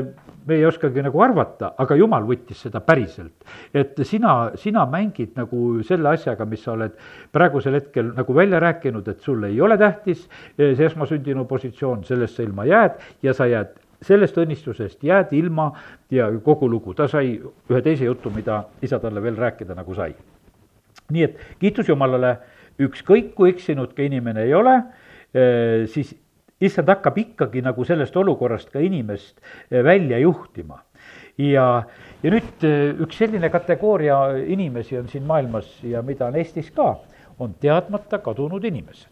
me 0.48 0.56
ei 0.56 0.64
oskagi 0.64 1.02
nagu 1.04 1.20
arvata, 1.20 1.72
aga 1.78 1.96
jumal 1.98 2.24
võttis 2.28 2.62
seda 2.64 2.80
päriselt. 2.80 3.34
et 3.74 3.98
sina, 4.02 4.52
sina 4.56 4.86
mängid 4.86 5.36
nagu 5.36 5.82
selle 5.84 6.08
asjaga, 6.14 6.44
mis 6.44 6.62
sa 6.64 6.72
oled 6.72 6.94
praegusel 7.32 7.74
hetkel 7.74 8.14
nagu 8.16 8.34
välja 8.34 8.60
rääkinud, 8.60 9.08
et 9.08 9.20
sulle 9.20 9.48
ei 9.48 9.60
ole 9.60 9.76
tähtis 9.78 10.28
see 10.56 10.86
esmasündinu 10.86 11.44
positsioon, 11.44 12.04
sellest 12.04 12.36
sa 12.36 12.42
ilma 12.42 12.64
jääd 12.64 12.98
ja 13.22 13.34
sa 13.34 13.46
jääd 13.46 13.76
sellest 14.02 14.36
õnnistusest 14.38 15.02
jäädi 15.02 15.38
ilma 15.38 15.72
ja 16.10 16.28
kogu 16.44 16.68
lugu, 16.70 16.94
ta 16.94 17.08
sai 17.10 17.34
ühe 17.38 17.80
teise 17.82 18.06
jutu, 18.06 18.30
mida 18.34 18.62
isa 18.82 19.00
talle 19.02 19.22
veel 19.22 19.36
rääkida 19.38 19.74
nagu 19.74 19.94
sai. 19.94 20.14
nii 21.10 21.22
et 21.24 21.38
kiitus 21.58 21.88
Jumalale, 21.88 22.36
ükskõik 22.78 23.32
kui 23.34 23.50
eksinud 23.50 23.94
ka 23.96 24.02
inimene 24.02 24.42
ei 24.44 24.54
ole, 24.54 24.74
eh, 25.34 25.86
siis 25.88 26.14
issand 26.60 26.88
hakkab 26.88 27.18
ikkagi 27.18 27.62
nagu 27.62 27.84
sellest 27.84 28.16
olukorrast 28.16 28.70
ka 28.70 28.82
inimest 28.82 29.38
eh, 29.70 29.82
välja 29.84 30.18
juhtima. 30.18 30.82
ja, 31.38 31.84
ja 32.22 32.30
nüüd 32.30 32.64
eh, 32.66 32.94
üks 33.02 33.18
selline 33.18 33.50
kategooria 33.50 34.18
inimesi 34.46 34.98
on 34.98 35.08
siin 35.08 35.26
maailmas 35.26 35.78
ja 35.82 36.02
mida 36.02 36.26
on 36.26 36.36
Eestis 36.36 36.70
ka, 36.70 36.98
on 37.38 37.54
teadmata 37.60 38.18
kadunud 38.18 38.64
inimesed. 38.64 39.10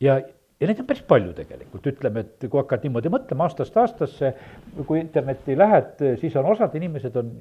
ja 0.00 0.20
ja 0.62 0.70
neid 0.70 0.80
on 0.80 0.86
päris 0.86 1.02
palju 1.10 1.34
tegelikult, 1.36 1.90
ütleme, 1.90 2.22
et 2.22 2.46
kui 2.46 2.60
hakkad 2.60 2.86
niimoodi 2.86 3.10
mõtlema 3.12 3.48
aastast 3.48 3.76
aastasse, 3.82 4.32
kui 4.86 5.02
internetti 5.02 5.58
lähed, 5.58 6.02
siis 6.22 6.38
on 6.38 6.46
osad 6.54 6.74
inimesed 6.78 7.18
on 7.18 7.36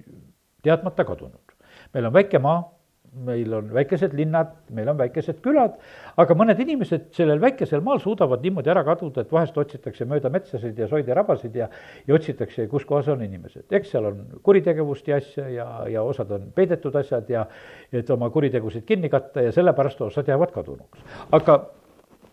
teadmata 0.65 1.05
kadunud. 1.05 1.57
meil 1.93 2.07
on 2.07 2.13
väike 2.13 2.39
maa, 2.39 2.63
meil 3.12 3.53
on 3.53 3.73
väikesed 3.75 4.13
linnad, 4.15 4.53
meil 4.71 4.88
on 4.89 4.97
väikesed 4.97 5.41
külad, 5.43 5.73
aga 6.21 6.36
mõned 6.38 6.60
inimesed 6.63 7.10
sellel 7.15 7.41
väikesel 7.43 7.84
maal 7.84 7.99
suudavad 7.99 8.41
niimoodi 8.45 8.71
ära 8.71 8.86
kaduda, 8.88 9.25
et 9.25 9.34
vahest 9.36 9.57
otsitakse 9.60 10.07
mööda 10.07 10.31
metsasid 10.31 10.79
ja 10.79 10.88
soid 10.88 11.10
ja 11.12 11.17
rabasid 11.19 11.57
ja, 11.60 11.67
ja 12.07 12.15
otsitakse, 12.15 12.69
kus 12.71 12.88
kohas 12.88 13.12
on 13.12 13.21
inimesed. 13.25 13.67
eks 13.69 13.91
seal 13.91 14.07
on 14.13 14.23
kuritegevust 14.43 15.12
ja 15.12 15.19
asja 15.19 15.49
ja, 15.51 15.67
ja 15.91 16.05
osad 16.07 16.31
on 16.31 16.47
peidetud 16.55 16.95
asjad 16.95 17.29
ja 17.29 17.45
et 17.91 18.10
oma 18.10 18.29
kuritegusid 18.31 18.88
kinni 18.88 19.12
katta 19.12 19.43
ja 19.45 19.51
sellepärast 19.51 20.01
osad 20.07 20.31
jäävad 20.31 20.55
kadunuks. 20.55 21.03
aga 21.31 21.60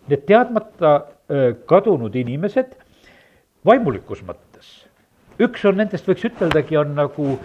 need 0.08 0.26
teadmata 0.28 0.98
kadunud 1.68 2.14
inimesed 2.16 2.76
vaimulikus 3.68 4.22
mõttes. 4.24 4.84
üks 5.38 5.62
on 5.68 5.76
nendest, 5.78 6.06
võiks 6.08 6.24
üteldagi, 6.26 6.74
on 6.80 6.96
nagu, 6.96 7.36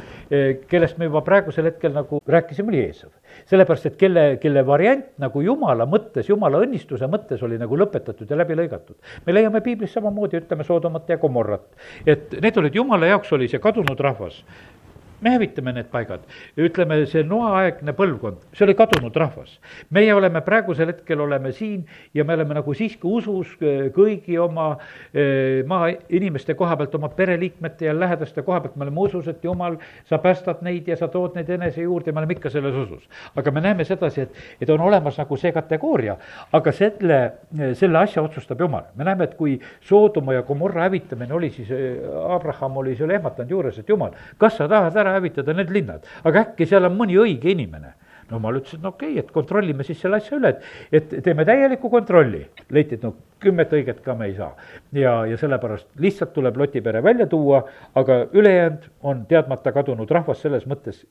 kellest 0.72 0.98
me 0.98 1.06
juba 1.06 1.22
praegusel 1.22 1.68
hetkel 1.70 1.92
nagu 1.94 2.22
rääkisime, 2.26 2.72
oli 2.72 2.80
Eesav. 2.88 3.12
sellepärast, 3.50 3.86
et 3.86 3.98
kelle, 3.98 4.24
kelle 4.42 4.64
variant 4.66 5.06
nagu 5.22 5.42
jumala 5.42 5.86
mõttes, 5.86 6.30
jumala 6.30 6.64
õnnistuse 6.64 7.10
mõttes 7.12 7.44
oli 7.44 7.60
nagu 7.62 7.78
lõpetatud 7.78 8.30
ja 8.30 8.38
läbi 8.40 8.58
lõigatud. 8.58 8.96
me 9.26 9.34
leiame 9.34 9.62
piiblis 9.62 9.94
samamoodi, 9.94 10.42
ütleme 10.42 10.64
Soodomat 10.64 11.10
ja 11.10 11.18
Gomorrat. 11.18 11.68
et 12.06 12.40
need 12.42 12.58
olid, 12.58 12.76
jumala 12.76 13.12
jaoks 13.12 13.34
oli 13.34 13.48
see 13.48 13.60
kadunud 13.60 14.00
rahvas 14.00 14.44
me 15.24 15.30
hävitame 15.30 15.74
need 15.74 15.90
paigad. 15.92 16.26
ütleme, 16.60 17.00
see 17.10 17.24
noaaegne 17.28 17.94
põlvkond, 17.96 18.44
see 18.54 18.66
oli 18.68 18.76
kadunud 18.78 19.16
rahvas. 19.16 19.60
meie 19.90 20.14
oleme 20.14 20.42
praegusel 20.42 20.92
hetkel, 20.92 21.22
oleme 21.24 21.52
siin 21.52 21.86
ja 22.14 22.24
me 22.24 22.34
oleme 22.34 22.58
nagu 22.60 22.74
siiski 22.74 23.08
usus 23.08 23.56
kõigi 23.96 24.38
oma 24.42 24.74
eh, 25.14 25.64
maainimeste 25.68 26.56
koha 26.60 26.78
pealt, 26.78 26.96
oma 26.96 27.10
pereliikmete 27.10 27.88
ja 27.88 27.96
lähedaste 27.98 28.44
koha 28.44 28.60
pealt, 28.62 28.76
me 28.76 28.88
oleme 28.88 29.06
usus, 29.08 29.28
et 29.32 29.44
jumal, 29.44 29.78
sa 30.10 30.20
päästad 30.22 30.64
neid 30.66 30.88
ja 30.88 30.98
sa 31.00 31.08
tood 31.08 31.38
neid 31.38 31.50
enese 31.50 31.86
juurde 31.86 32.12
me 32.12 32.24
oleme 32.24 32.38
ikka 32.38 32.52
selles 32.54 32.76
usus. 32.76 33.08
aga 33.36 33.52
me 33.52 33.62
näeme 33.62 33.88
sedasi, 33.88 34.28
et, 34.28 34.44
et 34.62 34.70
on 34.70 34.82
olemas 34.82 35.18
nagu 35.22 35.38
see 35.40 35.52
kategooria, 35.56 36.18
aga 36.52 36.72
selle, 36.76 37.20
selle 37.80 38.00
asja 38.04 38.24
otsustab 38.24 38.60
jumal. 38.60 38.90
me 38.96 39.08
näeme, 39.08 39.30
et 39.30 39.38
kui 39.40 39.60
Soodoma 39.82 40.34
ja 40.34 40.44
Gomorra 40.44 40.88
hävitamine 40.88 41.34
oli, 41.34 41.50
siis 41.54 41.70
Abraham 42.30 42.78
oli 42.84 42.96
seal 43.00 43.14
ehmatanud 43.16 43.52
juures, 43.52 43.80
et 43.80 43.90
jumal, 43.90 44.16
kas 44.38 44.58
sa 44.60 44.68
tahad 44.68 44.98
ära 44.98 45.13
hävitada 45.18 45.54
need 45.58 45.74
linnad, 45.74 46.08
aga 46.24 46.48
äkki 46.48 46.68
seal 46.70 46.90
on 46.90 46.98
mõni 46.98 47.20
õige 47.20 47.52
inimene 47.54 47.94
no 48.30 48.40
jumal 48.40 48.60
ütles, 48.60 48.78
et 48.78 48.84
no 48.84 48.94
okei 48.94 49.14
okay,, 49.14 49.22
et 49.24 49.32
kontrollime 49.34 49.86
siis 49.86 50.00
selle 50.02 50.20
asja 50.20 50.38
üle, 50.38 50.54
et, 50.54 51.14
et 51.14 51.24
teeme 51.26 51.46
täieliku 51.48 51.90
kontrolli. 51.92 52.44
leiti, 52.74 52.98
et 52.98 53.06
no 53.06 53.14
kümmet 53.44 53.74
õiget 53.76 54.02
ka 54.06 54.16
me 54.18 54.30
ei 54.32 54.36
saa. 54.38 54.54
ja, 54.92 55.16
ja 55.30 55.38
sellepärast 55.38 55.90
lihtsalt 56.00 56.34
tuleb 56.34 56.58
Loti 56.58 56.82
pere 56.82 57.04
välja 57.04 57.28
tuua, 57.28 57.64
aga 57.96 58.24
ülejäänud 58.34 58.90
on 59.04 59.26
teadmata 59.30 59.72
kadunud 59.72 60.12
rahvas 60.12 60.42
selles 60.42 60.68
mõttes, 60.70 61.04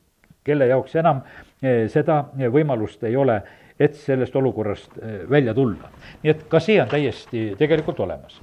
kelle 0.44 0.66
jaoks 0.66 0.96
enam 0.98 1.22
eh, 1.62 1.88
seda 1.92 2.24
võimalust 2.34 3.04
ei 3.06 3.16
ole, 3.16 3.40
et 3.78 3.96
sellest 3.98 4.36
olukorrast 4.36 4.98
eh, 4.98 5.22
välja 5.30 5.54
tulla. 5.54 5.90
nii 6.22 6.30
et 6.34 6.46
ka 6.48 6.60
see 6.60 6.80
on 6.82 6.88
täiesti 6.88 7.52
tegelikult 7.58 8.00
olemas. 8.00 8.40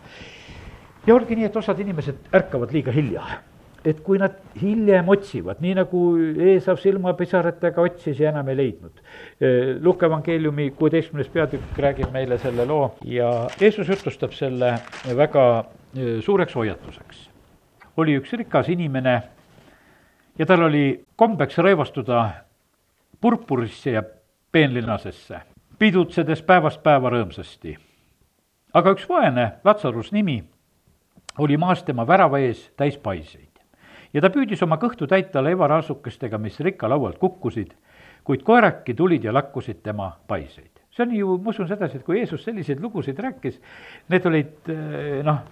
ja 1.08 1.16
olgi 1.16 1.36
nii, 1.36 1.50
et 1.50 1.56
osad 1.56 1.80
inimesed 1.80 2.36
ärkavad 2.36 2.74
liiga 2.74 2.92
hilja 2.92 3.26
et 3.86 4.00
kui 4.04 4.20
nad 4.20 4.36
hiljem 4.60 5.08
otsivad, 5.10 5.62
nii 5.64 5.74
nagu 5.78 6.02
Eesav 6.50 6.80
silmapisaratega 6.82 7.82
otsis 7.82 8.20
ja 8.20 8.34
enam 8.34 8.50
ei 8.52 8.58
leidnud. 8.60 9.02
Luka 9.82 10.10
evangeeliumi 10.10 10.72
kuueteistkümnes 10.78 11.32
peatükk 11.34 11.80
räägib 11.80 12.12
meile 12.14 12.38
selle 12.38 12.66
loo 12.68 12.96
ja 13.08 13.32
Jeesus 13.62 13.88
jutustab 13.88 14.36
selle 14.36 14.76
väga 15.16 15.46
suureks 16.22 16.56
hoiatuseks. 16.56 17.30
oli 17.98 18.16
üks 18.16 18.32
rikas 18.34 18.70
inimene 18.70 19.22
ja 20.40 20.46
tal 20.46 20.62
oli 20.64 21.04
kombeks 21.16 21.58
rõivastuda 21.58 22.22
purpurisse 23.22 23.92
ja 23.92 24.04
peenlinasesse, 24.52 25.42
pidutsedes 25.80 26.42
päevast 26.42 26.84
päeva 26.84 27.10
rõõmsasti. 27.10 27.76
aga 28.74 28.92
üks 28.92 29.10
vaene, 29.10 29.52
Latsarus 29.64 30.12
nimi, 30.12 30.44
oli 31.38 31.58
maas 31.58 31.84
tema 31.84 32.08
värava 32.08 32.40
ees 32.40 32.70
täis 32.78 32.98
paiseid. 32.98 33.49
Ja 34.14 34.24
ta 34.24 34.32
püüdis 34.34 34.64
oma 34.66 34.80
kõhtu 34.82 35.08
täita 35.10 35.44
leivaraasukestega, 35.46 36.40
mis 36.42 36.60
rikkalaualt 36.66 37.20
kukkusid, 37.22 37.74
kuid 38.26 38.44
koeraki 38.46 38.96
tulid 38.98 39.24
ja 39.24 39.34
lakkusid 39.34 39.84
tema 39.84 40.12
paiseid. 40.28 40.72
see 40.90 41.06
on 41.06 41.16
ju, 41.16 41.38
ma 41.38 41.54
usun 41.54 41.68
sedasi, 41.70 41.98
et 41.98 42.04
kui 42.04 42.18
Jeesus 42.18 42.44
selliseid 42.44 42.82
lugusid 42.82 43.20
rääkis, 43.20 43.60
need 44.10 44.26
olid 44.26 44.72
noh, 45.24 45.44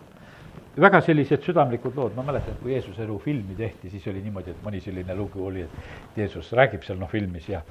väga 0.81 1.01
sellised 1.01 1.45
südamlikud 1.45 1.95
lood, 1.95 2.15
ma 2.17 2.25
mäletan, 2.27 2.57
et 2.57 2.63
kui 2.63 2.73
Jeesuse 2.73 3.05
elu 3.05 3.17
filmi 3.23 3.55
tehti, 3.57 3.89
siis 3.89 4.07
oli 4.11 4.21
niimoodi, 4.25 4.51
et 4.53 4.65
mõni 4.65 4.81
selline 4.83 5.15
lugu 5.15 5.45
oli, 5.45 5.63
et 5.63 6.17
Jeesus 6.17 6.51
räägib 6.57 6.83
seal 6.85 6.99
noh 7.01 7.09
filmis 7.11 7.47
ja 7.49 7.61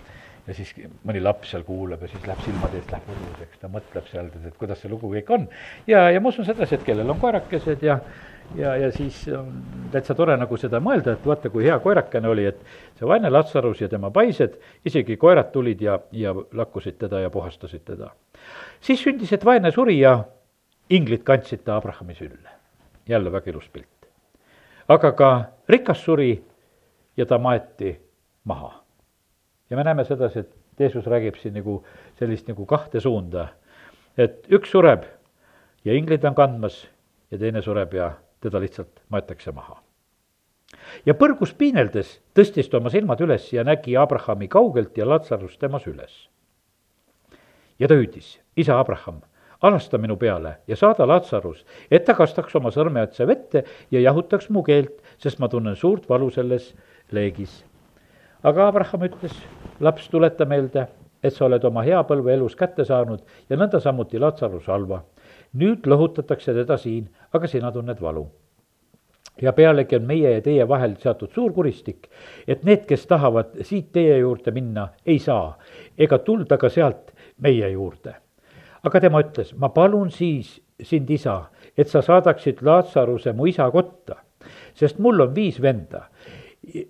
ja 0.46 0.54
siis 0.54 0.70
mõni 1.06 1.18
laps 1.22 1.50
seal 1.50 1.64
kuulab 1.66 2.04
ja 2.04 2.08
siis 2.10 2.26
läheb 2.26 2.42
silmade 2.44 2.78
eest 2.78 2.92
läheb 2.94 3.08
võrguseks, 3.10 3.58
ta 3.58 3.70
mõtleb 3.70 4.06
seal, 4.10 4.28
et 4.46 4.58
kuidas 4.60 4.78
see 4.82 4.90
lugu 4.92 5.10
kõik 5.10 5.32
on. 5.34 5.48
ja, 5.90 6.04
ja 6.14 6.22
ma 6.22 6.30
usun 6.30 6.46
sedasi, 6.46 6.78
et 6.78 6.84
kellel 6.86 7.10
on 7.10 7.18
koerakesed 7.22 7.82
ja, 7.82 7.98
ja, 8.54 8.76
ja 8.76 8.92
siis 8.92 9.28
on 9.38 9.52
täitsa 9.92 10.14
tore 10.14 10.36
nagu 10.36 10.56
seda 10.56 10.80
mõelda, 10.80 11.16
et 11.16 11.26
vaata, 11.26 11.50
kui 11.50 11.64
hea 11.64 11.78
koerakene 11.82 12.28
oli, 12.28 12.46
et 12.46 12.60
see 12.98 13.08
vaene 13.08 13.30
Latsarus 13.30 13.80
ja 13.80 13.88
tema 13.88 14.10
paised, 14.10 14.58
isegi 14.84 15.16
koerad 15.16 15.50
tulid 15.52 15.82
ja, 15.82 15.98
ja 16.12 16.34
lakkusid 16.34 16.98
teda 16.98 17.20
ja 17.20 17.30
puhastasid 17.30 17.84
teda. 17.84 18.12
siis 18.80 19.02
sündis, 19.02 19.32
et 19.32 19.44
vaene 19.44 19.72
suri 19.72 19.98
ja 20.00 20.18
inglid 20.90 21.24
kandsid 21.26 21.64
ta 21.64 21.76
Abrahami 21.76 22.14
sülle 22.14 22.56
jälle 23.08 23.32
väga 23.32 23.50
ilus 23.50 23.68
pilt. 23.68 24.08
aga 24.88 25.12
ka 25.12 25.44
rikas 25.68 26.04
suri 26.04 26.44
ja 27.16 27.26
ta 27.26 27.38
maeti 27.38 28.00
maha. 28.44 28.84
ja 29.70 29.76
me 29.76 29.84
näeme 29.84 30.04
sedasi, 30.04 30.38
et 30.38 30.54
Jeesus 30.78 31.06
räägib 31.06 31.36
siin 31.36 31.54
nagu 31.54 31.84
sellist 32.18 32.48
nagu 32.48 32.66
kahte 32.66 33.00
suunda, 33.00 33.48
et 34.18 34.46
üks 34.50 34.70
sureb 34.70 35.04
ja 35.84 35.94
inglid 35.94 36.24
on 36.24 36.34
kandmas 36.34 36.88
ja 37.30 37.38
teine 37.38 37.62
sureb 37.62 37.94
ja 37.94 38.12
teda 38.40 38.60
lihtsalt 38.60 39.02
maetakse 39.08 39.52
maha. 39.52 39.82
ja 41.06 41.14
põrgus 41.14 41.54
piineldes 41.54 42.20
tõstis 42.34 42.70
ta 42.70 42.78
oma 42.78 42.90
silmad 42.90 43.20
üles 43.20 43.52
ja 43.52 43.64
nägi 43.64 43.96
Abrahami 43.96 44.48
kaugelt 44.48 44.98
ja 44.98 45.08
Latsarust 45.08 45.60
temas 45.60 45.86
üles. 45.86 46.28
ja 47.78 47.88
ta 47.88 47.94
hüüdis, 47.94 48.38
isa 48.56 48.80
Abraham 48.80 49.22
alasta 49.62 49.98
minu 49.98 50.16
peale 50.16 50.56
ja 50.68 50.76
saada 50.76 51.06
Latsarus, 51.08 51.64
et 51.90 52.04
ta 52.04 52.14
kastaks 52.14 52.54
oma 52.56 52.70
sõrmeotsa 52.74 53.26
vette 53.26 53.64
ja 53.90 54.00
jahutaks 54.00 54.50
mu 54.50 54.62
keelt, 54.66 55.00
sest 55.18 55.40
ma 55.40 55.48
tunnen 55.48 55.76
suurt 55.76 56.08
valu 56.08 56.30
selles 56.30 56.74
leegis. 57.12 57.64
aga 58.42 58.68
Abraham 58.68 59.08
ütles, 59.08 59.34
laps, 59.80 60.08
tuleta 60.08 60.44
meelde, 60.44 60.86
et 61.22 61.34
sa 61.34 61.46
oled 61.46 61.64
oma 61.64 61.82
hea 61.82 62.02
põlve 62.04 62.34
elus 62.34 62.54
kätte 62.56 62.84
saanud 62.84 63.22
ja 63.48 63.56
nõnda 63.56 63.80
samuti 63.80 64.18
Latsarus 64.18 64.66
halva. 64.66 65.02
Nüüd 65.58 65.86
lohutatakse 65.86 66.54
teda 66.54 66.76
siin, 66.76 67.08
aga 67.32 67.48
sina 67.48 67.72
tunned 67.72 68.00
valu 68.00 68.26
ja 69.42 69.52
pealegi 69.52 69.96
on 69.96 70.06
meie 70.08 70.30
ja 70.32 70.42
teie 70.44 70.68
vahel 70.68 70.94
seatud 71.00 71.32
suur 71.34 71.52
kuristik, 71.52 72.06
et 72.48 72.64
need, 72.64 72.86
kes 72.88 73.06
tahavad 73.06 73.58
siit 73.62 73.90
teie 73.92 74.18
juurde 74.18 74.50
minna, 74.50 74.88
ei 75.06 75.18
saa 75.18 75.58
ega 75.98 76.18
tulda 76.18 76.56
ka 76.56 76.72
sealt 76.72 77.12
meie 77.44 77.68
juurde 77.74 78.14
aga 78.86 79.00
tema 79.02 79.22
ütles, 79.24 79.52
ma 79.58 79.70
palun 79.74 80.10
siis 80.14 80.56
sind, 80.82 81.10
isa, 81.10 81.48
et 81.76 81.90
sa 81.90 82.02
saadaksid 82.04 82.62
Laatsaruse 82.66 83.32
mu 83.36 83.48
isa 83.50 83.68
kotta, 83.72 84.20
sest 84.76 85.00
mul 85.02 85.24
on 85.24 85.32
viis 85.34 85.58
venda, 85.62 86.06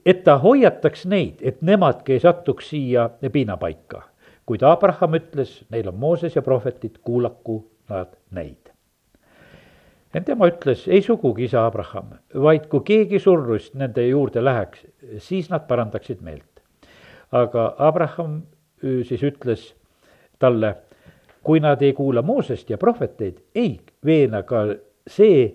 et 0.05 0.23
ta 0.25 0.39
hoiataks 0.43 1.07
neid, 1.11 1.41
et 1.41 1.63
nemadki 1.65 2.17
ei 2.17 2.25
satuks 2.25 2.73
siia 2.73 3.09
piinapaika. 3.33 4.03
kuid 4.47 4.63
Abraham 4.63 5.17
ütles, 5.19 5.65
neil 5.71 5.89
on 5.91 5.97
Mooses 5.99 6.37
ja 6.37 6.43
prohvetid, 6.43 7.01
kuulaku 7.03 7.65
nad 7.89 8.17
neid. 8.31 8.73
ent 10.15 10.27
tema 10.27 10.49
ütles, 10.49 10.87
ei 10.89 11.03
sugugi, 11.05 11.45
isa 11.45 11.67
Abraham, 11.67 12.15
vaid 12.35 12.71
kui 12.73 12.81
keegi 12.87 13.19
surnuist 13.21 13.75
nende 13.77 14.07
juurde 14.09 14.41
läheks, 14.45 14.87
siis 15.19 15.51
nad 15.51 15.67
parandaksid 15.69 16.23
meelt. 16.25 16.63
aga 17.33 17.75
Abraham 17.79 18.43
siis 18.81 19.23
ütles 19.23 19.73
talle 20.39 20.77
kui 21.47 21.61
nad 21.63 21.83
ei 21.83 21.93
kuula 21.95 22.23
Moosest 22.27 22.71
ja 22.71 22.79
prohveteid, 22.79 23.39
ei 23.55 23.79
veena 24.05 24.43
ka 24.43 24.65
see 25.07 25.47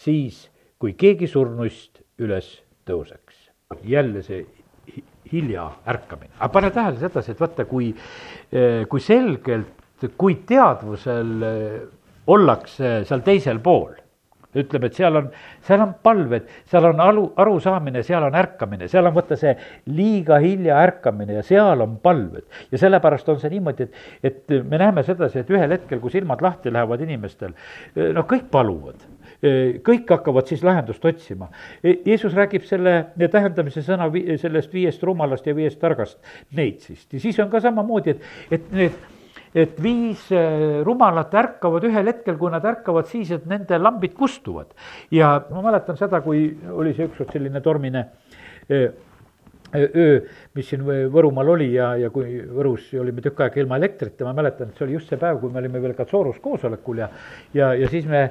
siis, 0.00 0.46
kui 0.80 0.94
keegi 0.96 1.28
surnuist 1.28 2.00
üles 2.24 2.48
tõuseks. 2.88 3.42
jälle 3.84 4.22
see 4.22 4.46
hilja 5.32 5.66
ärkamine, 5.86 6.32
aga 6.38 6.48
pane 6.52 6.70
tähele 6.70 7.00
sedasi, 7.00 7.32
et 7.34 7.40
vaata, 7.40 7.64
kui, 7.66 7.90
kui 8.88 9.00
selgelt, 9.02 9.82
kui 10.16 10.40
teadvusel 10.48 11.46
ollakse 12.26 12.98
seal 13.06 13.22
teisel 13.24 13.62
pool 13.64 13.94
ütleb, 14.56 14.86
et 14.88 14.96
seal 14.96 15.18
on, 15.20 15.26
seal 15.66 15.82
on 15.84 15.92
palved, 16.04 16.46
seal 16.70 16.88
on 16.88 17.02
aru, 17.04 17.24
arusaamine, 17.42 18.02
seal 18.06 18.24
on 18.26 18.36
ärkamine, 18.38 18.88
seal 18.88 19.08
on 19.08 19.14
vaata 19.16 19.38
see 19.40 19.52
liiga 19.92 20.38
hilja 20.42 20.78
ärkamine 20.84 21.38
ja 21.38 21.42
seal 21.46 21.84
on 21.84 21.98
palved. 22.02 22.46
ja 22.72 22.80
sellepärast 22.80 23.28
on 23.32 23.40
see 23.42 23.52
niimoodi, 23.52 23.88
et, 23.88 24.00
et 24.30 24.56
me 24.68 24.80
näeme 24.80 25.04
sedasi, 25.06 25.42
et 25.42 25.52
ühel 25.52 25.76
hetkel, 25.76 26.00
kui 26.00 26.14
silmad 26.14 26.44
lahti 26.44 26.72
lähevad 26.72 27.04
inimestel, 27.06 27.56
noh, 27.96 28.26
kõik 28.28 28.50
paluvad 28.52 29.06
kõik 29.84 30.08
hakkavad 30.08 30.48
siis 30.48 30.62
lahendust 30.64 31.04
otsima. 31.04 31.50
Jeesus 31.84 32.32
räägib 32.34 32.64
selle 32.66 32.94
tähendamise 33.20 33.82
sõna 33.84 34.08
sellest 34.40 34.72
viiest 34.72 35.04
rumalast 35.04 35.46
ja 35.46 35.52
viiest 35.54 35.76
targast 35.82 36.16
neitsist 36.56 37.12
ja 37.12 37.20
siis 37.20 37.36
on 37.44 37.50
ka 37.52 37.60
samamoodi, 37.60 38.16
et, 38.16 38.24
et 38.56 38.72
need 38.72 38.96
et 39.56 39.80
viis 39.82 40.26
äh, 40.36 40.82
rumalat 40.84 41.32
ärkavad 41.34 41.86
ühel 41.88 42.10
hetkel, 42.12 42.36
kui 42.40 42.52
nad 42.52 42.64
ärkavad 42.68 43.08
siis, 43.08 43.32
et 43.32 43.46
nende 43.48 43.78
lambid 43.80 44.14
kustuvad. 44.16 44.74
ja 45.10 45.32
ma 45.50 45.64
mäletan 45.64 45.96
seda, 45.96 46.20
kui 46.24 46.50
oli 46.72 46.94
see 46.94 47.08
ükskord 47.08 47.32
selline 47.32 47.62
tormine 47.64 48.04
äh, 48.68 48.90
öö, 49.76 50.20
mis 50.54 50.68
siin 50.70 50.84
Võrumaal 51.12 51.54
oli 51.56 51.70
ja, 51.74 51.94
ja 52.00 52.10
kui 52.12 52.38
Võrus 52.40 52.92
olime 53.00 53.24
tükk 53.24 53.46
aega 53.46 53.60
ilma 53.62 53.80
elektrita, 53.80 54.28
ma 54.28 54.36
mäletan, 54.36 54.70
et 54.70 54.78
see 54.78 54.86
oli 54.86 54.98
just 54.98 55.10
see 55.10 55.20
päev, 55.20 55.40
kui 55.40 55.52
me 55.52 55.62
olime 55.62 55.82
veel 55.82 55.96
ka 55.96 56.06
Soorus 56.10 56.38
koosolekul 56.44 57.02
ja 57.02 57.08
ja, 57.56 57.72
ja 57.74 57.88
siis 57.90 58.06
me, 58.10 58.26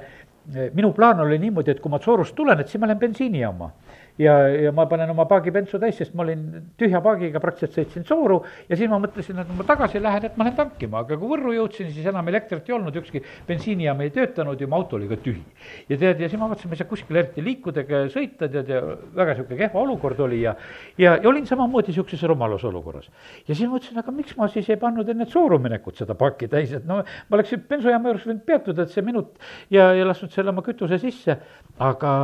minu 0.77 0.93
plaan 0.93 1.25
oli 1.25 1.39
niimoodi, 1.41 1.73
et 1.73 1.81
kui 1.81 1.91
ma 1.91 1.99
Soorust 2.03 2.37
tulen, 2.37 2.61
et 2.61 2.69
siis 2.69 2.81
ma 2.81 2.89
lähen 2.91 3.01
bensiinijaama 3.01 3.71
ja, 4.17 4.35
ja 4.47 4.71
ma 4.75 4.85
panen 4.89 5.09
oma 5.11 5.25
paagibentsu 5.29 5.79
täis, 5.81 5.97
sest 5.99 6.13
ma 6.15 6.23
olin 6.23 6.43
tühja 6.79 7.01
paagiga, 7.03 7.41
praktiliselt 7.43 7.75
sõitsin 7.75 8.05
sooru 8.07 8.39
ja 8.69 8.77
siis 8.77 8.89
ma 8.91 8.99
mõtlesin, 9.03 9.41
et 9.41 9.51
ma 9.57 9.65
tagasi 9.67 9.99
lähen, 10.01 10.27
et 10.29 10.37
ma 10.39 10.47
lähen 10.47 10.57
tankima, 10.57 11.01
aga 11.03 11.17
kui 11.19 11.31
Võrru 11.35 11.51
jõudsin, 11.55 11.89
siis 11.91 12.07
enam 12.07 12.27
elektrit 12.31 12.69
ei 12.69 12.75
olnud, 12.77 12.95
ükski 13.01 13.21
bensiinijaam 13.47 14.03
ei 14.05 14.13
töötanud 14.15 14.61
ja 14.61 14.69
mu 14.71 14.79
auto 14.79 14.99
oli 14.99 15.09
ka 15.11 15.19
tühi. 15.19 15.43
ja 15.89 15.97
tead, 15.97 16.23
ja 16.23 16.29
siis 16.29 16.39
ma 16.39 16.47
mõtlesin, 16.51 16.71
ma 16.71 16.77
ei 16.77 16.83
saa 16.83 16.91
kuskile 16.91 17.23
eriti 17.23 17.43
liikuda 17.43 17.83
ega 17.83 18.01
sõita, 18.13 18.49
tead, 18.51 18.71
ja 18.71 18.81
väga 19.19 19.35
sihuke 19.39 19.59
kehva 19.59 19.83
olukord 19.83 20.23
oli 20.27 20.41
ja, 20.45 20.55
ja, 20.97 21.17
ja 21.17 21.29
olin 21.29 21.47
samamoodi 21.49 21.95
sihukeses 21.95 22.23
rumalas 22.31 22.63
olukorras. 22.63 23.11
ja 23.47 23.51
siis 23.51 23.67
mõtlesin, 23.67 23.99
aga 23.99 24.15
miks 24.15 24.37
ma 24.39 24.47
siis 24.51 24.69
ei 24.71 24.79
pannud 24.79 25.09
enne 25.11 25.27
sooru 25.27 25.59
minekut 25.59 25.99
seda 25.99 26.15
pakki 26.15 26.47
täis, 26.51 26.71
et 26.71 26.87
no 26.87 27.01
ma 27.03 27.39
oleksin 27.39 27.67
bensujaama 27.67 28.13
juures 28.13 28.29
võinud 28.29 28.47
peatuda, 28.47 28.85
et 28.85 28.95
see 28.95 29.03
minut 29.03 29.35
ja, 29.73 29.91
ja 29.97 30.07
lasknud 30.07 30.31
selle 30.31 30.55
oma 30.55 30.63
kütuse 30.63 30.99
sisse, 31.01 31.35
aga 31.83 32.15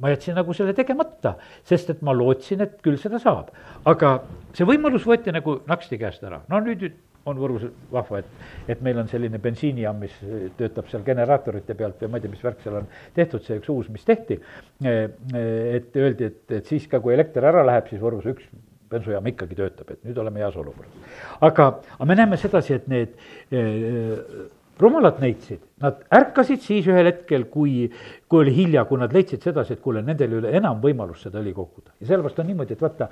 ma 0.00 0.12
jätsin 0.12 0.36
nagu 0.36 0.52
selle 0.56 0.74
tegemata 0.76 1.13
võtta, 1.14 1.36
sest 1.64 1.94
et 1.94 2.04
ma 2.04 2.12
lootsin, 2.12 2.64
et 2.66 2.76
küll 2.84 3.00
seda 3.00 3.22
saab. 3.22 3.50
aga 3.84 4.20
see 4.52 4.66
võimalus 4.68 5.06
võeti 5.06 5.32
nagu 5.32 5.60
naksti 5.66 5.98
käest 5.98 6.24
ära, 6.24 6.42
no 6.48 6.60
nüüd 6.60 6.90
on 7.24 7.38
Võrus 7.40 7.62
vahva, 7.92 8.20
et, 8.20 8.26
et 8.68 8.82
meil 8.84 8.98
on 9.00 9.08
selline 9.08 9.38
bensiinijaam, 9.40 9.96
mis 10.02 10.12
töötab 10.58 10.90
seal 10.90 11.04
generaatorite 11.06 11.76
pealt 11.78 12.02
või 12.02 12.10
ma 12.12 12.18
ei 12.20 12.24
tea, 12.24 12.32
mis 12.34 12.44
värk 12.44 12.60
seal 12.60 12.76
on 12.82 12.88
tehtud, 13.16 13.44
see 13.46 13.56
üks 13.62 13.70
uus, 13.72 13.88
mis 13.88 14.04
tehti. 14.04 14.36
et 14.84 15.96
öeldi, 15.96 16.28
et, 16.28 16.42
et 16.58 16.68
siis 16.68 16.84
ka, 16.90 17.00
kui 17.00 17.14
elekter 17.14 17.46
ära 17.48 17.64
läheb, 17.64 17.88
siis 17.88 18.02
Võrus 18.02 18.28
üks 18.28 18.44
bensujaam 18.92 19.26
ikkagi 19.30 19.56
töötab, 19.58 19.94
et 19.94 20.04
nüüd 20.04 20.18
oleme 20.20 20.44
heas 20.44 20.56
olukorras. 20.60 21.16
aga, 21.40 21.70
aga 21.96 22.10
me 22.10 22.18
näeme 22.18 22.36
sedasi, 22.40 22.76
et 22.76 22.90
need 22.92 23.16
eh, 23.50 24.44
rumalad 24.80 25.20
neitsid, 25.22 25.62
nad 25.82 26.04
ärkasid 26.14 26.62
siis 26.62 26.86
ühel 26.86 27.08
hetkel, 27.08 27.48
kui, 27.50 27.88
kui 28.30 28.44
oli 28.44 28.52
hilja, 28.54 28.84
kui 28.86 28.98
nad 29.00 29.12
leidsid 29.14 29.42
sedasi, 29.42 29.74
et 29.74 29.80
kuule, 29.82 30.04
nendel 30.06 30.30
ei 30.30 30.38
ole 30.38 30.52
enam 30.54 30.78
võimalust 30.82 31.26
seda 31.26 31.40
õli 31.40 31.50
koguda. 31.54 31.90
ja 31.98 32.06
sellepärast 32.06 32.38
on 32.38 32.46
niimoodi, 32.46 32.76
et 32.76 32.84
vaata, 32.84 33.08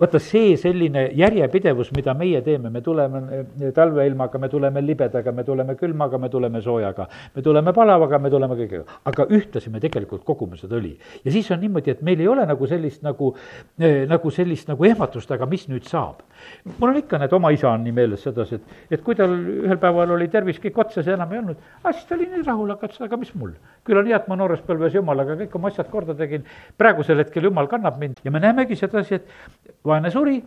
vaata 0.00 0.20
see 0.22 0.56
selline 0.58 1.04
järjepidevus, 1.14 1.92
mida 1.94 2.14
meie 2.18 2.40
teeme, 2.42 2.72
me 2.74 2.82
tuleme 2.82 3.20
eh, 3.36 3.70
talveilmaga, 3.76 4.40
me 4.42 4.48
tuleme 4.50 4.82
libedaga, 4.82 5.32
me 5.32 5.44
tuleme 5.46 5.76
külmaga, 5.78 6.18
me 6.18 6.32
tuleme 6.32 6.62
soojaga, 6.64 7.06
me 7.36 7.44
tuleme 7.46 7.74
palavaga, 7.76 8.18
me 8.18 8.32
tuleme 8.34 8.58
kõigega, 8.58 8.98
aga 9.06 9.28
ühtlasi 9.30 9.70
me 9.70 9.82
tegelikult 9.82 10.26
kogume 10.26 10.58
seda 10.58 10.80
õli. 10.80 10.96
ja 11.22 11.30
siis 11.30 11.50
on 11.54 11.62
niimoodi, 11.62 11.94
et 11.94 12.02
meil 12.02 12.20
ei 12.20 12.28
ole 12.28 12.48
nagu 12.50 12.66
sellist 12.66 13.06
nagu 13.06 13.30
eh,, 13.78 14.02
nagu 14.10 14.34
sellist 14.34 14.66
nagu 14.72 14.90
ehmatust, 14.90 15.30
aga 15.30 15.46
mis 15.46 15.68
nüüd 15.70 15.86
saab. 15.86 16.26
mul 16.74 16.90
on 16.90 17.00
ikka 17.04 17.22
need 17.22 17.38
oma 17.38 17.54
isa 17.54 17.70
on 17.70 17.86
nii 17.86 17.94
meeles 17.94 18.26
sedasi, 18.26 18.58
et, 18.58 18.76
et 18.98 19.06
kui 19.06 19.14
tal 19.14 19.30
ühel 19.30 19.78
päeval 19.78 20.18
oli 20.18 20.26
tervis 20.28 20.58
kõik 20.58 20.82
otsas 20.82 21.06
ja 21.06 21.14
enam 21.14 21.38
ei 21.38 21.44
olnud, 21.44 21.66
ah 21.84 21.99
siis 22.00 22.16
oli 22.16 22.28
nii 22.30 22.46
rahul, 22.46 22.70
aga 22.74 23.18
mis 23.20 23.32
mul, 23.38 23.52
küll 23.86 24.00
on 24.00 24.08
hea, 24.08 24.18
et 24.20 24.28
ma 24.30 24.38
noores 24.38 24.60
nooruspõlves 24.60 24.96
jumalaga 24.98 25.36
kõik 25.40 25.58
oma 25.58 25.70
asjad 25.70 25.90
korda 25.92 26.16
tegin, 26.18 26.46
praegusel 26.80 27.20
hetkel 27.22 27.48
jumal 27.48 27.68
kannab 27.70 28.00
mind. 28.00 28.22
Ja 28.24 28.32
me 28.34 28.42
näemegi 28.42 28.78
sedasi, 28.78 29.20
et 29.20 29.76
vaene 29.86 30.10
suri, 30.10 30.40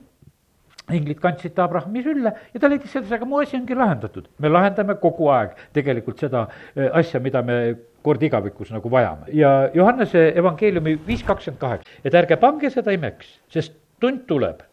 inglid 0.92 1.20
kandsid 1.24 1.56
ta 1.56 1.64
Abrahami 1.64 2.04
sülle 2.04 2.34
ja 2.54 2.60
ta 2.60 2.70
leidis 2.72 2.92
sedasi, 2.92 3.16
aga 3.16 3.26
mu 3.26 3.40
asi 3.40 3.58
ongi 3.58 3.76
lahendatud. 3.76 4.28
me 4.40 4.50
lahendame 4.50 4.96
kogu 5.00 5.30
aeg 5.32 5.56
tegelikult 5.74 6.20
seda 6.20 6.48
eh, 6.76 6.90
asja, 6.92 7.20
mida 7.24 7.42
me 7.42 7.76
kord 8.04 8.24
igavikus 8.24 8.72
nagu 8.72 8.92
vajame. 8.92 9.32
Ja 9.32 9.70
Johannese 9.74 10.34
evangeeliumi 10.36 10.98
viis 11.08 11.24
kakskümmend 11.24 11.62
kaheksa, 11.62 12.00
et 12.04 12.14
ärge 12.14 12.38
pange 12.38 12.70
seda 12.70 12.92
imeks, 12.92 13.40
sest 13.50 13.78
tund 14.00 14.26
tuleb. 14.28 14.64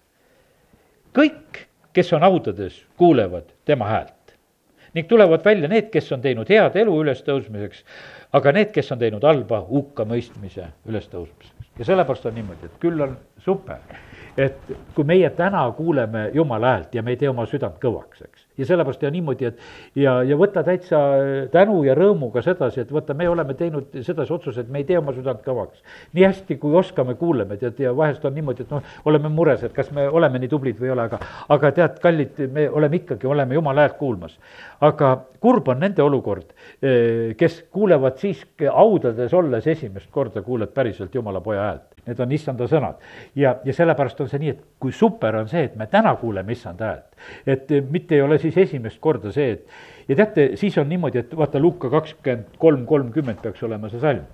kõik, 1.14 1.66
kes 1.92 2.12
on 2.12 2.22
haudades, 2.22 2.84
kuulevad 2.98 3.48
tema 3.66 3.88
häält 3.88 4.14
ning 4.94 5.08
tulevad 5.08 5.44
välja 5.44 5.68
need, 5.68 5.90
kes 5.92 6.12
on 6.12 6.20
teinud 6.20 6.48
head 6.50 6.76
elu 6.76 6.96
ülestõusmiseks, 7.04 7.84
aga 8.32 8.52
need, 8.52 8.70
kes 8.74 8.92
on 8.92 8.98
teinud 8.98 9.24
halba 9.24 9.62
hukkamõistmise 9.68 10.66
ülestõusmiseks. 10.88 11.72
ja 11.78 11.84
sellepärast 11.84 12.26
on 12.26 12.34
niimoodi, 12.34 12.66
et 12.66 12.78
küll 12.82 13.00
on 13.00 13.16
super, 13.38 13.78
et 14.36 14.72
kui 14.94 15.04
meie 15.04 15.30
täna 15.30 15.64
kuuleme 15.76 16.30
Jumala 16.34 16.76
häält 16.76 16.94
ja 16.94 17.02
me 17.02 17.14
ei 17.14 17.20
tee 17.20 17.28
oma 17.28 17.46
südant 17.46 17.78
kõvaks, 17.82 18.24
eks 18.24 18.46
ja 18.60 18.68
sellepärast 18.68 19.02
ja 19.02 19.10
niimoodi, 19.12 19.48
et 19.50 19.98
ja, 19.98 20.20
ja 20.26 20.38
võtta 20.40 20.62
täitsa 20.66 21.00
tänu 21.52 21.82
ja 21.86 21.96
rõõmuga 21.98 22.42
sedasi, 22.44 22.84
et 22.84 22.92
vaata, 22.92 23.16
me 23.16 23.28
oleme 23.28 23.56
teinud 23.58 24.00
sedasi 24.06 24.34
otsuse, 24.36 24.64
et 24.64 24.70
me 24.70 24.82
ei 24.82 24.88
tee 24.88 24.98
oma 25.00 25.14
südant 25.16 25.42
kõvaks. 25.44 25.82
nii 26.16 26.26
hästi, 26.26 26.58
kui 26.62 26.76
oskame, 26.76 27.16
kuuleme, 27.20 27.56
tead, 27.60 27.80
ja 27.80 27.94
vahest 27.96 28.24
on 28.24 28.36
niimoodi, 28.36 28.66
et 28.66 28.74
noh, 28.74 28.84
oleme 29.10 29.32
mures, 29.32 29.64
et 29.66 29.74
kas 29.76 29.90
me 29.96 30.08
oleme 30.08 30.42
nii 30.42 30.52
tublid 30.52 30.80
või 30.80 30.90
ei 30.90 30.96
ole, 30.96 31.08
aga 31.10 31.20
aga 31.48 31.72
tead, 31.76 31.98
kallid, 32.02 32.40
me 32.52 32.68
oleme 32.70 33.00
ikkagi, 33.00 33.26
oleme 33.26 33.54
jumala 33.54 33.86
häält 33.86 33.98
kuulmas. 33.98 34.38
aga 34.80 35.10
kurb 35.40 35.68
on 35.68 35.80
nende 35.80 36.02
olukord, 36.02 36.52
eh, 36.82 37.36
kes 37.36 37.62
kuulevad 37.72 38.18
siis 38.18 38.44
haudades 38.74 39.34
olles 39.34 39.66
esimest 39.66 40.10
korda, 40.10 40.42
kuuled 40.42 40.72
päriselt 40.74 41.14
jumala 41.14 41.40
poja 41.40 41.62
häält. 41.62 41.86
Need 42.06 42.20
on 42.20 42.32
issanda 42.32 42.64
sõnad. 42.64 42.94
ja, 43.36 43.56
ja 43.64 43.72
sellepärast 43.72 44.20
on 44.20 44.28
see 44.28 44.38
nii, 44.38 44.50
et 44.56 44.64
kui 44.80 44.92
super 44.92 45.36
on 45.36 45.48
see, 45.48 45.64
et 45.64 45.76
me 45.76 45.86
täna 45.86 46.14
kuuleme 46.16 46.52
issanda 46.52 46.84
häält. 46.84 47.09
Et 47.46 47.70
mitte 47.90 48.14
ei 48.14 48.22
ole 48.22 48.38
siis 48.38 48.56
esimest 48.58 49.00
korda 49.00 49.32
see, 49.34 49.50
et 49.56 50.10
ja 50.10 50.16
teate, 50.18 50.50
siis 50.60 50.78
on 50.78 50.88
niimoodi, 50.90 51.22
et 51.22 51.36
vaata, 51.36 51.60
Luuka 51.62 51.90
kakskümmend 51.92 52.56
kolm, 52.58 52.86
kolmkümmend 52.86 53.42
peaks 53.42 53.62
olema 53.66 53.90
see 53.92 54.02
salm. 54.02 54.26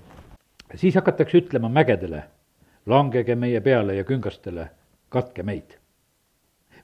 siis 0.74 0.94
hakatakse 0.94 1.38
ütlema 1.38 1.68
mägedele, 1.72 2.22
langege 2.86 3.36
meie 3.36 3.60
peale 3.60 3.96
ja 3.96 4.04
küngastele, 4.04 4.70
katke 5.12 5.42
meid. 5.42 5.76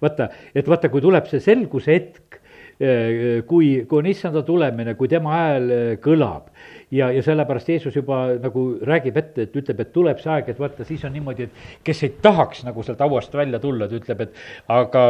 vaata, 0.02 0.28
et 0.54 0.68
vaata, 0.68 0.88
kui 0.88 1.00
tuleb 1.00 1.26
see 1.30 1.40
selguse 1.40 1.92
hetk, 1.94 2.38
eh, 2.80 3.42
kui, 3.46 3.84
kui 3.88 3.98
on 3.98 4.06
issanda 4.06 4.42
tulemine, 4.42 4.94
kui 4.94 5.08
tema 5.08 5.36
hääl 5.38 5.70
eh, 5.70 5.98
kõlab 6.02 6.50
ja, 6.90 7.10
ja 7.10 7.22
sellepärast 7.22 7.68
Jeesus 7.68 7.96
juba 7.96 8.26
nagu 8.42 8.66
räägib 8.82 9.16
ette, 9.16 9.46
et 9.46 9.56
ütleb, 9.56 9.80
et 9.80 9.92
tuleb 9.92 10.20
see 10.20 10.32
aeg, 10.34 10.52
et 10.52 10.60
vaata, 10.60 10.84
siis 10.84 11.04
on 11.08 11.14
niimoodi, 11.16 11.48
et 11.48 11.84
kes 11.86 12.02
ei 12.04 12.16
tahaks 12.22 12.66
nagu 12.68 12.82
sealt 12.84 13.00
hauast 13.00 13.32
välja 13.34 13.62
tulla, 13.62 13.88
ta 13.88 13.96
ütleb, 14.02 14.26
et 14.26 14.42
aga 14.68 15.06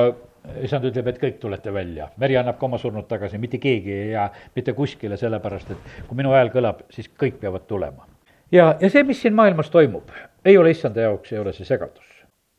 issand 0.62 0.86
ütleb, 0.88 1.06
et 1.12 1.20
kõik 1.22 1.38
tulete 1.42 1.72
välja, 1.74 2.08
meri 2.18 2.36
annab 2.38 2.58
ka 2.58 2.66
oma 2.66 2.78
surnud 2.80 3.06
tagasi, 3.10 3.38
mitte 3.38 3.60
keegi 3.62 3.92
ei 3.92 4.10
jää 4.10 4.26
mitte 4.56 4.74
kuskile, 4.74 5.16
sellepärast 5.16 5.70
et 5.74 5.90
kui 6.08 6.18
minu 6.18 6.34
hääl 6.34 6.50
kõlab, 6.54 6.84
siis 6.90 7.10
kõik 7.18 7.38
peavad 7.40 7.66
tulema. 7.70 8.06
ja, 8.52 8.74
ja 8.80 8.90
see, 8.90 9.04
mis 9.06 9.22
siin 9.22 9.34
maailmas 9.38 9.70
toimub, 9.70 10.10
ei 10.44 10.58
ole 10.58 10.70
issanda 10.74 11.06
jaoks, 11.06 11.32
ei 11.32 11.38
ole 11.38 11.52
see 11.52 11.68
segadus. 11.68 12.06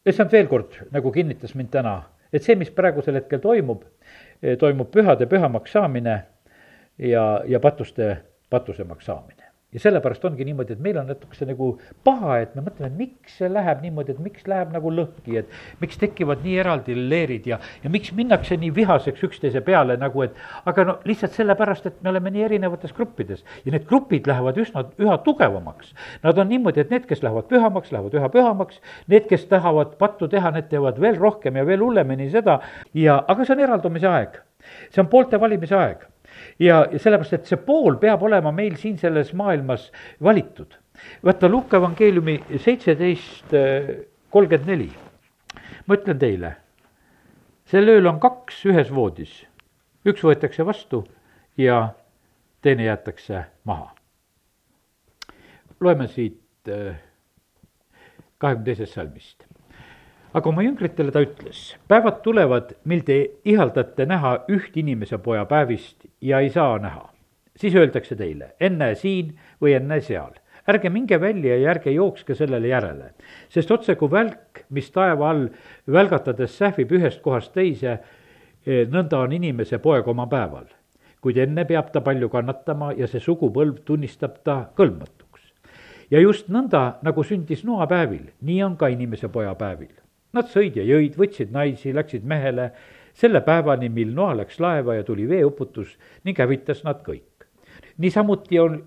issand 0.06 0.32
veel 0.32 0.48
kord 0.48 0.80
nagu 0.92 1.12
kinnitas 1.12 1.56
mind 1.56 1.72
täna, 1.76 2.02
et 2.34 2.44
see, 2.44 2.56
mis 2.56 2.72
praegusel 2.72 3.20
hetkel 3.20 3.40
toimub, 3.40 3.84
toimub 4.60 4.92
pühade 4.92 5.28
pühamaks 5.30 5.72
saamine 5.72 6.24
ja, 6.98 7.42
ja 7.48 7.60
patuste 7.60 8.18
patusemaks 8.50 9.06
saamine. 9.06 9.43
Ja 9.74 9.82
sellepärast 9.82 10.26
ongi 10.26 10.46
niimoodi, 10.48 10.76
et 10.76 10.82
meil 10.84 10.98
on 11.02 11.08
natukese 11.10 11.48
nagu 11.50 11.70
paha, 12.06 12.38
et 12.44 12.54
me 12.56 12.64
mõtleme, 12.66 12.94
miks 12.98 13.38
see 13.40 13.50
läheb 13.52 13.82
niimoodi, 13.84 14.14
et 14.14 14.22
miks 14.24 14.46
läheb 14.50 14.74
nagu 14.74 14.92
lõhki, 14.94 15.38
et 15.42 15.82
miks 15.82 16.00
tekivad 16.02 16.44
nii 16.46 16.60
eraldi 16.62 16.96
leerid 16.98 17.50
ja, 17.50 17.60
ja 17.84 17.92
miks 17.94 18.14
minnakse 18.16 18.58
nii 18.62 18.74
vihaseks 18.76 19.26
üksteise 19.28 19.64
peale 19.66 19.98
nagu, 20.02 20.26
et 20.26 20.38
aga 20.70 20.88
no 20.90 20.98
lihtsalt 21.10 21.36
sellepärast, 21.38 21.90
et 21.90 22.00
me 22.04 22.14
oleme 22.14 22.34
nii 22.34 22.46
erinevates 22.50 22.94
gruppides 22.96 23.44
ja 23.66 23.74
need 23.74 23.88
grupid 23.90 24.30
lähevad 24.30 24.62
üsna, 24.62 24.86
üha 25.02 25.18
tugevamaks. 25.26 25.94
Nad 26.24 26.40
on 26.40 26.50
niimoodi, 26.54 26.84
et 26.84 26.94
need, 26.94 27.10
kes 27.10 27.24
lähevad 27.26 27.50
pühamaks, 27.50 27.92
lähevad 27.96 28.18
üha 28.20 28.32
pühamaks, 28.34 28.82
need, 29.12 29.28
kes 29.32 29.48
tahavad 29.52 29.98
pattu 30.02 30.30
teha, 30.32 30.54
need 30.54 30.70
teevad 30.72 31.02
veel 31.02 31.20
rohkem 31.20 31.58
ja 31.58 31.68
veel 31.68 31.84
hullemini 31.84 32.30
seda 32.34 32.60
ja, 32.98 33.20
aga 33.28 33.46
see 33.46 33.58
on 33.58 33.68
eraldumise 33.68 34.10
aeg. 34.10 34.42
see 34.94 35.02
on 35.02 35.10
poolte 35.12 35.40
valimise 35.40 35.76
aeg 35.76 36.06
ja, 36.60 36.84
ja 36.92 37.00
sellepärast, 37.00 37.34
et 37.34 37.50
see 37.50 37.60
pool 37.66 37.98
peab 38.02 38.24
olema 38.24 38.52
meil 38.56 38.76
siin 38.80 38.98
selles 38.98 39.34
maailmas 39.34 39.92
valitud. 40.24 40.80
vaata 41.26 41.50
Luuka 41.50 41.78
evangeeliumi 41.78 42.40
seitseteist 42.58 43.56
kolmkümmend 44.30 44.70
neli. 44.70 44.92
ma 45.88 45.98
ütlen 45.98 46.20
teile, 46.20 46.56
sel 47.66 47.90
ööl 47.90 48.08
on 48.08 48.20
kaks 48.24 48.66
ühes 48.72 48.94
voodis, 48.94 49.34
üks 50.06 50.24
võetakse 50.24 50.66
vastu 50.66 51.04
ja 51.58 51.94
teine 52.62 52.88
jäetakse 52.88 53.46
maha. 53.64 53.92
loeme 55.80 56.08
siit 56.08 56.70
äh, 56.70 56.96
kahekümne 58.38 58.66
teisest 58.66 58.94
salmist 58.94 59.53
aga 60.34 60.50
oma 60.50 60.64
jüngritele 60.66 61.14
ta 61.14 61.22
ütles, 61.22 61.74
päevad 61.88 62.22
tulevad, 62.26 62.74
mil 62.90 63.04
te 63.06 63.18
ihaldate 63.46 64.08
näha 64.10 64.34
üht 64.52 64.78
inimese 64.82 65.20
poja 65.22 65.46
päevist 65.50 66.08
ja 66.22 66.40
ei 66.42 66.50
saa 66.50 66.80
näha. 66.82 67.10
siis 67.56 67.76
öeldakse 67.76 68.16
teile, 68.18 68.56
enne 68.60 68.96
siin 68.96 69.36
või 69.62 69.76
enne 69.78 70.02
seal. 70.02 70.34
ärge 70.68 70.90
minge 70.90 71.20
välja 71.22 71.58
ja 71.58 71.70
ärge 71.70 71.92
jookske 71.92 72.36
sellele 72.36 72.68
järele, 72.68 73.14
sest 73.50 73.72
otse 73.72 73.96
kui 73.96 74.12
välk, 74.12 74.66
mis 74.70 74.92
taeva 74.92 75.30
all 75.30 75.50
välgatades 75.88 76.58
sähvib 76.58 76.92
ühest 76.92 77.22
kohast 77.22 77.54
teise, 77.54 78.00
eh, 78.66 78.88
nõnda 78.88 79.18
on 79.18 79.32
inimese 79.32 79.78
poeg 79.78 80.08
oma 80.08 80.28
päeval. 80.28 80.66
kuid 81.22 81.38
enne 81.38 81.66
peab 81.66 81.92
ta 81.92 82.02
palju 82.02 82.30
kannatama 82.30 82.94
ja 82.98 83.08
see 83.08 83.20
sugupõlv 83.20 83.86
tunnistab 83.86 84.42
ta 84.44 84.70
kõlbmatuks. 84.76 85.42
ja 86.10 86.20
just 86.20 86.50
nõnda, 86.50 86.94
nagu 87.04 87.24
sündis 87.24 87.64
Noa 87.64 87.88
päevil, 87.88 88.32
nii 88.42 88.64
on 88.64 88.78
ka 88.78 88.88
inimese 88.88 89.28
poja 89.28 89.56
päevil 89.56 90.03
Nad 90.34 90.50
sõid 90.50 90.80
ja 90.80 90.84
jõid, 90.86 91.14
võtsid 91.20 91.52
naisi, 91.54 91.92
läksid 91.94 92.24
mehele, 92.26 92.72
selle 93.14 93.44
päevani, 93.46 93.90
mil 93.94 94.16
Noa 94.18 94.34
läks 94.40 94.58
laeva 94.64 94.96
ja 94.98 95.04
tuli 95.06 95.28
veeuputus 95.30 95.92
ning 96.26 96.40
hävitas 96.42 96.82
nad 96.84 97.04
kõik. 97.06 97.46
niisamuti 98.02 98.60
on 98.60 98.80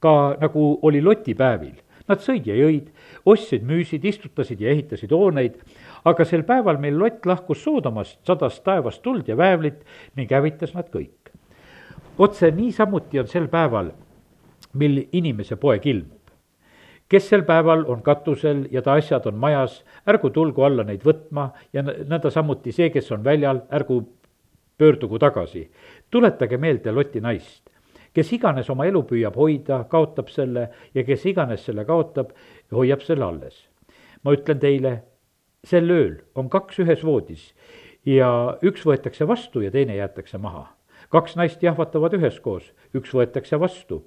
ka 0.00 0.36
nagu 0.40 0.78
oli 0.82 1.00
Loti 1.02 1.34
päevil. 1.34 1.78
Nad 2.08 2.20
sõid 2.24 2.46
ja 2.48 2.54
jõid, 2.56 2.90
ostsid, 3.24 3.64
müüsid, 3.64 4.04
istutasid 4.04 4.60
ja 4.60 4.70
ehitasid 4.70 5.12
hooneid, 5.12 5.56
aga 6.04 6.24
sel 6.24 6.44
päeval, 6.44 6.76
mil 6.80 6.98
Lott 7.00 7.26
lahkus 7.26 7.64
Soodomast, 7.64 8.20
sadas 8.26 8.60
taevast 8.60 9.02
tuld 9.02 9.28
ja 9.28 9.36
väävlit 9.36 9.80
ning 10.16 10.30
hävitas 10.30 10.74
nad 10.74 10.92
kõik. 10.92 11.32
otse 12.18 12.50
niisamuti 12.50 13.20
on 13.20 13.26
sel 13.26 13.48
päeval, 13.48 13.92
mil 14.74 15.04
inimese 15.12 15.56
poeg 15.56 15.86
ilmub 15.86 16.17
kes 17.08 17.28
sel 17.28 17.42
päeval 17.48 17.84
on 17.88 18.02
katusel 18.02 18.66
ja 18.70 18.82
ta 18.82 18.92
asjad 19.00 19.26
on 19.26 19.38
majas, 19.40 19.80
ärgu 20.08 20.30
tulgu 20.30 20.62
alla 20.62 20.84
neid 20.84 21.04
võtma 21.06 21.48
ja 21.72 21.82
nõnda 21.82 22.30
samuti 22.32 22.72
see, 22.72 22.90
kes 22.92 23.10
on 23.16 23.24
väljal, 23.24 23.62
ärgu 23.72 24.02
pöördugu 24.78 25.18
tagasi. 25.18 25.70
tuletage 26.10 26.56
meelde 26.56 26.92
Loti 26.92 27.20
naist, 27.20 27.70
kes 28.14 28.32
iganes 28.32 28.70
oma 28.70 28.86
elu 28.86 29.02
püüab 29.02 29.36
hoida, 29.36 29.84
kaotab 29.90 30.28
selle 30.28 30.68
ja 30.94 31.04
kes 31.04 31.26
iganes 31.26 31.64
selle 31.64 31.84
kaotab, 31.84 32.32
hoiab 32.72 33.00
selle 33.00 33.24
alles. 33.24 33.68
ma 34.22 34.32
ütlen 34.32 34.60
teile, 34.60 35.02
sel 35.64 35.90
ööl 35.90 36.20
on 36.34 36.48
kaks 36.48 36.78
ühes 36.78 37.04
voodis 37.04 37.54
ja 38.04 38.58
üks 38.62 38.84
võetakse 38.84 39.26
vastu 39.26 39.60
ja 39.60 39.70
teine 39.70 39.96
jäetakse 39.96 40.38
maha. 40.38 40.76
kaks 41.08 41.36
naist 41.36 41.62
jahvatavad 41.62 42.12
üheskoos, 42.14 42.72
üks 42.94 43.14
võetakse 43.14 43.60
vastu, 43.60 44.04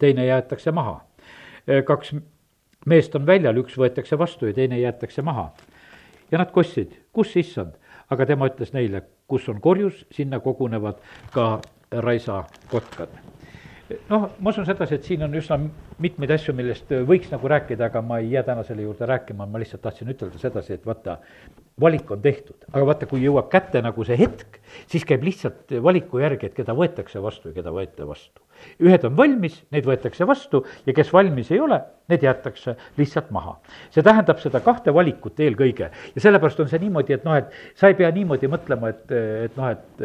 teine 0.00 0.24
jäetakse 0.26 0.72
maha 0.72 1.04
kaks 1.66 2.14
meest 2.86 3.14
on 3.18 3.26
väljal, 3.26 3.58
üks 3.62 3.76
võetakse 3.78 4.18
vastu 4.18 4.50
ja 4.50 4.56
teine 4.56 4.78
jäetakse 4.80 5.22
maha. 5.22 5.50
ja 6.30 6.38
nad 6.38 6.50
kostsid, 6.54 6.94
kus 7.12 7.36
issand, 7.36 7.74
aga 8.10 8.26
tema 8.26 8.48
ütles 8.50 8.72
neile, 8.74 9.02
kus 9.26 9.48
on 9.48 9.60
korjus, 9.60 10.04
sinna 10.14 10.40
kogunevad 10.40 11.02
ka 11.34 11.60
raisakotkad 11.90 13.14
noh, 14.10 14.30
ma 14.42 14.50
usun 14.50 14.66
sedasi, 14.66 14.98
et 14.98 15.06
siin 15.06 15.22
on 15.26 15.34
üsna 15.38 15.58
mitmeid 16.02 16.32
asju, 16.36 16.54
millest 16.58 16.90
võiks 17.08 17.30
nagu 17.32 17.50
rääkida, 17.50 17.90
aga 17.90 18.02
ma 18.02 18.18
ei 18.22 18.32
jää 18.34 18.42
täna 18.48 18.64
selle 18.66 18.86
juurde 18.86 19.06
rääkima, 19.08 19.46
ma 19.46 19.60
lihtsalt 19.62 19.84
tahtsin 19.84 20.10
ütelda 20.10 20.40
sedasi, 20.42 20.74
et 20.78 20.86
vaata, 20.86 21.18
valik 21.80 22.10
on 22.10 22.22
tehtud, 22.24 22.66
aga 22.72 22.82
vaata, 22.88 23.10
kui 23.10 23.22
jõuab 23.22 23.50
kätte 23.52 23.82
nagu 23.84 24.06
see 24.06 24.18
hetk, 24.18 24.58
siis 24.90 25.06
käib 25.06 25.26
lihtsalt 25.26 25.76
valiku 25.82 26.22
järgi, 26.22 26.50
et 26.50 26.58
keda 26.58 26.74
võetakse 26.76 27.22
vastu 27.22 27.52
ja 27.52 27.60
keda 27.60 27.74
võeta 27.74 28.08
vastu 28.08 28.45
ühed 28.82 29.04
on 29.08 29.16
valmis, 29.16 29.60
neid 29.74 29.86
võetakse 29.88 30.26
vastu 30.28 30.64
ja 30.86 30.94
kes 30.96 31.12
valmis 31.14 31.50
ei 31.54 31.60
ole, 31.62 31.80
need 32.10 32.22
jäetakse 32.22 32.76
lihtsalt 32.98 33.30
maha. 33.34 33.56
see 33.90 34.02
tähendab 34.06 34.38
seda 34.42 34.60
kahte 34.62 34.94
valikut 34.94 35.40
eelkõige. 35.42 35.88
Ja 36.14 36.22
sellepärast 36.22 36.60
on 36.62 36.68
see 36.70 36.80
niimoodi, 36.84 37.16
et 37.16 37.24
noh, 37.26 37.34
et 37.38 37.50
sa 37.78 37.90
ei 37.90 37.96
pea 37.98 38.10
niimoodi 38.14 38.50
mõtlema, 38.50 38.92
et, 38.94 39.14
et 39.46 39.56
noh, 39.58 39.72
et, 39.72 40.04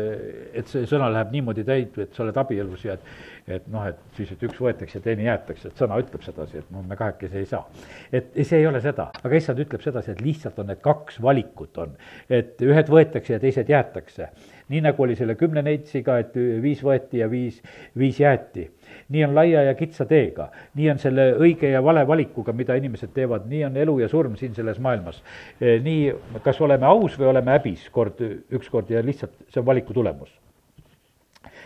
et 0.62 0.72
see 0.72 0.88
sõna 0.90 1.12
läheb 1.14 1.34
niimoodi 1.36 1.66
täitu, 1.68 2.02
et 2.02 2.16
sa 2.18 2.26
oled 2.26 2.40
abielus 2.42 2.86
ja 2.88 2.98
et, 2.98 3.12
et 3.58 3.68
noh, 3.72 3.86
et 3.90 4.00
siis, 4.18 4.32
et 4.34 4.46
üks 4.48 4.62
võetakse 4.62 4.98
ja 4.98 5.06
teine 5.06 5.28
jäetakse, 5.28 5.70
et 5.70 5.84
sõna 5.84 6.00
ütleb 6.02 6.26
sedasi, 6.26 6.64
et 6.64 6.72
noh, 6.74 6.86
me 6.88 6.98
kahekesi 6.98 7.42
ei 7.42 7.50
saa. 7.50 7.66
et 8.12 8.34
see 8.42 8.62
ei 8.62 8.68
ole 8.68 8.82
seda, 8.82 9.12
aga 9.22 9.38
issand 9.38 9.62
ütleb 9.62 9.86
sedasi, 9.86 10.16
et 10.16 10.26
lihtsalt 10.26 10.58
on 10.62 10.72
need 10.72 10.82
kaks 10.82 11.22
valikut 11.22 11.78
on, 11.86 11.94
et 12.30 12.62
ühed 12.66 12.90
võetakse 12.90 13.38
ja 13.38 13.42
teised 13.44 13.70
jäetakse 13.70 14.32
nii 14.72 14.82
nagu 14.88 15.04
oli 15.04 15.16
selle 15.20 15.36
kümne 15.40 15.64
neitsiga, 15.66 16.18
et 16.24 16.36
viis 16.64 16.82
võeti 16.86 17.22
ja 17.22 17.30
viis, 17.32 17.62
viis 17.98 18.20
jäeti. 18.20 18.70
nii 19.12 19.24
on 19.26 19.36
laia 19.36 19.64
ja 19.68 19.74
kitsa 19.76 20.06
teega, 20.08 20.50
nii 20.76 20.90
on 20.92 21.00
selle 21.00 21.26
õige 21.40 21.72
ja 21.72 21.84
vale 21.84 22.06
valikuga, 22.08 22.54
mida 22.56 22.76
inimesed 22.80 23.12
teevad, 23.16 23.48
nii 23.52 23.66
on 23.68 23.78
elu 23.78 23.98
ja 24.00 24.08
surm 24.12 24.36
siin 24.40 24.56
selles 24.56 24.80
maailmas. 24.80 25.24
E, 25.60 25.80
nii, 25.84 26.14
kas 26.44 26.62
oleme 26.62 26.88
aus 26.88 27.18
või 27.20 27.32
oleme 27.32 27.52
häbis 27.58 27.90
kord, 27.92 28.22
ükskord 28.52 28.92
ja 28.92 29.04
lihtsalt 29.04 29.36
see 29.50 29.60
on 29.62 29.68
valiku 29.68 29.94
tulemus 29.94 30.32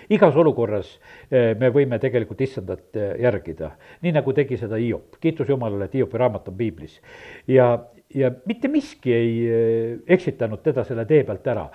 igas 0.09 0.35
olukorras 0.37 0.91
e, 1.31 1.55
me 1.57 1.71
võime 1.73 1.97
tegelikult 2.01 2.41
issandat 2.45 2.97
e, 2.97 3.07
järgida, 3.23 3.71
nii 4.05 4.13
nagu 4.13 4.33
tegi 4.37 4.57
seda 4.61 4.77
Hiop. 4.77 5.17
kiitus 5.21 5.49
Jumalale, 5.49 5.87
et 5.87 5.97
Hiopi 5.97 6.21
raamat 6.21 6.51
on 6.51 6.57
piiblis. 6.57 6.99
ja, 7.47 7.71
ja 8.15 8.31
mitte 8.45 8.67
miski 8.71 9.13
ei 9.13 9.31
eh, 9.47 9.97
eksitanud 10.15 10.63
teda 10.63 10.83
selle 10.87 11.05
tee 11.05 11.23
pealt 11.27 11.47
ära. 11.51 11.65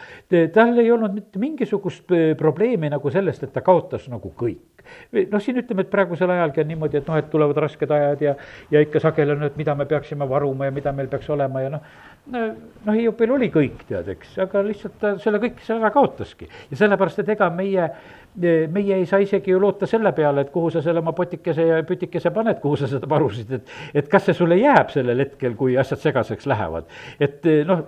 tal 0.55 0.79
ei 0.79 0.91
olnud 0.93 1.15
mitte 1.15 1.39
mingisugust 1.43 2.13
eh, 2.17 2.33
probleemi 2.39 2.91
nagu 2.91 3.11
sellest, 3.13 3.45
et 3.45 3.53
ta 3.53 3.63
kaotas 3.65 4.09
nagu 4.09 4.33
kõik. 4.37 4.85
noh, 5.13 5.43
siin 5.43 5.61
ütleme, 5.61 5.85
et 5.85 5.91
praegusel 5.93 6.31
ajalgi 6.33 6.63
on 6.63 6.71
niimoodi, 6.73 6.99
et 6.99 7.11
noh, 7.11 7.19
et 7.21 7.29
tulevad 7.31 7.61
rasked 7.63 7.91
ajad 7.91 8.23
ja, 8.25 8.35
ja 8.73 8.81
ikka 8.81 9.03
sageli 9.05 9.37
on, 9.37 9.45
et 9.47 9.59
mida 9.61 9.75
me 9.77 9.87
peaksime 9.87 10.29
varuma 10.29 10.71
ja 10.71 10.75
mida 10.75 10.93
meil 10.97 11.11
peaks 11.13 11.29
olema 11.31 11.63
ja 11.63 11.75
noh, 11.77 11.85
noh, 12.33 12.95
Hiopil 12.97 13.37
oli 13.37 13.51
kõik, 13.53 13.85
tead, 13.89 14.09
eks, 14.17 14.39
aga 14.47 14.65
lihtsalt 14.65 14.97
ta 15.01 15.13
selle 15.23 15.41
kõik 15.43 15.61
ära 15.77 15.93
kaotaski. 15.95 16.49
ja 16.71 16.81
sellepärast, 16.81 17.21
et 17.23 17.37
ega 17.37 17.51
meie 17.55 17.91
meie 18.39 18.95
ei 18.97 19.07
saa 19.07 19.19
isegi 19.19 19.51
ju 19.51 19.61
loota 19.61 19.87
selle 19.91 20.13
peale, 20.13 20.45
et 20.47 20.51
kuhu 20.55 20.71
sa 20.71 20.83
selle 20.83 21.03
oma 21.03 21.13
potikese 21.13 21.67
ja 21.67 21.83
pütikese 21.87 22.31
paned, 22.31 22.61
kuhu 22.63 22.77
sa 22.77 22.89
seda 22.91 23.09
varusid, 23.11 23.53
et 23.53 23.71
et 23.95 24.09
kas 24.09 24.29
see 24.29 24.37
sulle 24.39 24.59
jääb 24.61 24.93
sellel 24.95 25.25
hetkel, 25.25 25.57
kui 25.59 25.79
asjad 25.79 25.99
segaseks 25.99 26.47
lähevad. 26.47 26.85
et 27.21 27.45
noh, 27.67 27.85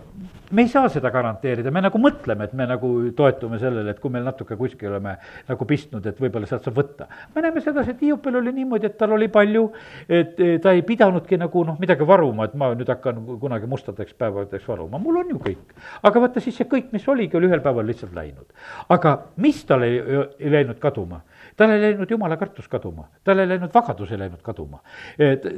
me 0.53 0.63
ei 0.63 0.69
saa 0.69 0.89
seda 0.93 1.11
garanteerida, 1.13 1.71
me 1.73 1.81
nagu 1.85 1.99
mõtleme, 2.01 2.47
et 2.49 2.53
me 2.57 2.67
nagu 2.69 2.91
toetume 3.17 3.59
sellele, 3.61 3.95
et 3.95 4.01
kui 4.01 4.13
meil 4.13 4.25
natuke 4.27 4.57
kuskil 4.61 4.91
oleme 4.91 5.15
nagu 5.49 5.67
pistnud, 5.69 6.07
et 6.07 6.21
võib-olla 6.21 6.49
sealt 6.49 6.67
saab 6.69 6.77
võtta. 6.77 7.09
me 7.35 7.45
näeme 7.45 7.63
sedasi, 7.65 7.95
et 7.95 8.03
Hiopil 8.05 8.37
oli 8.43 8.53
niimoodi, 8.59 8.91
et 8.91 8.99
tal 9.01 9.17
oli 9.17 9.29
palju, 9.33 9.65
et 10.09 10.37
ta 10.63 10.75
ei 10.77 10.85
pidanudki 10.87 11.39
nagu 11.41 11.65
noh, 11.69 11.79
midagi 11.81 12.07
varuma, 12.09 12.49
et 12.49 12.57
ma 12.59 12.73
nüüd 12.77 12.93
hakkan 12.93 13.21
kunagi 13.41 13.71
mustadeks 13.71 14.17
päevadeks 14.19 14.69
varuma, 14.69 15.01
mul 15.03 15.23
on 15.23 15.35
ju 15.35 15.41
kõik. 15.43 15.77
aga 16.03 16.25
vaata 16.27 16.41
siis 16.45 16.57
see 16.61 16.69
kõik, 16.69 16.93
mis 16.93 17.09
oligi, 17.09 17.37
oli 17.41 17.49
ühel 17.49 17.65
päeval 17.65 17.89
lihtsalt 17.89 18.13
läinud. 18.15 18.47
aga 18.93 19.19
mis 19.37 19.65
tal 19.65 19.83
ei 19.89 20.01
ei 20.39 20.51
läinud 20.53 20.79
kaduma. 20.79 21.23
tal 21.57 21.71
ei 21.71 21.81
läinud 21.81 22.11
jumala 22.11 22.37
kartus 22.37 22.69
kaduma, 22.69 23.09
tal 23.25 23.39
ei 23.39 23.49
läinud 23.49 23.73
vagadus 23.75 24.13
ei 24.13 24.19
läinud 24.19 24.43
kaduma. 24.43 24.83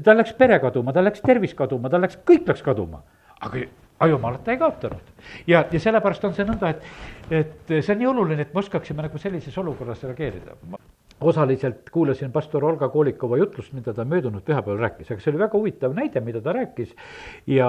tal 0.05 0.17
läks 0.17 0.33
pere 0.39 0.59
kaduma, 0.59 0.93
tal 0.93 1.05
läks 1.05 1.21
tervis 1.21 1.55
kaduma, 1.55 1.91
tal 1.91 2.07
läks, 2.07 2.19
kõik 2.27 2.47
läks 2.49 2.63
kaduma. 2.63 3.03
aga 3.41 3.67
aga 3.99 4.11
jumalat 4.11 4.45
ta 4.45 4.53
ei 4.53 4.59
kaotanud. 4.59 5.13
ja, 5.47 5.65
ja 5.73 5.81
sellepärast 5.81 6.25
on 6.25 6.35
see 6.35 6.47
nõnda, 6.49 6.75
et, 6.75 6.83
et 7.31 7.75
see 7.81 7.95
on 7.95 8.03
nii 8.03 8.11
oluline, 8.11 8.43
et 8.43 8.55
me 8.55 8.63
oskaksime 8.65 9.07
nagu 9.07 9.19
sellises 9.19 9.59
olukorras 9.59 10.03
reageerida 10.03 10.59
osaliselt 11.21 11.91
kuulasin 11.91 12.33
pastor 12.33 12.65
Olga 12.65 12.89
Koolikova 12.89 13.37
jutlust, 13.37 13.73
mida 13.73 13.95
ta 13.95 14.05
möödunud 14.05 14.43
pühapäeval 14.45 14.81
rääkis, 14.83 15.11
aga 15.13 15.23
see 15.23 15.31
oli 15.33 15.41
väga 15.41 15.59
huvitav 15.59 15.95
näide, 15.95 16.21
mida 16.21 16.41
ta 16.41 16.53
rääkis. 16.53 16.95
ja 17.47 17.69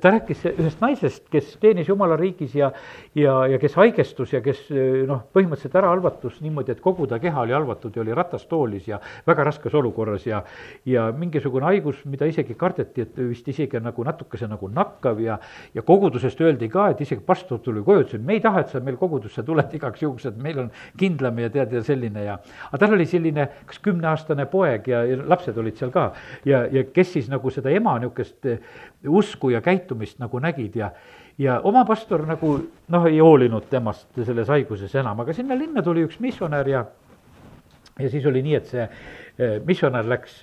ta 0.00 0.10
rääkis 0.10 0.44
ühest 0.50 0.80
naisest, 0.80 1.28
kes 1.30 1.56
teenis 1.60 1.88
jumala 1.88 2.16
riigis 2.16 2.54
ja, 2.54 2.72
ja, 3.14 3.46
ja 3.46 3.58
kes 3.58 3.76
haigestus 3.78 4.32
ja 4.32 4.40
kes 4.44 4.66
noh, 5.06 5.22
põhimõtteliselt 5.34 5.76
ära 5.78 5.92
halvatus 5.94 6.40
niimoodi, 6.40 6.74
et 6.74 6.80
kogu 6.80 7.06
ta 7.06 7.18
keha 7.22 7.46
oli 7.46 7.54
halvatud 7.54 7.96
ja 7.96 8.02
oli 8.02 8.14
ratastoolis 8.14 8.88
ja 8.88 9.00
väga 9.26 9.46
raskes 9.48 9.74
olukorras 9.74 10.26
ja, 10.26 10.42
ja 10.84 11.06
mingisugune 11.16 11.68
haigus, 11.70 12.02
mida 12.04 12.26
isegi 12.26 12.54
kardeti, 12.58 13.06
et 13.06 13.22
vist 13.30 13.48
isegi 13.48 13.80
nagu 13.80 14.04
natukese 14.04 14.48
nagu 14.50 14.68
nakkav 14.68 15.20
ja, 15.22 15.38
ja 15.74 15.82
kogudusest 15.86 16.40
öeldi 16.40 16.68
ka, 16.68 16.90
et 16.90 17.00
isegi 17.06 17.22
pastor 17.26 17.62
tuli 17.62 17.84
koju, 17.86 18.04
ütles, 18.04 18.20
et 18.20 18.26
me 18.26 18.36
ei 18.36 18.44
taha, 18.44 18.64
et 18.64 18.74
sa 18.74 18.82
meil 18.84 18.98
kogudusse 19.00 19.44
tuled 19.46 19.78
igaks 19.78 20.02
juhuks, 20.02 20.26
et 20.26 20.36
meil 20.42 20.64
on 20.66 20.70
kindlam 20.98 21.38
ja 21.38 21.50
tead 21.54 21.72
ja 21.78 21.84
selline 21.86 22.24
ja, 22.26 22.38
aga 22.80 22.86
tal 22.86 22.96
oli 22.96 23.06
selline 23.06 23.46
kas 23.68 23.78
kümneaastane 23.84 24.46
poeg 24.48 24.88
ja, 24.88 25.02
ja 25.04 25.18
lapsed 25.28 25.56
olid 25.60 25.76
seal 25.76 25.92
ka. 25.92 26.10
Ja, 26.48 26.64
ja 26.72 26.84
kes 26.88 27.12
siis 27.12 27.28
nagu 27.28 27.50
seda 27.52 27.70
ema 27.70 27.98
niisugust 28.00 28.46
eh, 28.48 28.60
usku 29.08 29.50
ja 29.52 29.60
käitumist 29.60 30.18
nagu 30.18 30.40
nägid 30.40 30.76
ja 30.80 30.90
ja 31.38 31.60
oma 31.64 31.84
pastor 31.84 32.26
nagu 32.28 32.56
noh, 32.88 33.06
ei 33.08 33.20
hoolinud 33.20 33.68
temast 33.70 34.08
selles 34.24 34.48
haiguses 34.48 34.94
enam, 34.94 35.20
aga 35.20 35.32
sinna 35.32 35.56
linna 35.56 35.82
tuli 35.82 36.04
üks 36.04 36.18
missionär 36.20 36.68
ja 36.68 36.84
ja 38.00 38.10
siis 38.10 38.26
oli 38.26 38.42
nii, 38.42 38.56
et 38.56 38.66
see 38.72 38.82
eh, 38.82 39.60
missionär 39.66 40.08
läks 40.08 40.40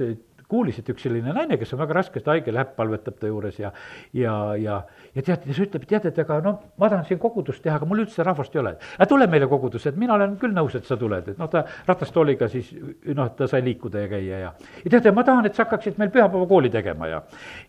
kuulis, 0.48 0.78
et 0.80 0.90
üks 0.92 1.04
selline 1.04 1.34
naine, 1.36 1.58
kes 1.60 1.74
on 1.76 1.82
väga 1.82 1.98
raskesti 1.98 2.32
haige, 2.32 2.54
läheb, 2.56 2.70
palvetab 2.78 3.18
ta 3.20 3.28
juures 3.28 3.58
ja, 3.60 3.74
ja, 4.16 4.34
ja, 4.56 4.78
ja 5.16 5.24
tead, 5.28 5.44
siis 5.50 5.60
ütleb, 5.66 5.84
tead, 5.90 6.06
et 6.08 6.20
aga 6.24 6.38
no 6.46 6.54
ma 6.80 6.88
tahan 6.88 7.04
siin 7.10 7.20
kogudust 7.20 7.60
teha, 7.64 7.76
aga 7.76 7.88
mul 7.90 8.06
üldse 8.06 8.24
rahvast 8.24 8.56
ei 8.56 8.62
ole. 8.62 8.74
aga 8.96 9.08
tule 9.12 9.28
meile 9.28 9.50
kogudusse, 9.52 9.92
et 9.92 9.98
mina 10.00 10.16
olen 10.16 10.38
küll 10.40 10.56
nõus, 10.56 10.78
et 10.80 10.88
sa 10.88 10.96
tuled, 11.00 11.28
et 11.34 11.42
noh, 11.42 11.50
ta 11.52 11.66
ratastooliga 11.88 12.48
siis 12.52 12.70
noh, 13.12 13.28
ta 13.36 13.50
sai 13.52 13.60
liikuda 13.66 14.06
ja 14.06 14.12
käia 14.14 14.40
ja. 14.46 14.54
ja 14.86 14.94
tead, 14.94 15.10
ma 15.18 15.26
tahan, 15.28 15.50
et 15.50 15.58
sa 15.58 15.66
hakkaksid 15.66 16.00
meil 16.00 16.14
pühapäevakooli 16.16 16.72
tegema 16.78 17.12
ja, 17.12 17.20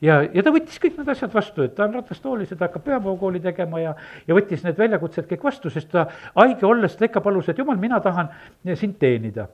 ja, 0.05 0.21
ja 0.23 0.47
ta 0.47 0.55
võttis 0.55 0.79
kõik 0.83 1.01
need 1.01 1.11
asjad 1.17 1.35
vastu, 1.35 1.67
et 1.67 1.75
ta 1.75 1.89
on 1.89 1.99
ratastoolis 1.99 2.55
ja 2.55 2.61
ta 2.61 2.69
hakkab 2.69 2.87
pühapäevakooli 2.87 3.43
tegema 3.43 3.83
ja, 3.83 3.97
ja 4.29 4.39
võttis 4.39 4.63
need 4.67 4.79
väljakutsed 4.79 5.27
kõik 5.33 5.51
vastu, 5.51 5.75
sest 5.75 5.91
ta 5.97 6.07
haige 6.37 6.67
olles 6.69 6.95
ta 6.95 7.11
ikka 7.11 7.27
palus, 7.27 7.51
et 7.51 7.59
jumal, 7.59 7.83
mina 7.83 7.99
tahan 8.05 8.31
sind 8.79 9.01
teenida 9.03 9.49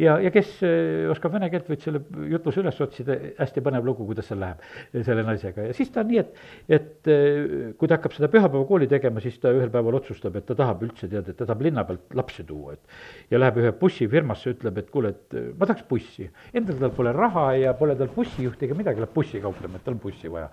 ja, 0.00 0.16
ja 0.22 0.30
kes 0.34 0.56
äh, 0.66 1.04
oskab 1.12 1.34
vene 1.36 1.48
keelt, 1.52 1.68
võid 1.70 1.82
selle 1.84 2.00
jutluse 2.30 2.62
üles 2.62 2.78
otsida, 2.82 3.16
hästi 3.38 3.62
põnev 3.64 3.86
lugu, 3.86 4.06
kuidas 4.08 4.26
seal 4.30 4.40
läheb 4.42 4.62
äh, 4.64 5.04
selle 5.06 5.24
naisega. 5.26 5.68
Ja 5.68 5.76
siis 5.76 5.92
ta 5.94 6.02
on 6.02 6.10
nii, 6.10 6.22
et, 6.22 6.40
et 6.78 7.10
äh, 7.12 7.70
kui 7.78 7.90
ta 7.90 7.98
hakkab 7.98 8.16
seda 8.16 8.30
pühapäevakooli 8.32 8.88
tegema, 8.90 9.22
siis 9.24 9.38
ta 9.42 9.52
ühel 9.54 9.70
päeval 9.74 10.00
otsustab, 10.00 10.38
et 10.40 10.48
ta 10.48 10.56
tahab 10.58 10.82
üldse 10.86 11.08
teada, 11.10 11.30
et 11.30 11.38
ta 11.38 11.46
tahab 11.46 11.62
linna 11.66 11.86
pealt 11.88 12.18
lapsi 12.18 12.46
tuua, 12.48 12.74
et 12.74 13.34
ja 13.34 13.40
läheb 13.42 13.62
ühe 13.62 13.72
bussifirmasse, 13.78 14.56
ütleb, 14.56 14.82
et 14.82 14.90
kuule, 14.94 15.14
et 15.14 15.38
ma 15.58 15.68
tahaks 15.68 15.86
bussi. 15.90 16.28
Endal 16.54 16.82
tal 16.82 16.94
pole 16.96 17.14
raha 17.14 17.48
ja 17.60 17.78
pole 17.78 17.96
tal 17.98 18.10
bussijuhti 18.14 18.68
ega 18.68 18.78
midagi, 18.78 19.02
läheb 19.04 19.14
bussi 19.14 19.42
kauplema, 19.44 19.78
et 19.78 19.86
tal 19.86 19.98
on 19.98 20.02
bussi 20.02 20.32
vaja. 20.32 20.50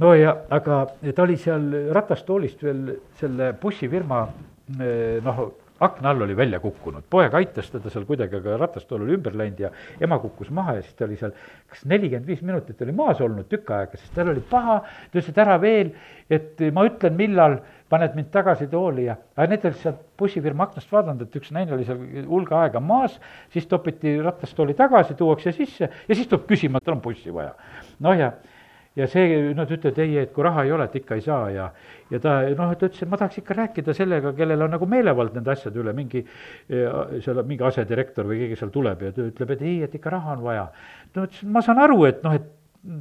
No 0.00 0.12
ja, 0.14 0.36
aga 0.54 0.84
ta 1.02 1.22
oli 1.24 1.34
seal 1.38 1.64
ratastoolist 1.94 2.60
veel 2.62 2.84
selle 3.18 3.50
bussifirma 3.58 4.20
noh, 5.26 5.40
akna 5.80 6.10
all 6.10 6.22
oli 6.22 6.36
välja 6.36 6.60
kukkunud, 6.60 7.04
poeg 7.10 7.34
aitas 7.34 7.70
teda 7.72 7.90
seal 7.92 8.04
kuidagi, 8.08 8.36
aga 8.36 8.56
ratastool 8.60 9.04
oli 9.06 9.16
ümber 9.16 9.36
läinud 9.36 9.62
ja 9.64 9.70
ema 10.04 10.18
kukkus 10.20 10.50
maha 10.54 10.76
ja 10.76 10.84
siis 10.84 10.96
ta 10.98 11.06
oli 11.06 11.16
seal 11.20 11.32
kas 11.70 11.86
nelikümmend 11.88 12.28
viis 12.28 12.42
minutit 12.44 12.82
oli 12.84 12.92
maas 12.96 13.20
olnud 13.24 13.48
tükk 13.48 13.72
aega, 13.76 14.00
sest 14.00 14.12
tal 14.16 14.32
oli 14.34 14.44
paha, 14.50 14.80
ta 14.84 15.14
ütles, 15.14 15.30
et 15.32 15.40
ära 15.40 15.56
veel, 15.62 15.94
et 16.30 16.60
ma 16.76 16.84
ütlen, 16.88 17.16
millal 17.16 17.58
paned 17.90 18.14
mind 18.18 18.30
tagasi 18.34 18.68
tooli 18.70 19.08
ja, 19.08 19.16
aga 19.36 19.48
need 19.50 19.66
olid 19.70 19.80
sealt 19.80 20.04
bussifirma 20.20 20.68
aknast 20.68 20.92
vaadanud, 20.92 21.24
et 21.26 21.40
üks 21.40 21.50
naine 21.56 21.74
oli 21.74 21.88
seal 21.88 22.04
hulga 22.28 22.60
aega 22.66 22.84
maas, 22.84 23.16
siis 23.54 23.66
topiti 23.70 24.18
ratastooli 24.22 24.76
tagasi, 24.78 25.16
tuuakse 25.18 25.56
sisse 25.56 25.88
ja 25.88 26.14
siis 26.14 26.28
tuleb 26.28 26.44
küsima, 26.50 26.82
et 26.82 26.92
on 26.92 27.00
bussi 27.02 27.32
vaja. 27.34 27.56
noh, 28.04 28.16
ja 28.18 28.34
ja 28.98 29.06
see, 29.10 29.38
nad 29.54 29.70
ütlevad 29.70 29.98
ei, 30.02 30.16
et 30.24 30.32
kui 30.34 30.44
raha 30.44 30.64
ei 30.66 30.72
ole, 30.74 30.88
et 30.90 30.96
ikka 30.98 31.18
ei 31.18 31.24
saa 31.24 31.50
ja, 31.54 31.68
ja 32.10 32.20
ta 32.22 32.36
noh, 32.58 32.72
ta 32.74 32.88
ütles, 32.88 33.02
et 33.04 33.10
ma 33.10 33.18
tahaks 33.20 33.38
ikka 33.42 33.56
rääkida 33.58 33.94
sellega, 33.96 34.32
kellel 34.36 34.66
on 34.66 34.74
nagu 34.74 34.88
meelevald 34.90 35.36
nende 35.36 35.52
asjade 35.54 35.78
üle, 35.82 35.94
mingi 35.96 36.24
seal 36.68 37.42
mingi 37.46 37.66
asedirektor 37.70 38.26
või 38.26 38.44
keegi 38.44 38.58
seal 38.58 38.72
tuleb 38.74 39.06
ja 39.06 39.12
ta 39.14 39.28
ütleb, 39.28 39.54
et 39.54 39.66
ei, 39.66 39.76
et 39.86 39.94
ikka 40.00 40.16
raha 40.16 40.34
on 40.38 40.48
vaja. 40.48 40.70
no 41.14 41.28
ütles, 41.28 41.44
ma 41.46 41.62
saan 41.62 41.82
aru, 41.86 42.02
et 42.10 42.24
noh, 42.26 42.34
et 42.34 42.56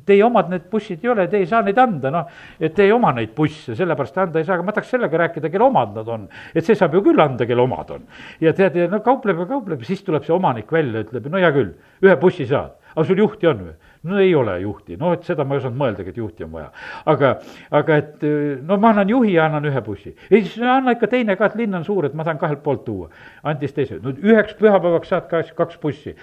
teie 0.06 0.24
omad 0.26 0.50
need 0.52 0.66
bussid 0.72 1.04
ei 1.06 1.12
ole, 1.14 1.26
te 1.32 1.40
ei 1.40 1.48
saa 1.48 1.62
neid 1.64 1.78
anda, 1.80 2.12
noh, 2.12 2.40
et 2.60 2.74
te 2.76 2.84
ei 2.84 2.92
oma 2.92 3.14
neid 3.16 3.32
busse, 3.36 3.76
sellepärast 3.80 4.18
anda 4.26 4.42
ei 4.42 4.48
saa, 4.48 4.58
aga 4.58 4.66
ma 4.68 4.76
tahaks 4.76 4.92
sellega 4.92 5.22
rääkida, 5.24 5.52
kelle 5.52 5.70
omad 5.70 5.94
nad 5.96 6.12
on. 6.12 6.28
et 6.54 6.66
see 6.66 6.76
saab 6.76 6.98
ju 6.98 7.02
küll 7.06 7.24
anda, 7.24 7.48
kelle 7.48 7.64
omad 7.64 7.94
on. 7.96 8.04
ja 8.44 8.54
tead, 8.54 8.76
no 8.92 9.00
kaupleb 9.06 9.40
ja 9.40 9.48
kaupleb, 9.50 9.86
siis 9.88 10.04
tuleb 10.04 10.28
see 10.28 10.36
omanik 10.36 10.72
välja, 10.72 11.06
ütleb, 11.06 11.32
no 11.32 11.40
hea 11.40 11.52
küll, 11.56 11.72
ühe 12.04 12.18
bussi 12.20 12.48
saad, 12.50 12.76
aga 13.00 13.08
sul 13.08 13.22
juhti 13.24 13.48
on 13.48 13.62
või? 13.64 13.74
no 14.10 14.20
ei 14.20 14.36
ole 14.36 14.54
juhti, 14.64 14.98
no 15.00 15.12
et 15.16 15.26
seda 15.28 15.44
ma 15.48 15.56
ei 15.56 15.62
osanud 15.64 15.80
mõeldagi, 15.80 16.14
et 16.14 16.20
juhti 16.20 16.46
on 16.46 16.52
vaja. 16.54 16.70
aga, 17.12 17.34
aga 17.80 17.98
et 18.04 18.24
no 18.68 18.78
ma 18.80 18.94
annan 18.94 19.12
juhi 19.12 19.34
ja 19.36 19.48
annan 19.48 19.68
ühe 19.72 19.82
bussi. 19.84 20.16
ei, 20.30 20.44
siis 20.44 20.60
anna 20.60 20.96
ikka 20.96 21.10
teine 21.12 21.36
ka, 21.40 21.50
et 21.50 21.58
linn 21.60 21.80
on 21.80 21.88
suur, 21.88 22.08
et 22.08 22.16
ma 22.16 22.28
tahan 22.28 22.40
kahelt 22.40 22.64
poolt 22.64 22.86
tuua. 22.86 23.10
andis 23.44 23.76
teise, 23.76 24.00
no 24.04 24.16
üheks 24.16 24.56
pühapäevaks 24.60 25.12
saad 25.12 25.28
ka 25.32 25.44
kaks 25.56 25.80
bussi. 25.84 26.16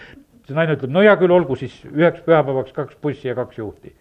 see 0.46 0.54
naine 0.56 0.76
ütleb, 0.76 0.92
no 0.92 1.04
hea 1.04 1.16
küll, 1.20 1.32
olgu 1.34 1.56
siis 1.58 1.76
üheks 1.90 2.24
pühapäevaks 2.28 2.76
kaks 2.76 3.00
bussi 3.02 3.28
ja 3.28 3.34
kaks 3.34 3.58
juhti 3.58 3.94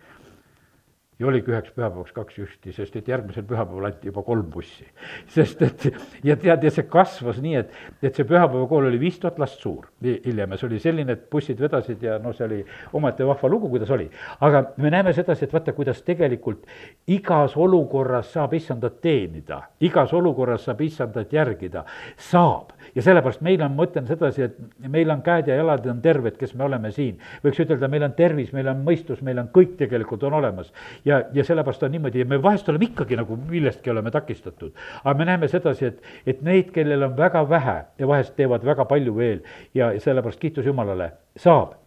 ja 1.20 1.28
oligi 1.28 1.52
üheks 1.52 1.72
pühapäevaks 1.76 2.12
kaks 2.16 2.38
juhti, 2.38 2.74
sest 2.76 2.96
et 3.00 3.08
järgmisel 3.08 3.46
pühapäeval 3.48 3.88
anti 3.88 4.10
juba 4.10 4.24
kolm 4.24 4.50
bussi. 4.52 4.86
sest 5.36 5.62
et 5.64 5.88
ja 6.24 6.36
tead, 6.36 6.64
ja 6.64 6.72
see 6.74 6.88
kasvas 6.92 7.40
nii, 7.44 7.56
et, 7.62 7.72
et 8.04 8.16
see 8.16 8.28
pühapäevakool 8.28 8.90
oli 8.90 9.00
viis 9.00 9.20
tuhat 9.22 9.40
last 9.40 9.64
suur 9.64 9.88
hiljem 10.04 10.52
ja 10.52 10.60
see 10.60 10.68
oli 10.68 10.80
selline, 10.84 11.16
et 11.16 11.30
bussid 11.32 11.62
vedasid 11.62 12.04
ja 12.04 12.18
noh, 12.22 12.36
see 12.36 12.48
oli 12.48 12.60
omaette 12.94 13.28
vahva 13.28 13.52
lugu, 13.52 13.72
kuidas 13.72 13.92
oli. 13.96 14.10
aga 14.44 14.66
me 14.78 14.92
näeme 14.92 15.14
sedasi, 15.16 15.48
et 15.48 15.56
vaata, 15.56 15.74
kuidas 15.78 16.04
tegelikult 16.04 16.68
igas 17.08 17.56
olukorras 17.58 18.34
saab 18.36 18.54
issandat 18.60 19.00
teenida, 19.02 19.62
igas 19.80 20.14
olukorras 20.14 20.68
saab 20.68 20.84
issandat 20.84 21.34
järgida, 21.34 21.86
saab 22.18 22.75
ja 22.96 23.04
sellepärast 23.04 23.44
meil 23.46 23.62
on, 23.66 23.76
ma 23.76 23.86
ütlen 23.88 24.08
sedasi, 24.08 24.48
et 24.48 24.90
meil 24.92 25.12
on 25.12 25.22
käed 25.26 25.50
ja 25.52 25.58
jalad 25.60 25.86
on 25.92 26.02
terved, 26.02 26.38
kes 26.40 26.56
me 26.56 26.66
oleme 26.68 26.92
siin. 26.96 27.20
võiks 27.44 27.62
ütelda, 27.62 27.90
meil 27.92 28.08
on 28.08 28.16
tervis, 28.18 28.52
meil 28.56 28.70
on 28.72 28.84
mõistus, 28.88 29.22
meil 29.26 29.40
on 29.42 29.50
kõik 29.56 29.76
tegelikult 29.82 30.24
on 30.24 30.38
olemas. 30.40 30.74
ja, 31.06 31.24
ja 31.34 31.44
sellepärast 31.44 31.84
on 31.84 31.92
niimoodi 31.92 32.24
ja 32.24 32.26
me 32.26 32.42
vahest 32.42 32.70
oleme 32.70 32.90
ikkagi 32.90 33.20
nagu 33.20 33.38
millestki 33.50 33.92
oleme 33.92 34.12
takistatud. 34.12 34.74
aga 35.04 35.18
me 35.18 35.26
näeme 35.26 35.48
sedasi, 35.48 35.86
et, 35.86 36.04
et 36.26 36.42
neid, 36.42 36.72
kellel 36.72 37.04
on 37.10 37.18
väga 37.18 37.44
vähe 37.50 37.80
ja 38.00 38.08
vahest 38.08 38.36
teevad 38.36 38.66
väga 38.66 38.86
palju 38.86 39.16
veel 39.16 39.42
ja, 39.74 39.92
sellepärast 40.00 40.40
kiitus 40.40 40.66
Jumalale, 40.66 41.12
saab 41.38 41.85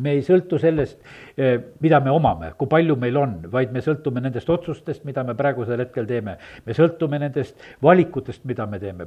me 0.00 0.12
ei 0.16 0.22
sõltu 0.24 0.58
sellest, 0.60 0.98
eh, 1.36 1.56
mida 1.80 2.00
me 2.00 2.12
omame, 2.12 2.52
kui 2.58 2.68
palju 2.70 2.96
meil 3.00 3.16
on, 3.20 3.34
vaid 3.52 3.72
me 3.72 3.80
sõltume 3.84 4.20
nendest 4.22 4.50
otsustest, 4.50 5.04
mida 5.08 5.24
me 5.24 5.34
praegusel 5.34 5.80
hetkel 5.80 6.06
teeme. 6.06 6.36
me 6.66 6.72
sõltume 6.72 7.18
nendest 7.20 7.56
valikutest, 7.82 8.44
mida 8.44 8.66
me 8.66 8.78
teeme. 8.78 9.06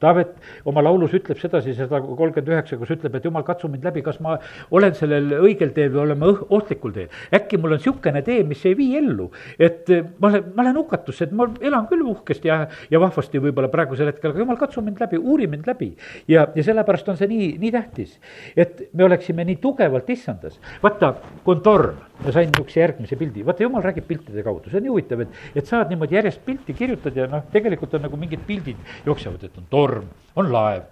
Taavet 0.00 0.36
oma 0.64 0.82
laulus 0.82 1.12
ütleb 1.12 1.38
sedasi, 1.38 1.74
sada 1.74 2.00
kolmkümmend 2.00 2.48
üheksa, 2.48 2.76
kus 2.76 2.90
ütleb, 2.90 3.14
et 3.14 3.24
jumal, 3.24 3.42
katsu 3.42 3.68
mind 3.68 3.84
läbi, 3.84 4.02
kas 4.02 4.20
ma 4.20 4.38
olen 4.70 4.94
sellel 4.94 5.40
õigel 5.40 5.72
teel 5.72 5.90
või 5.94 6.02
olen 6.04 6.18
ma 6.18 6.26
ohtlikul 6.26 6.92
teel. 6.92 7.08
äkki 7.34 7.58
mul 7.58 7.76
on 7.76 7.80
niisugune 7.80 8.22
tee, 8.22 8.42
mis 8.44 8.64
ei 8.66 8.76
vii 8.76 8.96
ellu, 8.98 9.30
et 9.58 9.90
eh, 9.90 10.04
ma 10.20 10.28
olen, 10.28 10.52
ma 10.54 10.62
olen 10.62 10.76
hukatusse, 10.76 11.24
et 11.24 11.32
ma 11.32 11.48
elan 11.60 11.86
küll 11.90 12.04
uhkesti 12.06 12.48
ja, 12.48 12.66
ja 12.90 13.00
vahvasti 13.00 13.40
võib-olla 13.42 13.68
praegusel 13.72 14.12
hetkel, 14.12 14.30
aga 14.30 14.44
jumal, 14.44 14.58
katsu 14.60 14.82
mind 14.84 15.00
läbi, 15.00 15.18
uuri 15.18 15.46
mind 15.46 15.66
läbi. 15.66 15.92
ja, 16.28 16.46
ja 16.54 16.62
sellepärast 16.62 17.08
on 17.08 17.16
see 17.16 17.28
nii, 17.30 17.48
nii 17.60 17.72
tähtis, 17.74 18.18
et 18.56 18.88
me 18.92 19.04
oleksime 19.04 19.44
nii 19.44 19.60
tugevalt 19.62 20.05
ainult 20.06 20.10
issandas. 20.10 20.58
vaata, 20.82 21.14
kui 21.44 21.54
on 21.54 21.62
torm, 21.62 21.98
ma 22.22 22.32
sain 22.32 22.50
niisuguse 22.50 22.80
järgmise 22.80 23.16
pildi, 23.18 23.44
vaata 23.44 23.64
jumal 23.64 23.82
räägib 23.84 24.06
piltide 24.06 24.42
kaudu, 24.42 24.70
see 24.70 24.78
on 24.78 24.86
nii 24.86 24.92
huvitav, 24.94 25.24
et, 25.24 25.40
et 25.54 25.66
saad 25.66 25.90
niimoodi 25.90 26.16
järjest 26.16 26.44
pilti 26.44 26.74
kirjutad 26.74 27.16
ja 27.16 27.26
noh, 27.30 27.44
tegelikult 27.52 27.94
on 27.94 28.06
nagu 28.06 28.16
mingid 28.20 28.44
pildid 28.46 28.78
jooksevad, 29.06 29.42
et 29.44 29.58
on 29.58 29.66
torm, 29.70 30.08
on 30.36 30.52
laev 30.52 30.86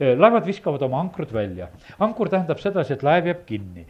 laevad 0.00 0.46
viskavad 0.46 0.82
oma 0.82 1.00
ankrud 1.00 1.32
välja. 1.32 1.68
ankur 1.98 2.28
tähendab 2.28 2.58
sedasi, 2.58 2.94
et 2.94 3.02
laev 3.02 3.26
jääb 3.26 3.44
kinni. 3.46 3.86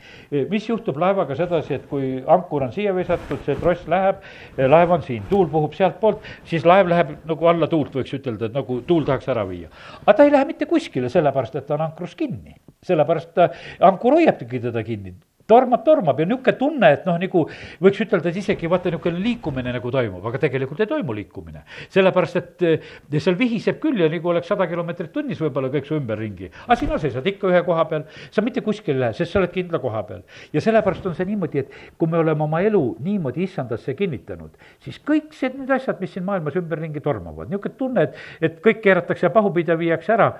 mis 0.50 0.68
juhtub 0.68 0.98
laevaga 0.98 1.34
sedasi, 1.36 1.74
et 1.74 1.86
kui 1.86 2.22
ankur 2.26 2.62
on 2.66 2.72
siia 2.72 2.94
visatud, 2.94 3.38
see 3.46 3.56
tross 3.61 3.86
läheb, 3.88 4.22
laev 4.58 4.90
on 4.90 5.02
siin, 5.02 5.22
tuul 5.30 5.48
puhub 5.48 5.74
sealtpoolt, 5.74 6.26
siis 6.44 6.66
laev 6.66 6.88
läheb 6.90 7.16
nagu 7.24 7.46
alla 7.46 7.66
tuult, 7.70 7.94
võiks 7.94 8.14
ütelda, 8.18 8.50
et 8.50 8.58
nagu 8.58 8.80
tuul 8.86 9.06
tahaks 9.06 9.28
ära 9.28 9.46
viia. 9.48 9.70
aga 10.02 10.16
ta 10.16 10.24
ei 10.24 10.32
lähe 10.32 10.44
mitte 10.44 10.66
kuskile, 10.66 11.08
sellepärast 11.08 11.56
et 11.56 11.66
ta 11.66 11.74
on 11.74 11.88
ankrus 11.88 12.14
kinni. 12.14 12.56
sellepärast 12.82 13.34
ta, 13.34 13.50
ankur 13.80 14.18
hoiabki 14.18 14.61
teda 14.61 14.82
kinni 14.82 15.14
tormab, 15.51 15.84
tormab 15.86 16.20
ja 16.20 16.28
niisugune 16.28 16.57
tunne, 16.61 16.92
et 16.96 17.07
noh, 17.09 17.18
nagu 17.20 17.44
võiks 17.82 18.01
ütelda, 18.05 18.30
et 18.30 18.38
isegi 18.40 18.70
vaata, 18.70 18.92
niisugune 18.92 19.22
liikumine 19.24 19.74
nagu 19.74 19.92
toimub, 19.92 20.24
aga 20.30 20.40
tegelikult 20.46 20.80
ei 20.84 20.90
toimu 20.90 21.16
liikumine. 21.16 21.64
sellepärast, 21.90 22.36
et 22.40 23.20
seal 23.20 23.38
vihiseb 23.38 23.80
küll 23.82 24.01
ja 24.01 24.09
nagu 24.12 24.32
oleks 24.32 24.51
sada 24.51 24.66
kilomeetrit 24.70 25.12
tunnis 25.14 25.40
võib-olla 25.42 25.70
kõik 25.72 25.88
su 25.88 25.98
ümberringi. 25.98 26.51
aga 26.66 26.76
sina 26.78 26.98
seisad 27.03 27.26
ikka 27.26 27.51
ühe 27.51 27.62
koha 27.66 27.84
peal, 27.90 28.07
sa 28.30 28.44
mitte 28.46 28.62
kuskile 28.66 28.96
ei 28.96 29.05
lähe, 29.05 29.16
sest 29.16 29.32
sa 29.32 29.40
oled 29.40 29.53
kindla 29.55 29.80
koha 29.82 30.03
peal. 30.09 30.22
ja 30.53 30.61
sellepärast 30.64 31.07
on 31.07 31.14
see 31.18 31.28
niimoodi, 31.28 31.64
et 31.64 31.78
kui 31.98 32.09
me 32.11 32.20
oleme 32.20 32.44
oma 32.46 32.62
elu 32.66 32.82
niimoodi 33.01 33.44
issandasse 33.46 33.94
kinnitanud, 33.98 34.57
siis 34.84 35.01
kõik 35.07 35.34
see, 35.36 35.53
need 35.57 35.70
asjad, 35.70 36.01
mis 36.01 36.12
siin 36.14 36.26
maailmas 36.26 36.59
ümberringi 36.61 37.03
tormavad, 37.05 37.51
niisugune 37.51 37.78
tunne, 37.78 38.09
et, 38.09 38.18
et 38.40 38.61
kõik 38.64 38.82
keeratakse 38.84 39.30
pahupidi 39.34 39.72
ja 39.72 39.78
viiakse 39.80 40.14
ära, 40.16 40.32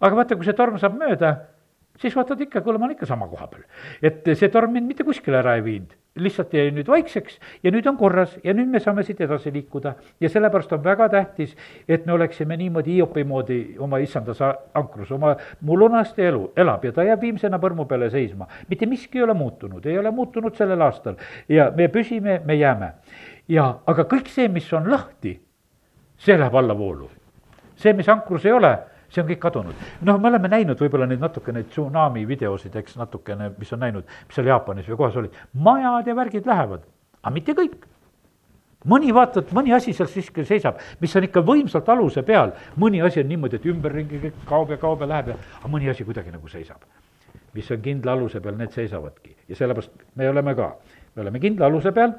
aga 0.00 0.20
vaata, 0.20 0.36
kui 0.38 0.46
see 0.48 0.56
torm 0.58 0.78
saab 0.80 0.98
mööda 0.98 1.36
siis 1.98 2.16
vaatad 2.16 2.40
ikka, 2.40 2.60
kuule, 2.60 2.78
ma 2.78 2.86
olen 2.86 2.96
ikka 2.96 3.06
sama 3.06 3.28
koha 3.28 3.46
peal. 3.46 3.64
et 4.02 4.26
see 4.34 4.48
torm 4.48 4.72
mind 4.72 4.86
mitte 4.86 5.04
kuskile 5.04 5.38
ära 5.40 5.56
ei 5.58 5.64
viinud, 5.64 5.94
lihtsalt 6.18 6.54
jäi 6.54 6.70
nüüd 6.74 6.88
vaikseks 6.90 7.38
ja 7.62 7.72
nüüd 7.74 7.86
on 7.90 7.96
korras 7.98 8.36
ja 8.44 8.54
nüüd 8.54 8.70
me 8.70 8.80
saame 8.82 9.02
siit 9.06 9.20
edasi 9.20 9.52
liikuda. 9.52 9.94
ja 10.20 10.28
sellepärast 10.28 10.72
on 10.72 10.84
väga 10.84 11.08
tähtis, 11.08 11.56
et 11.88 12.06
me 12.06 12.12
oleksime 12.12 12.56
niimoodi 12.56 12.94
Hiopi 12.98 13.24
moodi 13.24 13.76
oma 13.78 13.98
issandas 13.98 14.42
ankrus, 14.74 15.10
oma, 15.12 15.36
mu 15.60 15.78
lunaste 15.78 16.28
elu 16.28 16.52
elab 16.56 16.84
ja 16.84 16.92
ta 16.92 17.04
jääb 17.04 17.20
viimsena 17.20 17.58
põrmu 17.58 17.86
peale 17.86 18.10
seisma. 18.10 18.46
mitte 18.68 18.86
miski 18.86 19.18
ei 19.18 19.24
ole 19.24 19.34
muutunud, 19.34 19.86
ei 19.86 19.98
ole 19.98 20.10
muutunud 20.10 20.54
sellel 20.56 20.82
aastal 20.82 21.16
ja 21.48 21.70
me 21.76 21.88
püsime, 21.88 22.40
me 22.44 22.54
jääme. 22.54 22.92
ja, 23.48 23.78
aga 23.86 24.04
kõik 24.04 24.28
see, 24.28 24.48
mis 24.48 24.72
on 24.72 24.90
lahti, 24.90 25.38
see 26.18 26.38
läheb 26.38 26.54
allavoolu. 26.54 27.10
see, 27.76 27.92
mis 27.92 28.08
ankrus 28.08 28.46
ei 28.46 28.52
ole 28.52 28.78
see 29.08 29.22
on 29.22 29.28
kõik 29.28 29.40
kadunud. 29.42 29.84
noh, 30.04 30.18
me 30.20 30.28
oleme 30.28 30.48
näinud 30.52 30.80
võib-olla 30.80 31.06
neid 31.08 31.20
natuke 31.22 31.52
neid 31.52 31.70
tsunami 31.72 32.24
videosid, 32.28 32.74
eks 32.76 32.98
natukene, 33.00 33.50
mis 33.58 33.72
on 33.72 33.80
näinud, 33.84 34.16
mis 34.26 34.36
seal 34.36 34.50
Jaapanis 34.50 34.88
või 34.90 35.00
kohas 35.00 35.16
olid, 35.16 35.38
majad 35.54 36.06
ja 36.06 36.16
värgid 36.16 36.46
lähevad, 36.48 36.84
aga 37.22 37.34
mitte 37.34 37.56
kõik. 37.58 37.78
Mõni 38.88 39.10
vaatad, 39.10 39.50
mõni 39.56 39.72
asi 39.74 39.92
seal 39.92 40.06
siiski 40.06 40.44
seisab, 40.46 40.78
mis 41.00 41.16
on 41.18 41.24
ikka 41.26 41.42
võimsalt 41.42 41.88
aluse 41.90 42.22
peal, 42.22 42.52
mõni 42.78 43.00
asi 43.02 43.18
on 43.24 43.26
niimoodi, 43.28 43.58
et 43.58 43.66
ümberringi 43.66 44.20
kõik 44.22 44.44
kaob 44.46 44.70
ja 44.70 44.78
kaob 44.78 45.02
ja 45.02 45.08
läheb 45.10 45.32
ja, 45.32 45.38
aga 45.58 45.70
mõni 45.72 45.90
asi 45.90 46.06
kuidagi 46.06 46.30
nagu 46.30 46.48
seisab. 46.48 46.86
mis 47.54 47.70
on 47.74 47.80
kindla 47.82 48.12
aluse 48.12 48.40
peal, 48.40 48.54
need 48.54 48.70
seisavadki. 48.70 49.34
Ja 49.48 49.56
sellepärast 49.56 49.90
me 50.14 50.28
oleme 50.30 50.54
ka, 50.54 50.76
me 51.16 51.22
oleme 51.22 51.40
kindla 51.40 51.66
aluse 51.66 51.90
peal 51.92 52.12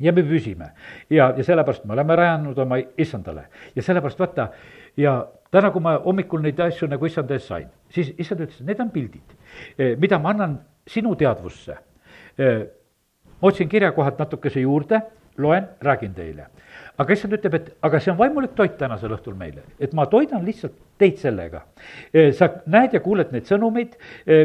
ja 0.00 0.12
me 0.12 0.22
püsime. 0.22 0.70
Ja, 1.10 1.32
ja 1.36 1.44
sellepärast 1.44 1.84
me 1.84 1.96
oleme 1.96 2.16
rajanud 2.16 2.58
oma 2.58 2.78
issandale. 2.98 3.48
Ja 3.74 3.82
sellepärast 3.82 4.20
vaata 4.20 4.48
ja 4.96 5.16
täna, 5.52 5.70
kui 5.70 5.82
ma 5.84 5.96
hommikul 6.04 6.42
neid 6.42 6.60
asju 6.60 6.88
nagu 6.90 7.06
issand 7.06 7.30
ees 7.30 7.46
sain, 7.48 7.68
siis 7.92 8.12
issand 8.18 8.44
ütles, 8.46 8.60
need 8.66 8.80
on 8.80 8.92
pildid, 8.92 9.34
eh, 9.78 9.96
mida 10.00 10.18
ma 10.18 10.32
annan 10.32 10.58
sinu 10.88 11.14
teadvusse. 11.16 11.76
Eh, 12.38 12.62
ma 13.40 13.48
otsin 13.48 13.68
kirjakohad 13.68 14.18
natukese 14.18 14.60
juurde, 14.60 15.00
loen, 15.38 15.68
räägin 15.80 16.14
teile. 16.14 16.46
aga 16.98 17.12
issand 17.12 17.32
ütleb, 17.32 17.54
et 17.54 17.68
aga 17.82 17.98
see 18.00 18.10
on 18.12 18.18
vaimulik 18.18 18.52
toit 18.54 18.74
tänasel 18.78 19.14
õhtul 19.16 19.34
meile, 19.34 19.62
et 19.80 19.94
ma 19.96 20.04
toidan 20.06 20.44
lihtsalt 20.44 20.74
teid 21.02 21.18
sellega. 21.22 21.64
Eh, 22.14 22.30
sa 22.36 22.48
näed 22.70 22.94
ja 22.94 23.02
kuuled 23.02 23.32
neid 23.34 23.48
sõnumeid, 23.50 23.96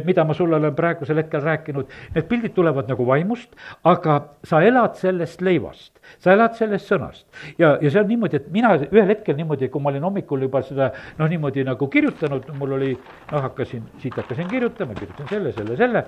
mida 0.08 0.26
ma 0.26 0.34
sulle 0.38 0.58
olen 0.58 0.76
praegusel 0.76 1.22
hetkel 1.22 1.44
rääkinud, 1.46 1.92
need 2.16 2.28
pildid 2.30 2.56
tulevad 2.58 2.90
nagu 2.90 3.06
vaimust, 3.06 3.54
aga 3.86 4.18
sa 4.48 4.64
elad 4.66 4.98
sellest 4.98 5.44
leivast 5.46 5.98
sa 6.20 6.34
elad 6.34 6.56
sellest 6.58 6.90
sõnast. 6.90 7.26
ja, 7.60 7.76
ja 7.82 7.92
see 7.92 8.02
on 8.02 8.10
niimoodi, 8.10 8.40
et 8.40 8.48
mina 8.54 8.74
ühel 8.88 9.12
hetkel 9.12 9.38
niimoodi, 9.38 9.70
kui 9.72 9.84
ma 9.84 9.92
olin 9.92 10.06
hommikul 10.08 10.46
juba 10.48 10.62
seda 10.66 10.90
noh, 11.20 11.30
niimoodi 11.30 11.66
nagu 11.68 11.88
kirjutanud, 11.92 12.48
mul 12.58 12.76
oli 12.78 12.92
noh, 12.96 13.42
hakkasin, 13.44 13.84
siit 14.02 14.18
hakkasin 14.18 14.50
kirjutama, 14.52 14.96
kirjutasin 14.98 15.30
selle, 15.32 15.54
selle, 15.58 15.78
selle, 15.80 16.04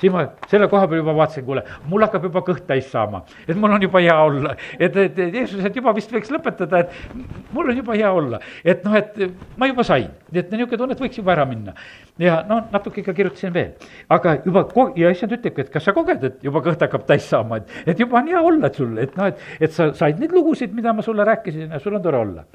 siis 0.00 0.12
ma 0.14 0.24
selle 0.50 0.68
koha 0.72 0.88
peal 0.90 1.02
juba 1.02 1.16
vaatasin, 1.20 1.46
kuule, 1.46 1.64
mul 1.90 2.06
hakkab 2.06 2.28
juba 2.28 2.44
kõht 2.46 2.66
täis 2.68 2.88
saama, 2.92 3.22
et 3.46 3.58
mul 3.58 3.76
on 3.76 3.86
juba 3.86 4.02
hea 4.02 4.18
olla. 4.28 4.56
et, 4.78 4.96
et, 4.96 5.18
et 5.26 5.40
Jeesus, 5.40 5.62
et 5.64 5.76
juba 5.78 5.94
vist 5.96 6.12
võiks 6.12 6.32
lõpetada, 6.32 6.84
et 6.84 7.52
mul 7.52 7.72
on 7.72 7.82
juba 7.82 7.96
hea 7.98 8.12
olla, 8.12 8.42
et 8.64 8.84
noh, 8.86 8.96
et 8.98 9.22
ma 9.60 9.70
juba 9.70 9.86
sain, 9.92 10.08
et 10.32 10.52
niisugune 10.52 10.80
tunne, 10.80 10.96
et 10.96 11.02
võiks 11.02 11.18
juba 11.20 11.34
ära 11.34 11.44
minna. 11.48 11.74
ja 12.20 12.40
no 12.48 12.60
natuke 12.72 13.02
ikka 13.02 13.14
kirjutasin 13.16 13.52
veel, 13.54 13.90
aga 14.12 14.36
juba 14.46 14.64
ko-, 14.70 14.90
ja 14.98 15.10
issand 15.12 15.36
ütlebki, 15.36 15.66
et 15.66 15.72
kas 15.72 15.86
sa 15.88 15.94
koged, 15.96 16.24
et 16.28 16.46
juba 16.46 16.62
kõht 16.64 16.82
hakkab 16.84 17.06
täis 17.08 17.28
saama, 17.28 17.60
et, 17.60 17.76
et 17.92 18.00
juba 18.04 18.20
on 18.20 18.30
hea 18.32 18.42
olla, 18.52 18.70
et 18.70 18.80
sul, 18.80 18.96
et 19.02 19.14
noh, 19.18 19.30
et 19.30 19.68
et 19.68 19.74
sa 19.74 19.90
said 19.96 20.20
neid 20.20 20.32
lugusid, 20.34 20.74
mida 20.76 20.94
ma 20.96 21.04
sulle 21.04 21.26
rääkisin 21.28 21.72
ja 21.74 21.80
sul 21.82 21.98
on 21.98 22.02
tore 22.04 22.20
olla. 22.22 22.46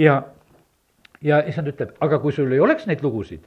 ja, 0.00 0.20
ja 1.22 1.42
issand 1.48 1.72
ütleb, 1.72 1.96
aga 2.04 2.20
kui 2.22 2.32
sul 2.36 2.52
ei 2.52 2.62
oleks 2.62 2.86
neid 2.90 3.02
lugusid, 3.04 3.44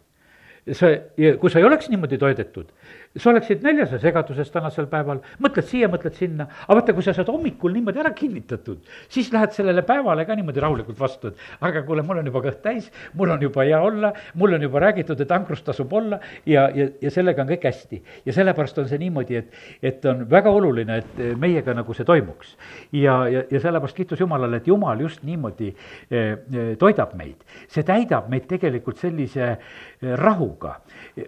sa, 0.76 0.92
kui 1.16 1.52
sa 1.52 1.62
ei 1.62 1.68
oleks 1.68 1.90
niimoodi 1.92 2.20
toidetud, 2.20 2.72
sa 3.18 3.30
oleksid 3.32 3.64
näljas 3.66 3.92
ja 3.96 4.00
segaduses 4.02 4.52
tänasel 4.54 4.88
päeval, 4.92 5.22
mõtled 5.44 5.66
siia, 5.68 5.90
mõtled 5.92 6.16
sinna, 6.18 6.48
aga 6.68 6.80
vaata, 6.80 6.96
kui 6.96 7.06
sa 7.06 7.14
saad 7.18 7.30
hommikul 7.32 7.74
niimoodi 7.76 8.02
ära 8.04 8.12
kinnitatud, 8.18 8.84
siis 9.14 9.32
lähed 9.34 9.56
sellele 9.56 9.84
päevale 9.88 10.26
ka 10.28 10.36
niimoodi 10.38 10.64
rahulikult 10.64 11.00
vastu, 11.00 11.32
et 11.32 11.66
aga 11.68 11.84
kuule, 11.88 12.06
mul 12.06 12.22
on 12.22 12.30
juba 12.30 12.44
kõht 12.46 12.62
täis, 12.66 12.90
mul 13.18 13.34
on 13.34 13.44
juba 13.44 13.66
hea 13.68 13.80
olla, 13.82 14.14
mul 14.38 14.58
on 14.58 14.68
juba 14.68 14.82
räägitud, 14.84 15.22
et 15.22 15.34
ankrust 15.34 15.66
tasub 15.68 15.94
olla 15.94 16.20
ja, 16.46 16.68
ja, 16.76 16.90
ja 17.02 17.12
sellega 17.14 17.44
on 17.44 17.52
kõik 17.52 17.68
hästi. 17.70 18.02
ja 18.26 18.36
sellepärast 18.36 18.78
on 18.84 18.90
see 18.90 19.02
niimoodi, 19.02 19.42
et, 19.42 19.58
et 19.82 20.06
on 20.06 20.26
väga 20.30 20.54
oluline, 20.54 21.02
et 21.02 21.22
meiega 21.40 21.74
nagu 21.78 21.94
see 21.98 22.06
toimuks. 22.08 22.56
ja, 22.92 23.20
ja, 23.32 23.44
ja 23.52 23.64
sellepärast 23.64 23.98
kiitus 23.98 24.20
Jumalale, 24.20 24.62
et 24.62 24.68
Jumal 24.68 25.02
just 25.02 25.24
niimoodi 25.28 25.74
eh, 26.12 26.76
toidab 26.80 27.16
meid. 27.18 27.44
see 27.68 27.84
täidab 27.88 28.30
meid 28.30 28.48
tegelikult 28.50 29.02
sellise 29.02 29.50
eh, 29.52 29.58
rahuga. 30.02 30.76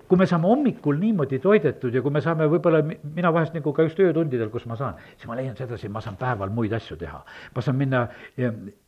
kui 0.08 0.18
me 0.18 0.26
saame 0.30 0.46
hommikul 0.46 1.00
niimoodi 1.02 1.40
toidetud, 1.42 1.94
ja 1.94 2.02
kui 2.06 2.12
me 2.14 2.22
saame 2.22 2.46
võib-olla, 2.50 2.84
mina 2.86 3.32
vahest 3.34 3.56
nagu 3.58 3.74
ka 3.74 3.84
just 3.88 4.00
öötundidel, 4.00 4.52
kus 4.54 4.68
ma 4.70 4.76
saan, 4.78 5.00
siis 5.16 5.26
ma 5.28 5.38
leian 5.38 5.56
sedasi, 5.58 5.90
ma 5.90 6.02
saan 6.06 6.20
päeval 6.20 6.52
muid 6.54 6.74
asju 6.78 6.98
teha. 7.00 7.24
ma 7.56 7.62
saan 7.62 7.78
minna 7.78 8.04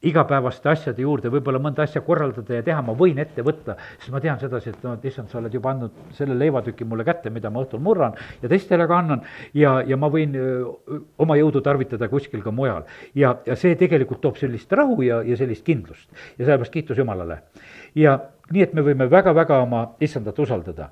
igapäevaste 0.02 0.70
asjade 0.70 1.02
juurde, 1.02 1.32
võib-olla 1.34 1.60
mõnda 1.60 1.82
asja 1.88 2.04
korraldada 2.06 2.60
ja 2.60 2.66
teha, 2.66 2.82
ma 2.86 2.94
võin 2.98 3.18
ette 3.22 3.42
võtta, 3.42 3.78
sest 3.98 4.14
ma 4.14 4.22
tean 4.22 4.40
sedasi, 4.40 4.70
et 4.70 4.84
no 4.86 4.94
issand, 5.04 5.30
sa 5.32 5.40
oled 5.40 5.54
juba 5.54 5.74
andnud 5.74 6.14
selle 6.18 6.38
leivatüki 6.38 6.86
mulle 6.86 7.06
kätte, 7.08 7.34
mida 7.34 7.50
ma 7.50 7.66
õhtul 7.66 7.82
murran 7.82 8.14
ja 8.42 8.50
teistele 8.52 8.86
ka 8.88 9.02
annan 9.02 9.26
ja, 9.58 9.80
ja 9.88 9.98
ma 9.98 10.12
võin 10.14 10.38
oma 11.18 11.38
jõudu 11.40 11.62
tarvitada 11.66 12.10
kuskil 12.12 12.44
ka 12.46 12.54
mujal. 12.54 12.86
ja, 13.16 13.34
ja 13.46 13.58
see 13.58 13.76
tegelikult 13.80 14.22
toob 14.22 14.38
sellist 14.38 14.72
rahu 14.78 15.02
ja, 15.06 15.22
ja 15.26 15.38
sellist 15.38 15.66
kindlust 15.66 16.10
ja 16.38 16.46
sellepärast 16.46 16.74
kiitus 16.74 16.98
Jumalale. 17.02 17.42
Ja 17.96 18.18
nii, 18.52 18.64
et 18.64 18.74
me 18.74 18.84
võime 18.86 19.08
väga-väga 19.10 19.62
oma 19.64 19.86
issandat 20.00 20.40
usaldada 20.40 20.90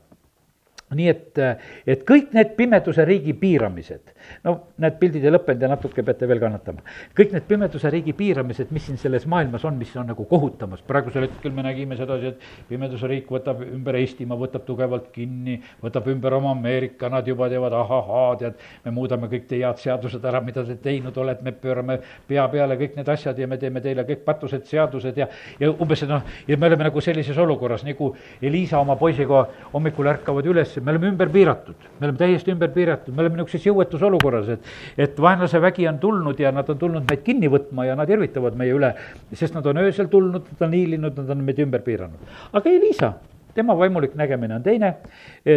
nii 0.95 1.09
et, 1.11 1.39
et 1.85 2.01
kõik 2.07 2.31
need 2.33 2.55
pimeduse 2.57 3.03
riigi 3.05 3.35
piiramised, 3.37 4.13
no 4.45 4.55
need 4.81 4.95
pildid 5.01 5.25
ei 5.25 5.33
lõppenud 5.33 5.61
ja 5.61 5.69
natuke 5.69 6.03
peate 6.05 6.27
veel 6.29 6.41
kannatama. 6.41 6.81
kõik 7.17 7.35
need 7.35 7.45
pimeduse 7.49 7.91
riigi 7.93 8.15
piiramised, 8.17 8.71
mis 8.73 8.87
siin 8.87 8.97
selles 8.97 9.27
maailmas 9.29 9.65
on, 9.69 9.77
mis 9.77 9.93
on 9.99 10.09
nagu 10.09 10.25
kohutamas, 10.29 10.81
praegusel 10.85 11.27
hetkel 11.27 11.53
me 11.53 11.65
nägime 11.65 11.97
sedasi, 11.99 12.33
et 12.33 12.69
pimeduse 12.69 13.07
riik 13.07 13.29
võtab 13.29 13.61
ümber 13.67 13.99
Eestimaa, 13.99 14.37
võtab 14.39 14.65
tugevalt 14.65 15.11
kinni, 15.13 15.59
võtab 15.83 16.09
ümber 16.09 16.33
oma 16.39 16.55
Ameerika, 16.57 17.09
nad 17.13 17.27
juba 17.27 17.49
teevad 17.51 17.75
ahahaa, 17.77 18.33
tead, 18.41 18.57
me 18.85 18.95
muudame 18.95 19.29
kõik 19.29 19.45
teie 19.49 19.67
head 19.67 19.81
seadused 19.81 20.25
ära, 20.25 20.41
mida 20.41 20.65
te 20.65 20.79
teinud 20.81 21.17
olete, 21.21 21.45
me 21.45 21.53
pöörame 21.53 21.99
pea 22.27 22.47
peale 22.49 22.77
kõik 22.79 22.97
need 22.97 23.13
asjad 23.13 23.37
ja 23.37 23.47
me 23.47 23.59
teeme 23.61 23.81
teile 23.85 24.05
kõik 24.07 24.25
patused 24.25 24.65
seadused 24.69 25.17
ja, 25.21 25.29
ja 25.59 25.69
umbes 25.69 26.01
noh, 26.09 26.25
ja 26.47 26.57
me 26.57 26.69
oleme 26.69 26.89
nagu 26.89 27.01
sellises 27.03 27.37
olukorras, 27.37 27.85
nagu 27.85 28.13
Elisa 28.41 28.79
oma 28.81 28.97
poisiga 28.99 29.45
hommikul 29.73 30.09
ärkavad 30.09 30.47
üles 30.49 30.78
me 30.84 30.93
oleme 30.93 31.09
ümber 31.11 31.32
piiratud, 31.34 31.88
me 31.99 32.07
oleme 32.07 32.21
täiesti 32.21 32.53
ümber 32.53 32.71
piiratud, 32.75 33.13
me 33.15 33.23
oleme 33.23 33.39
niisuguses 33.39 33.67
jõuetus 33.69 34.03
olukorras, 34.05 34.49
et, 34.55 34.71
et 35.07 35.21
vaenlase 35.21 35.61
vägi 35.61 35.88
on 35.89 35.99
tulnud 36.01 36.39
ja 36.39 36.53
nad 36.55 36.69
on 36.69 36.80
tulnud 36.80 37.05
meid 37.09 37.23
kinni 37.25 37.51
võtma 37.51 37.88
ja 37.89 37.97
nad 37.99 38.09
irvitavad 38.09 38.57
meie 38.59 38.75
üle, 38.75 38.93
sest 39.34 39.57
nad 39.57 39.67
on 39.69 39.84
öösel 39.84 40.09
tulnud, 40.11 40.49
nad 40.53 40.67
on 40.67 40.75
hiilinud, 40.77 41.21
nad 41.21 41.36
on 41.36 41.45
meid 41.45 41.61
ümber 41.65 41.86
piiranud. 41.86 42.34
aga 42.53 42.73
Elisa, 42.73 43.13
tema 43.55 43.77
vaimulik 43.77 44.15
nägemine 44.19 44.59
on 44.59 44.65
teine, 44.65 44.95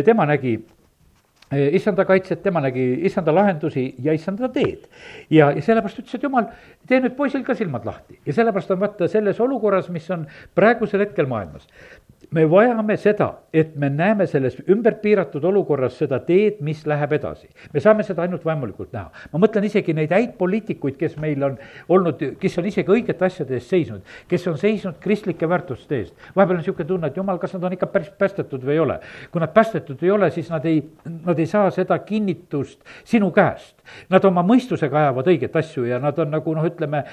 tema 0.05 0.27
nägi 0.29 0.59
issanda 1.53 2.05
kaitset, 2.05 2.43
tema 2.43 2.61
nägi 2.61 2.85
issanda 3.07 3.35
lahendusi 3.35 3.95
ja 4.03 4.13
issanda 4.13 4.49
teed. 4.49 4.87
ja, 5.31 5.51
ja 5.51 5.63
sellepärast 5.63 5.99
ütles, 6.01 6.15
et 6.17 6.23
jumal, 6.23 6.47
tee 6.89 7.01
nüüd 7.01 7.17
poisil 7.17 7.45
ka 7.45 7.55
silmad 7.55 7.85
lahti 7.87 8.19
ja 8.27 8.33
sellepärast 8.33 8.71
on 8.73 8.81
vaata 8.81 9.09
selles 9.09 9.41
olukorras, 9.41 9.91
mis 9.93 10.09
on 10.11 10.27
praegusel 10.55 11.05
hetkel 11.05 11.29
maailmas 11.29 11.69
me 12.31 12.45
vajame 12.51 12.97
seda, 12.97 13.29
et 13.53 13.75
me 13.77 13.91
näeme 13.91 14.27
selles 14.27 14.57
ümber 14.71 14.95
piiratud 15.03 15.45
olukorras 15.45 15.99
seda 16.01 16.21
teed, 16.25 16.61
mis 16.65 16.85
läheb 16.87 17.13
edasi. 17.19 17.49
me 17.73 17.81
saame 17.81 18.03
seda 18.03 18.23
ainult 18.23 18.45
vaimulikult 18.45 18.93
näha. 18.93 19.11
ma 19.33 19.41
mõtlen 19.43 19.67
isegi 19.67 19.93
neid 19.95 20.13
häid 20.13 20.37
poliitikuid, 20.39 20.97
kes 20.97 21.17
meil 21.21 21.43
on 21.43 21.59
olnud, 21.89 22.23
kes 22.41 22.59
on 22.59 22.69
isegi 22.71 22.93
õigete 22.93 23.27
asjade 23.27 23.55
eest 23.55 23.69
seisnud, 23.69 24.03
kes 24.29 24.47
on 24.49 24.59
seisnud 24.59 24.99
kristlike 25.01 25.49
väärtuste 25.49 25.99
eest. 25.99 26.15
vahepeal 26.37 26.57
on 26.57 26.63
niisugune 26.63 26.89
tunne, 26.89 27.13
et 27.13 27.17
jumal, 27.17 27.39
kas 27.39 27.55
nad 27.57 27.65
on 27.69 27.77
ikka 27.77 27.91
päris 27.93 28.11
päästetud 28.19 28.65
või 28.65 28.79
ei 28.79 28.85
ole. 28.87 29.01
kui 29.31 29.41
nad 29.41 29.53
päästetud 29.53 30.03
ei 30.03 30.11
ole, 30.11 30.31
siis 30.31 30.51
nad 30.51 30.65
ei, 30.65 30.83
nad 31.27 31.39
ei 31.39 31.47
saa 31.47 31.71
seda 31.71 31.99
kinnitust 31.99 32.81
sinu 33.05 33.31
käest. 33.31 33.82
Nad 34.13 34.25
oma 34.25 34.45
mõistusega 34.47 35.01
ajavad 35.05 35.31
õiget 35.33 35.57
asju 35.59 35.87
ja 35.89 35.99
nad 36.03 36.19
on 36.23 36.31
nagu 36.33 36.55
noh, 36.57 36.67
ütleme, 36.67 37.05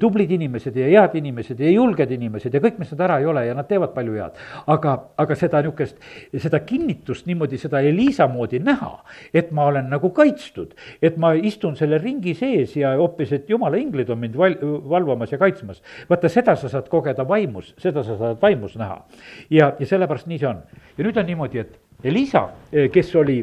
tublid 0.00 0.30
inimesed 0.38 0.76
ja 0.76 0.88
head 0.88 1.16
inimesed 1.18 1.60
ja 1.60 1.72
julged 1.72 2.12
inimesed 2.14 2.54
ja 2.54 2.62
kõik, 2.62 2.78
mis 2.78 2.92
nad 2.94 3.06
ära 3.08 3.18
ei 3.22 3.28
ole 3.28 3.46
ja 3.48 3.56
nad 3.56 3.68
teevad 3.68 3.94
palju 3.96 4.18
head 4.18 4.38
aga, 4.66 4.94
aga 5.20 5.36
seda 5.38 5.60
niisugust, 5.62 5.98
seda 6.42 6.60
kinnitust 6.66 7.26
niimoodi, 7.28 7.58
seda 7.60 7.80
Elisa 7.84 8.28
moodi 8.30 8.60
näha, 8.62 8.92
et 9.36 9.50
ma 9.54 9.68
olen 9.70 9.88
nagu 9.92 10.10
kaitstud, 10.14 10.74
et 11.02 11.18
ma 11.20 11.34
istun 11.36 11.76
selle 11.78 12.00
ringi 12.02 12.34
sees 12.38 12.76
ja 12.78 12.94
hoopis, 12.98 13.32
et 13.36 13.50
jumala 13.50 13.80
inglid 13.80 14.10
on 14.12 14.22
mind 14.22 14.38
val-, 14.38 14.58
valvamas 14.90 15.32
ja 15.32 15.40
kaitsmas. 15.40 15.82
vaata, 16.10 16.30
seda 16.32 16.56
sa 16.56 16.70
saad 16.72 16.88
kogeda 16.92 17.26
vaimus, 17.28 17.74
seda 17.78 18.04
sa 18.06 18.18
saad 18.18 18.42
vaimus 18.42 18.76
näha. 18.78 19.02
ja, 19.50 19.72
ja 19.78 19.86
sellepärast 19.86 20.28
nii 20.28 20.42
see 20.42 20.50
on. 20.50 20.62
ja 20.98 21.06
nüüd 21.06 21.20
on 21.20 21.26
niimoodi, 21.28 21.64
et 21.64 21.78
Elisa, 22.04 22.48
kes 22.92 23.14
oli 23.18 23.40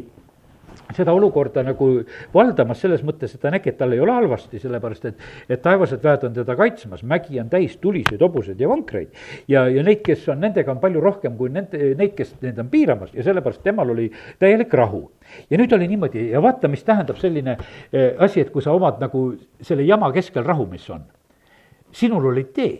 seda 0.94 1.12
olukorda 1.16 1.62
nagu 1.66 1.88
valdamas 2.34 2.80
selles 2.82 3.02
mõttes, 3.06 3.34
et 3.34 3.42
ta 3.42 3.50
nägi, 3.52 3.72
et 3.72 3.78
tal 3.78 3.92
ei 3.94 4.00
ole 4.02 4.14
halvasti, 4.14 4.60
sellepärast 4.62 5.08
et, 5.10 5.24
et 5.48 5.62
taevased 5.62 6.02
väed 6.04 6.26
on 6.28 6.34
teda 6.36 6.56
kaitsmas, 6.58 7.02
mägi 7.06 7.40
on 7.42 7.50
täis 7.52 7.76
tuliseid, 7.82 8.22
hobuseid 8.22 8.60
ja 8.60 8.70
vankreid. 8.70 9.12
ja, 9.48 9.66
ja 9.72 9.82
neid, 9.86 10.02
kes 10.06 10.28
on, 10.32 10.40
nendega 10.44 10.72
on 10.72 10.80
palju 10.82 11.02
rohkem 11.02 11.36
kui 11.36 11.50
nende, 11.52 11.92
neid, 11.98 12.14
kes 12.16 12.36
neid 12.42 12.58
on 12.62 12.70
piiramas 12.72 13.14
ja 13.14 13.26
sellepärast 13.26 13.62
temal 13.66 13.90
oli 13.94 14.08
täielik 14.38 14.74
rahu. 14.74 15.02
ja 15.50 15.58
nüüd 15.58 15.72
oli 15.74 15.88
niimoodi 15.90 16.28
ja 16.30 16.42
vaata, 16.42 16.68
mis 16.68 16.84
tähendab 16.84 17.18
selline 17.20 17.56
eh, 17.92 18.14
asi, 18.18 18.40
et 18.40 18.52
kui 18.54 18.62
sa 18.62 18.74
omad 18.76 19.00
nagu 19.02 19.28
selle 19.60 19.86
jama 19.86 20.12
keskel 20.14 20.44
rahu, 20.44 20.68
mis 20.70 20.88
on. 20.90 21.02
sinul 21.92 22.32
oli 22.32 22.44
tee 22.54 22.76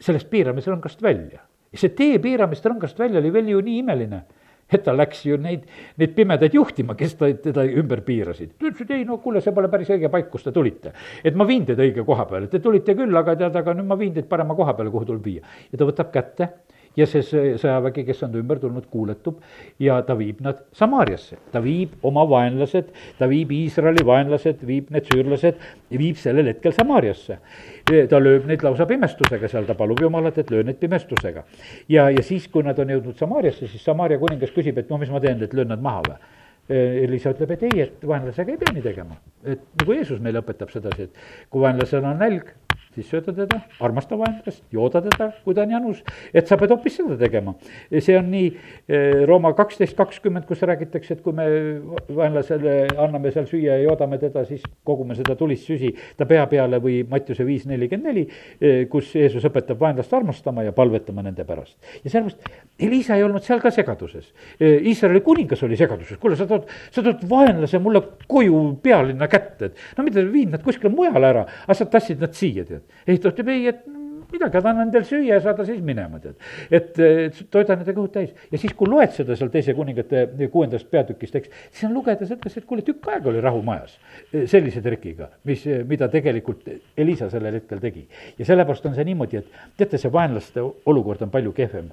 sellest 0.00 0.30
piiramisrõngast 0.30 1.02
välja. 1.02 1.40
see 1.76 1.92
tee 1.92 2.18
piiramist 2.18 2.64
rõngast 2.64 2.98
välja 2.98 3.20
oli 3.20 3.30
veel 3.32 3.48
ju 3.52 3.60
nii 3.60 3.78
imeline 3.82 4.24
et 4.72 4.82
ta 4.82 4.94
läks 4.96 5.22
ju 5.26 5.38
neid, 5.40 5.66
neid 6.00 6.14
pimedaid 6.16 6.54
juhtima, 6.56 6.96
kes 6.98 7.14
ta, 7.20 7.28
teda 7.42 7.64
ümber 7.80 8.02
piirasid. 8.06 8.56
ta 8.58 8.70
ütles, 8.70 8.82
et 8.82 8.94
ei 8.96 9.04
no 9.06 9.18
kuule, 9.22 9.42
see 9.44 9.54
pole 9.54 9.70
päris 9.72 9.92
õige 9.94 10.10
paik, 10.12 10.30
kus 10.32 10.46
te 10.46 10.52
tulite. 10.54 10.92
et 11.24 11.34
ma 11.38 11.46
viin 11.46 11.66
teid 11.66 11.82
õige 11.82 12.04
koha 12.06 12.26
peale, 12.30 12.50
te 12.50 12.60
tulite 12.62 12.96
küll, 12.98 13.16
aga 13.16 13.36
tead, 13.38 13.56
aga 13.62 13.76
nüüd 13.78 13.86
ma 13.86 13.98
viin 14.00 14.14
teid 14.16 14.28
parema 14.30 14.56
koha 14.58 14.74
peale, 14.74 14.90
kuhu 14.90 15.06
tuleb 15.12 15.24
viia. 15.24 15.44
ja 15.70 15.78
ta 15.78 15.88
võtab 15.88 16.10
kätte 16.14 16.50
ja 16.96 17.06
see 17.08 17.22
sõjavägi, 17.60 18.04
kes 18.08 18.22
on 18.26 18.36
ümber 18.40 18.60
tulnud, 18.62 18.86
kuuletub 18.92 19.40
ja 19.82 19.98
ta 20.06 20.16
viib 20.18 20.40
nad 20.44 20.62
Samaariasse. 20.76 21.38
ta 21.52 21.62
viib 21.62 21.96
oma 22.02 22.24
vaenlased, 22.28 22.92
ta 23.18 23.28
viib 23.28 23.52
Iisraeli 23.52 24.04
vaenlased, 24.06 24.62
viib 24.66 24.90
need 24.94 25.08
süürlased, 25.12 25.60
viib 25.90 26.16
sellel 26.20 26.52
hetkel 26.52 26.72
Samaariasse. 26.72 27.38
ta 28.10 28.22
lööb 28.22 28.46
neid 28.46 28.64
lausa 28.64 28.86
pimestusega 28.86 29.48
seal, 29.48 29.66
ta 29.66 29.74
palub 29.74 30.00
Jumalat, 30.00 30.38
et 30.38 30.50
löö 30.50 30.64
neid 30.64 30.80
pimestusega. 30.80 31.44
ja, 31.88 32.10
ja 32.10 32.22
siis, 32.22 32.48
kui 32.48 32.62
nad 32.62 32.78
on 32.78 32.90
jõudnud 32.96 33.18
Samaariasse, 33.18 33.68
siis 33.68 33.84
Samaaria 33.84 34.18
kuningas 34.18 34.50
küsib, 34.50 34.78
et 34.78 34.90
no 34.90 34.98
mis 34.98 35.10
ma 35.10 35.20
teen, 35.20 35.42
et 35.42 35.54
löön 35.54 35.68
nad 35.68 35.82
maha 35.82 36.02
või 36.08 36.18
Elisa 36.68 37.30
ütleb, 37.34 37.52
et 37.54 37.66
ei, 37.68 37.80
et 37.86 38.06
vaenlasega 38.06 38.52
ei 38.52 38.58
pea 38.58 38.74
nii 38.74 38.82
tegema. 38.82 39.18
et 39.46 39.60
nagu 39.80 39.92
Jeesus 39.94 40.20
meile 40.20 40.42
õpetab 40.42 40.72
sedasi, 40.72 41.06
et 41.06 41.50
kui 41.50 41.62
vaenlasel 41.62 42.04
on 42.04 42.18
nälg, 42.18 42.50
siis 42.96 43.10
sööda 43.12 43.32
teda, 43.36 43.58
armasta 43.84 44.16
vaenlast, 44.18 44.62
jooda 44.72 45.02
teda, 45.04 45.28
kui 45.44 45.54
ta 45.56 45.64
on 45.66 45.74
janus, 45.74 46.00
et 46.34 46.48
sa 46.48 46.56
pead 46.58 46.72
hoopis 46.72 46.96
seda 46.96 47.16
tegema. 47.20 47.54
see 47.92 48.16
on 48.16 48.30
nii 48.32 48.46
eh, 48.48 49.24
Rooma 49.28 49.52
kaksteist 49.56 49.96
kakskümmend, 49.98 50.46
kus 50.48 50.64
räägitakse, 50.66 51.18
et 51.18 51.22
kui 51.24 51.36
me 51.36 51.46
vaenlasele 52.16 52.76
anname 52.94 53.32
seal 53.34 53.48
süüa 53.50 53.76
ja 53.76 53.84
joodame 53.84 54.18
teda, 54.22 54.44
siis 54.48 54.64
kogume 54.86 55.16
seda 55.18 55.36
tulist 55.36 55.68
süsi 55.68 55.92
ta 56.16 56.26
pea 56.28 56.46
peale 56.50 56.80
või 56.82 57.02
Mattiuse 57.08 57.46
viis 57.46 57.66
nelikümmend 57.68 58.06
neli, 58.06 58.26
eh, 58.60 58.84
kus 58.92 59.12
Jeesus 59.14 59.44
õpetab 59.48 59.80
vaenlast 59.80 60.12
armastama 60.16 60.64
ja 60.64 60.72
palvetama 60.76 61.24
nende 61.26 61.44
pärast. 61.44 61.76
ja 62.02 62.10
sellepärast 62.10 62.80
Elisa 62.80 63.16
ei 63.16 63.24
olnud 63.24 63.44
seal 63.44 63.60
ka 63.60 63.70
segaduses. 63.72 64.32
Iisraeli 64.60 65.20
kuningas 65.24 65.62
oli 65.64 65.76
segaduses, 65.76 66.18
kuule, 66.20 66.36
sa 66.36 66.46
tood, 66.56 66.72
sa 66.90 67.04
tood 67.04 67.22
vaenlase 67.30 67.80
mulle 67.82 68.02
koju 68.26 68.64
pealinna 68.82 69.28
kätte, 69.30 69.70
et 69.70 69.98
no 69.98 70.06
mida, 70.06 70.24
viid 70.32 70.56
nad 70.56 70.64
kuskile 70.64 70.92
mujale 70.92 71.30
ära, 71.30 71.44
aga 71.66 71.78
sa 71.78 71.88
tassid 71.92 72.24
nad 72.24 72.34
siia, 72.36 72.66
tead. 72.66 72.84
Ei, 73.06 73.20
ta 73.20 73.30
ütleb 73.32 73.52
ei, 73.54 73.68
et 73.72 73.84
midagi, 74.36 74.60
aga 74.60 74.72
annan 74.72 74.92
teile 74.94 75.08
süüa 75.08 75.36
ja 75.36 75.42
saada 75.44 75.66
siis 75.66 75.82
minema, 75.84 76.20
tead. 76.22 76.36
et, 76.70 76.98
et 77.00 77.40
toida 77.52 77.76
nende 77.76 77.94
kõhud 77.96 78.12
täis 78.14 78.32
ja 78.52 78.60
siis, 78.60 78.74
kui 78.76 78.90
loed 78.90 79.12
seda 79.16 79.36
seal 79.38 79.50
teise 79.54 79.74
kuningate 79.76 80.26
kuuendast 80.52 80.90
peatükist, 80.92 81.38
eks, 81.40 81.52
siis 81.70 81.88
on 81.88 81.96
lugeda 81.96 82.28
sedasi, 82.28 82.62
et 82.62 82.68
kuule, 82.68 82.84
tükk 82.86 83.10
aega 83.12 83.30
oli 83.32 83.42
rahu 83.44 83.62
majas 83.66 83.96
sellise 84.32 84.82
trikiga, 84.84 85.30
mis, 85.48 85.64
mida 85.88 86.08
tegelikult 86.12 86.68
Elisa 86.96 87.28
sellel 87.32 87.58
hetkel 87.60 87.80
tegi. 87.82 88.06
ja 88.38 88.48
sellepärast 88.48 88.86
on 88.86 88.96
see 88.96 89.06
niimoodi, 89.08 89.40
et 89.42 89.60
teate, 89.80 90.00
see 90.00 90.12
vaenlaste 90.12 90.62
olukord 90.62 91.22
on 91.26 91.32
palju 91.32 91.52
kehvem, 91.56 91.90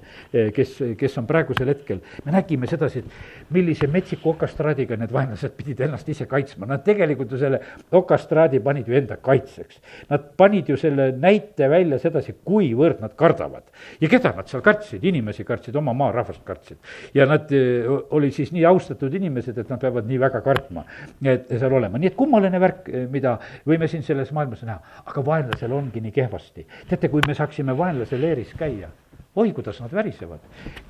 kes, 0.54 0.76
kes 1.00 1.18
on 1.20 1.28
praegusel 1.28 1.70
hetkel, 1.72 2.02
me 2.24 2.34
nägime 2.34 2.68
sedasi, 2.70 3.04
et 3.04 3.54
millise 3.54 3.88
metsiku 3.90 4.34
okastraadiga 4.34 4.98
need 5.00 5.12
vaenlased 5.14 5.54
pidid 5.58 5.80
ennast 5.86 6.08
ise 6.12 6.26
kaitsma, 6.30 6.68
nad 6.70 6.84
tegelikult 6.86 7.32
ju 7.32 7.40
selle 7.40 7.60
okastraadi 7.94 8.60
panid 8.64 8.88
ju 8.88 8.96
enda 8.98 9.18
kaitseks. 9.22 9.80
Nad 10.10 10.32
panid 10.38 10.68
ju 10.68 10.76
selle 10.80 11.10
näite 11.20 11.68
välja 11.70 11.98
sedasi, 12.02 12.33
edasi, 12.34 12.44
kuivõrd 12.44 13.00
nad 13.00 13.14
kardavad. 13.16 13.62
ja 14.00 14.08
keda 14.08 14.34
nad 14.36 14.48
seal 14.48 14.62
kartsid, 14.62 15.04
inimesi 15.04 15.44
kartsid, 15.44 15.74
oma 15.76 15.92
maarahvast 15.92 16.44
kartsid. 16.44 16.78
ja 17.14 17.26
nad 17.26 17.50
eh, 17.52 17.84
olid 18.10 18.32
siis 18.32 18.52
nii 18.52 18.64
austatud 18.64 19.12
inimesed, 19.14 19.58
et 19.58 19.68
nad 19.68 19.80
peavad 19.80 20.06
nii 20.06 20.18
väga 20.18 20.40
kartma, 20.40 20.84
et 21.22 21.48
seal 21.48 21.72
olema, 21.72 21.98
nii 21.98 22.08
et 22.08 22.16
kummaline 22.16 22.60
värk, 22.60 22.88
eh, 22.88 23.06
mida 23.10 23.38
võime 23.66 23.88
siin 23.88 24.02
selles 24.02 24.32
maailmas 24.32 24.62
näha, 24.62 24.80
aga 25.06 25.24
vaenlasel 25.24 25.72
ongi 25.72 26.00
nii 26.00 26.12
kehvasti. 26.12 26.66
teate, 26.88 27.08
kui 27.08 27.22
me 27.26 27.34
saaksime 27.34 27.76
vaenlase 27.76 28.20
leeris 28.20 28.54
käia 28.58 28.88
oi, 29.36 29.52
kuidas 29.52 29.80
nad 29.80 29.92
värisevad. 29.92 30.38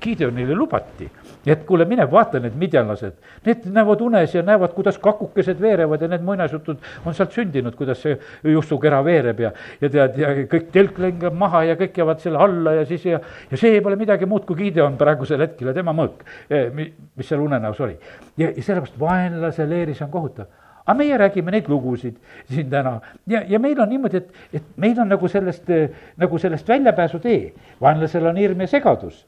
Gideonile 0.01 0.55
lubati, 0.55 1.07
et 1.45 1.63
kuule, 1.65 1.85
mine 1.89 2.05
vaata 2.11 2.39
need 2.39 2.57
midjanlased, 2.61 3.15
need 3.45 3.63
näevad 3.73 4.01
unes 4.05 4.35
ja 4.35 4.43
näevad, 4.45 4.75
kuidas 4.75 4.99
kakukesed 5.01 5.61
veerevad 5.61 6.01
ja 6.01 6.09
need 6.11 6.25
muinasjutud 6.25 6.83
on 7.05 7.17
sealt 7.17 7.33
sündinud, 7.33 7.75
kuidas 7.77 8.03
see 8.05 8.17
jussukera 8.53 9.01
veereb 9.05 9.41
ja, 9.47 9.51
ja 9.81 9.89
tead, 9.89 10.19
ja 10.21 10.33
kõik 10.51 10.69
telk 10.75 11.01
lengab 11.01 11.37
maha 11.37 11.63
ja 11.71 11.77
kõik 11.79 11.97
jäävad 12.01 12.21
selle 12.21 12.43
alla 12.45 12.75
ja 12.79 12.85
siis 12.89 13.07
ja, 13.09 13.21
ja 13.49 13.61
see 13.61 13.81
pole 13.81 13.97
midagi 13.97 14.29
muud 14.29 14.45
kui 14.45 14.59
Gideon 14.61 14.99
praegusel 14.99 15.41
hetkel 15.41 15.71
ja 15.71 15.77
tema 15.77 15.95
mõõk, 15.97 16.21
eh, 16.49 16.69
mis 16.69 17.25
seal 17.25 17.41
unenäos 17.41 17.81
oli. 17.81 17.97
ja, 18.37 18.51
ja 18.51 18.61
sellepärast 18.61 18.99
vaenlase 19.01 19.65
leeris 19.69 20.05
on 20.05 20.13
kohutav 20.13 20.53
aga 20.85 20.97
meie 20.97 21.17
räägime 21.17 21.51
neid 21.51 21.69
lugusid 21.69 22.17
siin 22.49 22.69
täna 22.69 22.99
ja, 23.27 23.43
ja 23.49 23.59
meil 23.59 23.79
on 23.81 23.89
niimoodi, 23.89 24.21
et, 24.21 24.43
et 24.53 24.67
meil 24.77 24.99
on 25.01 25.09
nagu 25.09 25.27
sellest, 25.27 25.71
nagu 26.17 26.37
sellest 26.41 26.67
väljapääsutee. 26.69 27.53
vaenlasel 27.81 28.25
on 28.25 28.37
hirm 28.37 28.61
ja 28.61 28.67
segadus 28.67 29.25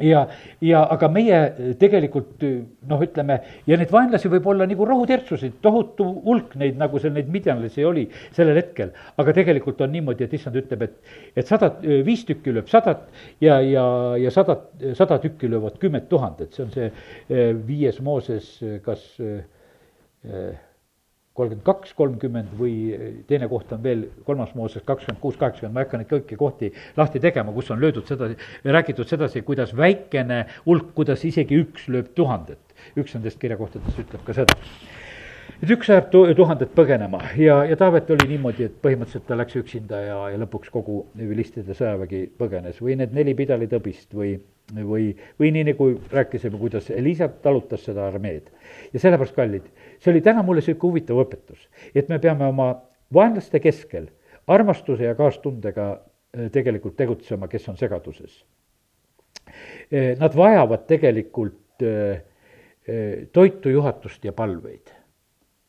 ja, 0.00 0.22
ja 0.62 0.82
aga 0.92 1.08
meie 1.12 1.38
tegelikult 1.80 2.42
noh, 2.88 3.02
ütleme 3.02 3.38
ja 3.68 3.78
neid 3.78 3.90
vaenlasi 3.92 4.30
võib 4.30 4.46
olla 4.52 4.66
nagu 4.68 4.86
rohutertsusid, 4.86 5.58
tohutu 5.64 6.06
hulk 6.24 6.54
neid, 6.60 6.78
nagu 6.80 7.00
seal 7.02 7.14
neid 7.16 7.30
midjanlasi 7.32 7.84
oli 7.86 8.06
sellel 8.36 8.60
hetkel. 8.60 8.92
aga 9.18 9.34
tegelikult 9.36 9.80
on 9.84 9.92
niimoodi, 9.92 10.26
et 10.26 10.38
issand 10.38 10.58
ütleb, 10.60 10.84
et, 10.86 10.96
et 11.36 11.50
sadat, 11.50 11.82
viis 12.06 12.24
tükki 12.28 12.54
lööb 12.54 12.70
sadat 12.70 13.08
ja, 13.44 13.58
ja, 13.64 13.84
ja 14.20 14.32
sadat, 14.34 14.70
sada 14.98 15.18
tükki 15.22 15.50
löövad 15.50 15.78
kümmet 15.82 16.08
tuhandet, 16.08 16.54
see 16.54 16.66
on 16.66 16.72
see 16.74 16.88
eh, 16.88 17.52
viies 17.66 18.00
Mooses, 18.04 18.54
kas 18.84 19.04
äh, 19.18 20.58
kolmkümmend 21.38 21.64
kaks, 21.66 21.94
kolmkümmend 21.98 22.54
või 22.58 22.74
teine 23.30 23.48
koht 23.50 23.72
on 23.74 23.82
veel, 23.84 24.04
kolmas 24.26 24.54
Mooses 24.58 24.84
kakskümmend 24.88 25.22
kuus, 25.22 25.38
kaheksakümmend, 25.40 25.74
ma 25.74 25.82
ei 25.82 25.88
hakka 25.88 26.02
neid 26.02 26.12
kõiki 26.12 26.38
kohti 26.40 26.72
lahti 26.98 27.22
tegema, 27.22 27.54
kus 27.56 27.70
on 27.74 27.82
löödud 27.82 28.08
sedasi, 28.10 28.38
räägitud 28.66 29.10
sedasi, 29.10 29.42
kuidas 29.46 29.74
väikene 29.76 30.44
hulk, 30.66 30.92
kuidas 30.98 31.24
isegi 31.28 31.62
üks 31.64 31.88
lööb 31.92 32.14
tuhandet. 32.18 32.62
üks 32.96 33.14
nendest 33.14 33.40
kirjakohtadest 33.42 33.98
ütleb 33.98 34.22
ka 34.24 34.34
seda 34.36 34.54
et 35.58 35.72
üks 35.74 35.88
ajab 35.90 36.12
tuhandet 36.38 36.70
põgenema 36.76 37.18
ja, 37.38 37.62
ja 37.66 37.76
Taavet 37.78 38.10
oli 38.14 38.28
niimoodi, 38.34 38.68
et 38.68 38.76
põhimõtteliselt 38.84 39.26
ta 39.26 39.38
läks 39.38 39.58
üksinda 39.58 40.02
ja, 40.04 40.18
ja 40.32 40.38
lõpuks 40.44 40.70
kogu 40.70 41.00
vilistide 41.18 41.74
sõjavägi 41.74 42.28
põgenes 42.38 42.78
või 42.84 42.98
need 43.00 43.16
neli 43.16 43.34
pidalitõbist 43.38 44.14
või 44.14 44.36
või, 44.76 45.16
või 45.40 45.50
nii, 45.54 45.64
nagu 45.70 45.88
rääkisime, 46.12 46.58
kuidas 46.60 46.90
Elisa 46.92 47.28
talutas 47.28 47.86
seda 47.88 48.06
armeed. 48.06 48.50
ja 48.92 49.00
sellepärast, 49.00 49.34
kallid, 49.34 49.64
see 49.98 50.12
oli 50.12 50.22
täna 50.24 50.42
mulle 50.42 50.62
niisugune 50.62 50.90
huvitav 50.90 51.22
õpetus, 51.24 51.66
et 51.94 52.08
me 52.08 52.18
peame 52.22 52.46
oma 52.48 52.70
vaenlaste 53.14 53.60
keskel 53.60 54.08
armastuse 54.46 55.08
ja 55.08 55.14
kaastundega 55.18 55.88
äh, 55.92 56.50
tegelikult 56.52 56.96
tegutsema, 56.96 57.48
kes 57.48 57.68
on 57.68 57.80
segaduses. 57.80 58.42
Äh, 59.48 60.14
nad 60.20 60.36
vajavad 60.36 60.86
tegelikult 60.88 61.84
äh, 61.84 62.22
toitu, 63.32 63.68
juhatust 63.68 64.24
ja 64.24 64.32
palveid 64.32 64.94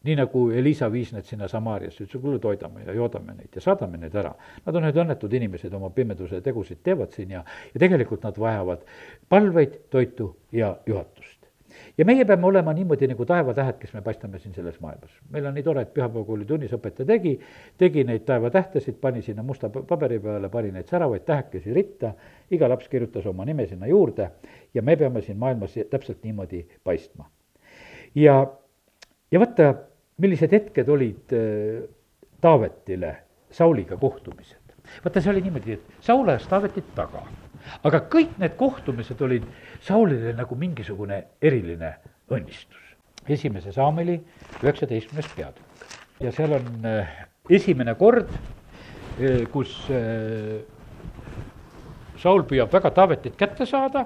nii 0.04 0.16
nagu 0.16 0.46
Elisa 0.56 0.88
viis 0.92 1.12
need 1.12 1.28
sinna 1.28 1.48
Samaariasse, 1.52 2.06
ütles, 2.06 2.22
kuule, 2.22 2.40
toidame 2.40 2.86
ja 2.88 2.96
joodame 2.96 3.36
neid 3.36 3.56
ja 3.56 3.64
saadame 3.64 4.00
need 4.00 4.16
ära. 4.16 4.32
Nad 4.66 4.78
on 4.80 4.86
need 4.88 5.00
õnnetud 5.04 5.34
inimesed, 5.36 5.74
oma 5.76 5.90
pimeduse 5.96 6.40
tegusid 6.46 6.80
teevad 6.86 7.12
siin 7.16 7.36
ja, 7.36 7.44
ja 7.74 7.82
tegelikult 7.84 8.24
nad 8.24 8.40
vajavad 8.40 8.86
palveid, 9.30 9.76
toitu 9.92 10.32
ja 10.56 10.72
juhatust. 10.88 11.39
Ja 12.00 12.06
meie 12.08 12.24
peame 12.26 12.48
olema 12.48 12.74
niimoodi 12.74 13.10
nagu 13.12 13.26
taevatähed, 13.28 13.76
kes 13.82 13.92
me 13.94 14.02
paistame 14.02 14.40
siin 14.40 14.54
selles 14.56 14.80
maailmas. 14.80 15.12
meil 15.30 15.46
on 15.46 15.54
nii 15.58 15.64
tore, 15.64 15.82
et 15.84 15.92
pühapäevakooli 15.94 16.46
tunnis 16.48 16.72
õpetaja 16.78 17.08
tegi, 17.08 17.34
tegi 17.78 18.06
neid 18.08 18.24
taevatähtesid, 18.28 18.96
pani 19.02 19.22
sinna 19.26 19.44
musta 19.44 19.70
paberi 19.70 20.20
peale, 20.24 20.50
pani 20.50 20.72
neid 20.72 20.88
säravaid 20.88 21.26
tähekesi 21.28 21.74
ritta, 21.76 22.14
iga 22.52 22.70
laps 22.72 22.88
kirjutas 22.88 23.28
oma 23.28 23.46
nime 23.46 23.68
sinna 23.68 23.90
juurde 23.92 24.30
ja 24.74 24.82
me 24.82 24.96
peame 24.96 25.22
siin 25.26 25.38
maailmas 25.38 25.76
täpselt 25.90 26.24
niimoodi 26.24 26.64
paistma. 26.84 27.28
ja, 28.16 28.40
ja 29.32 29.40
vaata 29.40 29.74
millised 30.18 30.56
hetked 30.56 30.90
olid 30.90 31.36
äh, 31.36 31.84
Taavetile 32.42 33.16
Sauliga 33.52 33.98
kohtumised. 33.98 34.76
vaata, 35.04 35.22
see 35.22 35.32
oli 35.36 35.42
niimoodi, 35.42 35.76
et 35.76 36.02
Saul 36.02 36.32
ajas 36.32 36.48
Taavetit 36.48 36.96
taga, 36.96 37.28
aga 37.84 38.02
kõik 38.12 38.38
need 38.42 38.56
kohtumised 38.60 39.22
olid 39.22 39.46
Saulile 39.86 40.34
nagu 40.38 40.56
mingisugune 40.56 41.24
eriline 41.42 41.96
õnnistus. 42.32 42.78
esimese 43.30 43.72
Saameli 43.72 44.18
üheksateistkümnes 44.64 45.28
peatükk 45.36 46.24
ja 46.24 46.32
seal 46.32 46.56
on 46.58 46.86
äh, 46.86 47.12
esimene 47.50 47.94
kord, 47.96 48.30
äh, 49.20 49.46
kus 49.52 49.76
Saul 52.20 52.44
püüab 52.44 52.74
väga 52.74 52.92
Taavetit 52.92 53.38
kätte 53.40 53.66
saada, 53.66 54.06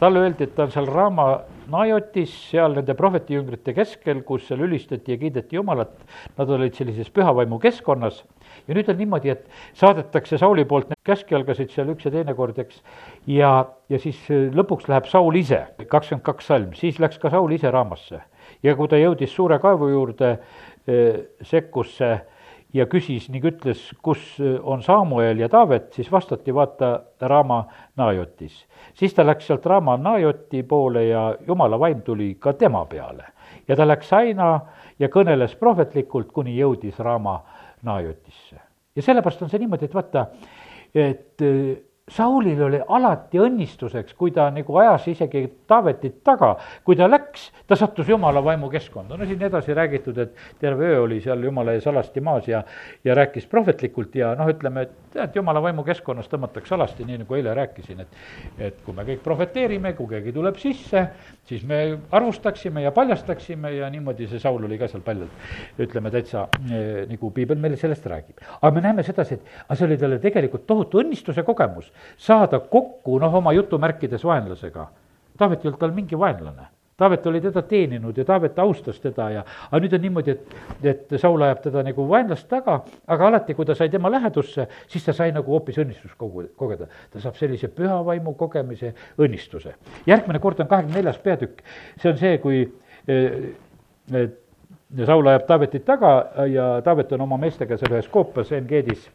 talle 0.00 0.22
öeldi, 0.24 0.44
et 0.44 0.54
ta 0.56 0.64
on 0.64 0.72
seal 0.72 0.86
Raama 0.88 1.26
Najotis, 1.72 2.32
seal 2.50 2.74
nende 2.76 2.94
prohvetijüngrite 2.98 3.72
keskel, 3.76 4.20
kus 4.28 4.44
seal 4.48 4.60
ülistati 4.66 5.14
ja 5.14 5.20
kiideti 5.20 5.56
Jumalat, 5.56 5.94
nad 6.36 6.50
olid 6.52 6.76
sellises 6.76 7.08
pühavaimu 7.14 7.56
keskkonnas 7.62 8.22
ja 8.68 8.76
nüüd 8.76 8.90
on 8.92 8.98
niimoodi, 9.00 9.32
et 9.32 9.46
saadetakse 9.78 10.38
Sauli 10.40 10.66
poolt, 10.68 10.90
need 10.90 11.00
käskjalgasid 11.08 11.72
seal 11.72 11.92
üks 11.94 12.06
ja 12.06 12.12
teine 12.14 12.34
kord, 12.36 12.58
eks, 12.60 12.82
ja, 13.30 13.54
ja 13.88 14.02
siis 14.02 14.20
lõpuks 14.28 14.90
läheb 14.92 15.08
Saul 15.10 15.38
ise, 15.40 15.62
kakskümmend 15.80 16.26
kaks 16.26 16.50
salm, 16.52 16.76
siis 16.78 17.00
läks 17.02 17.20
ka 17.22 17.32
Saul 17.32 17.56
ise 17.56 17.72
Raamasse. 17.72 18.20
ja 18.62 18.76
kui 18.76 18.88
ta 18.90 18.98
jõudis 19.00 19.32
suure 19.32 19.58
kaevu 19.62 19.88
juurde, 19.88 20.36
eh, 20.86 21.24
sekkus 21.46 21.96
see 21.98 22.14
ja 22.72 22.86
küsis 22.86 23.28
ning 23.32 23.44
ütles, 23.44 23.80
kus 24.02 24.20
on 24.62 24.82
Samuel 24.82 25.42
ja 25.42 25.48
Taavet, 25.52 25.92
siis 25.92 26.10
vastati, 26.12 26.54
vaata, 26.54 26.92
Raama 27.20 27.64
Najotis. 27.96 28.64
siis 28.94 29.14
ta 29.14 29.26
läks 29.26 29.46
sealt 29.46 29.66
Raama 29.66 29.96
Najoti 29.96 30.62
poole 30.62 31.04
ja 31.06 31.34
jumala 31.46 31.78
vaim 31.78 32.02
tuli 32.02 32.34
ka 32.34 32.52
tema 32.52 32.84
peale. 32.86 33.24
ja 33.68 33.76
ta 33.76 33.88
läks 33.88 34.12
aina 34.12 34.60
ja 34.98 35.08
kõneles 35.08 35.56
prohvetlikult, 35.58 36.32
kuni 36.32 36.56
jõudis 36.56 36.98
Raama 36.98 37.40
Najotisse. 37.82 38.60
ja 38.96 39.02
sellepärast 39.02 39.42
on 39.42 39.50
see 39.50 39.58
niimoodi, 39.58 39.84
et 39.84 39.94
vaata, 39.94 40.26
et 40.94 41.42
Saulil 42.10 42.58
oli 42.66 42.80
alati 42.82 43.38
õnnistuseks, 43.38 44.16
kui 44.18 44.32
ta 44.34 44.48
nagu 44.50 44.74
ajas 44.82 45.04
isegi 45.12 45.44
Taavetit 45.70 46.16
taga, 46.26 46.48
kui 46.82 46.96
ta 46.98 47.06
läks, 47.06 47.44
ta 47.70 47.76
sattus 47.78 48.08
jumala 48.10 48.40
vaimu 48.42 48.66
keskkonda, 48.72 49.14
no 49.16 49.28
siin 49.28 49.44
edasi 49.46 49.76
räägitud, 49.78 50.18
et 50.18 50.34
terve 50.58 50.88
öö 50.90 51.04
oli 51.04 51.20
seal 51.22 51.44
jumala 51.46 51.76
ees 51.78 51.86
alasti 51.86 52.20
maas 52.20 52.48
ja, 52.50 52.64
ja 53.06 53.14
rääkis 53.14 53.46
prohvetlikult 53.46 54.18
ja 54.18 54.32
noh, 54.34 54.50
ütleme, 54.50 54.82
et 54.82 54.96
tead, 55.14 55.38
jumala 55.38 55.62
vaimu 55.62 55.84
keskkonnas 55.86 56.26
tõmmatakse 56.32 56.74
alasti, 56.74 57.06
nii 57.06 57.20
nagu 57.22 57.38
eile 57.38 57.54
rääkisin, 57.60 58.02
et, 58.02 58.18
et 58.58 58.82
kui 58.82 58.98
me 58.98 59.06
kõik 59.06 59.22
prohveteerime, 59.22 59.94
kui 59.94 60.10
keegi 60.10 60.34
tuleb 60.34 60.58
sisse, 60.58 61.04
siis 61.46 61.62
me 61.62 61.80
arvustaksime 62.10 62.82
ja 62.82 62.90
paljastaksime 62.98 63.76
ja 63.76 63.92
niimoodi 63.94 64.26
see 64.26 64.42
Saul 64.42 64.66
oli 64.66 64.80
ka 64.82 64.90
seal 64.90 65.06
paljalt, 65.06 65.48
ütleme 65.86 66.10
täitsa 66.10 66.48
eh, 66.66 67.06
nagu 67.14 67.30
piibel 67.30 67.62
meile 67.62 67.78
sellest 67.78 68.10
räägib. 68.10 68.42
aga 68.58 68.74
me 68.74 68.84
näeme 68.90 69.06
sedasi, 69.06 69.38
et 69.38 69.64
aga 69.68 69.78
see 69.78 69.86
oli 69.86 70.02
talle 70.02 70.18
tegelikult 70.18 70.66
tohutu 70.66 71.04
õnnistuse 71.06 71.46
kogemus 71.46 71.91
saada 72.16 72.60
kokku 72.60 73.18
noh, 73.18 73.34
oma 73.34 73.52
jutumärkides 73.52 74.24
vaenlasega. 74.24 74.86
Taavet 75.38 75.64
ei 75.64 75.68
olnud 75.70 75.80
tal 75.80 75.94
mingi 75.96 76.18
vaenlane. 76.18 76.68
Taavet 76.96 77.26
oli 77.26 77.40
teda 77.40 77.62
teeninud 77.62 78.18
ja 78.18 78.24
Taavet 78.24 78.58
austas 78.58 79.00
teda 79.00 79.30
ja, 79.32 79.44
aga 79.70 79.80
nüüd 79.82 79.94
on 79.96 80.02
niimoodi, 80.04 80.34
et, 80.36 80.52
et 80.86 81.14
Saul 81.18 81.42
ajab 81.42 81.62
teda 81.64 81.82
nagu 81.86 82.04
vaenlast 82.08 82.46
taga, 82.50 82.76
aga 83.10 83.26
alati, 83.26 83.56
kui 83.58 83.66
ta 83.66 83.74
sai 83.74 83.88
tema 83.90 84.10
lähedusse, 84.12 84.68
siis 84.92 85.06
ta 85.06 85.14
sai 85.16 85.32
nagu 85.34 85.50
hoopis 85.50 85.80
õnnistust 85.82 86.14
kogu, 86.20 86.44
kogeda. 86.60 86.86
ta 87.10 87.22
saab 87.24 87.40
sellise 87.40 87.72
püha 87.72 87.96
vaimu 88.06 88.36
kogemise 88.38 88.92
õnnistuse. 89.18 89.74
järgmine 90.06 90.38
kord 90.38 90.60
on 90.60 90.68
kahekümne 90.68 91.00
neljas 91.00 91.18
peatükk, 91.24 91.64
see 91.96 92.12
on 92.12 92.20
see, 92.20 92.38
kui 92.44 92.62
eh, 93.08 94.30
Saul 95.06 95.26
ajab 95.32 95.48
Taavetit 95.48 95.84
taga 95.88 96.12
ja 96.52 96.68
Taavet 96.84 97.12
on 97.16 97.24
oma 97.24 97.40
meestega 97.40 97.80
seal 97.80 97.96
ühes 97.96 98.08
koopas 98.12 98.52
En-Geedis 98.52 99.08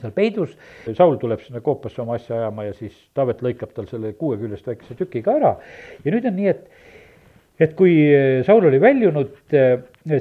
seal 0.00 0.14
peidus, 0.14 0.56
Saul 0.94 1.18
tuleb 1.22 1.42
sinna 1.44 1.62
koopasse 1.64 2.02
oma 2.02 2.16
asja 2.18 2.40
ajama 2.40 2.66
ja 2.68 2.74
siis 2.78 2.96
Taavet 3.14 3.44
lõikab 3.44 3.74
tal 3.76 3.86
selle 3.90 4.14
kuue 4.18 4.38
küljest 4.40 4.66
väikese 4.66 4.96
tüki 4.98 5.22
ka 5.24 5.36
ära. 5.38 5.54
Ja 6.04 6.14
nüüd 6.14 6.26
on 6.30 6.36
nii, 6.38 6.50
et 6.54 6.66
et 7.62 7.76
kui 7.78 7.94
Saul 8.46 8.66
oli 8.66 8.80
väljunud, 8.82 9.54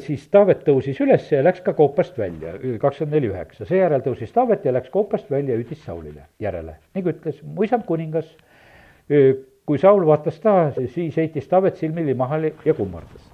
siis 0.06 0.28
Taavet 0.34 0.62
tõusis 0.68 1.02
üles 1.02 1.26
ja 1.32 1.42
läks 1.46 1.64
ka 1.66 1.74
koopast 1.78 2.18
välja, 2.22 2.54
kakskümmend 2.82 3.18
neli 3.18 3.32
üheksa, 3.34 3.66
seejärel 3.70 4.06
tõusis 4.06 4.34
Taavet 4.36 4.66
ja 4.68 4.76
läks 4.76 4.94
koopast 4.94 5.32
välja 5.34 5.56
ja 5.56 5.62
hüüdis 5.64 5.82
Saulile 5.86 6.28
järele, 6.44 6.78
nagu 6.94 7.14
ütles, 7.16 7.42
mu 7.42 7.66
isand 7.66 7.88
kuningas. 7.90 8.30
kui 9.66 9.80
Saul 9.80 10.06
vaatas 10.06 10.38
ta, 10.44 10.72
siis 10.94 11.18
heitis 11.18 11.50
Taavet 11.50 11.82
silmili 11.82 12.14
maha 12.14 12.44
ja 12.66 12.74
kummardas 12.78 13.33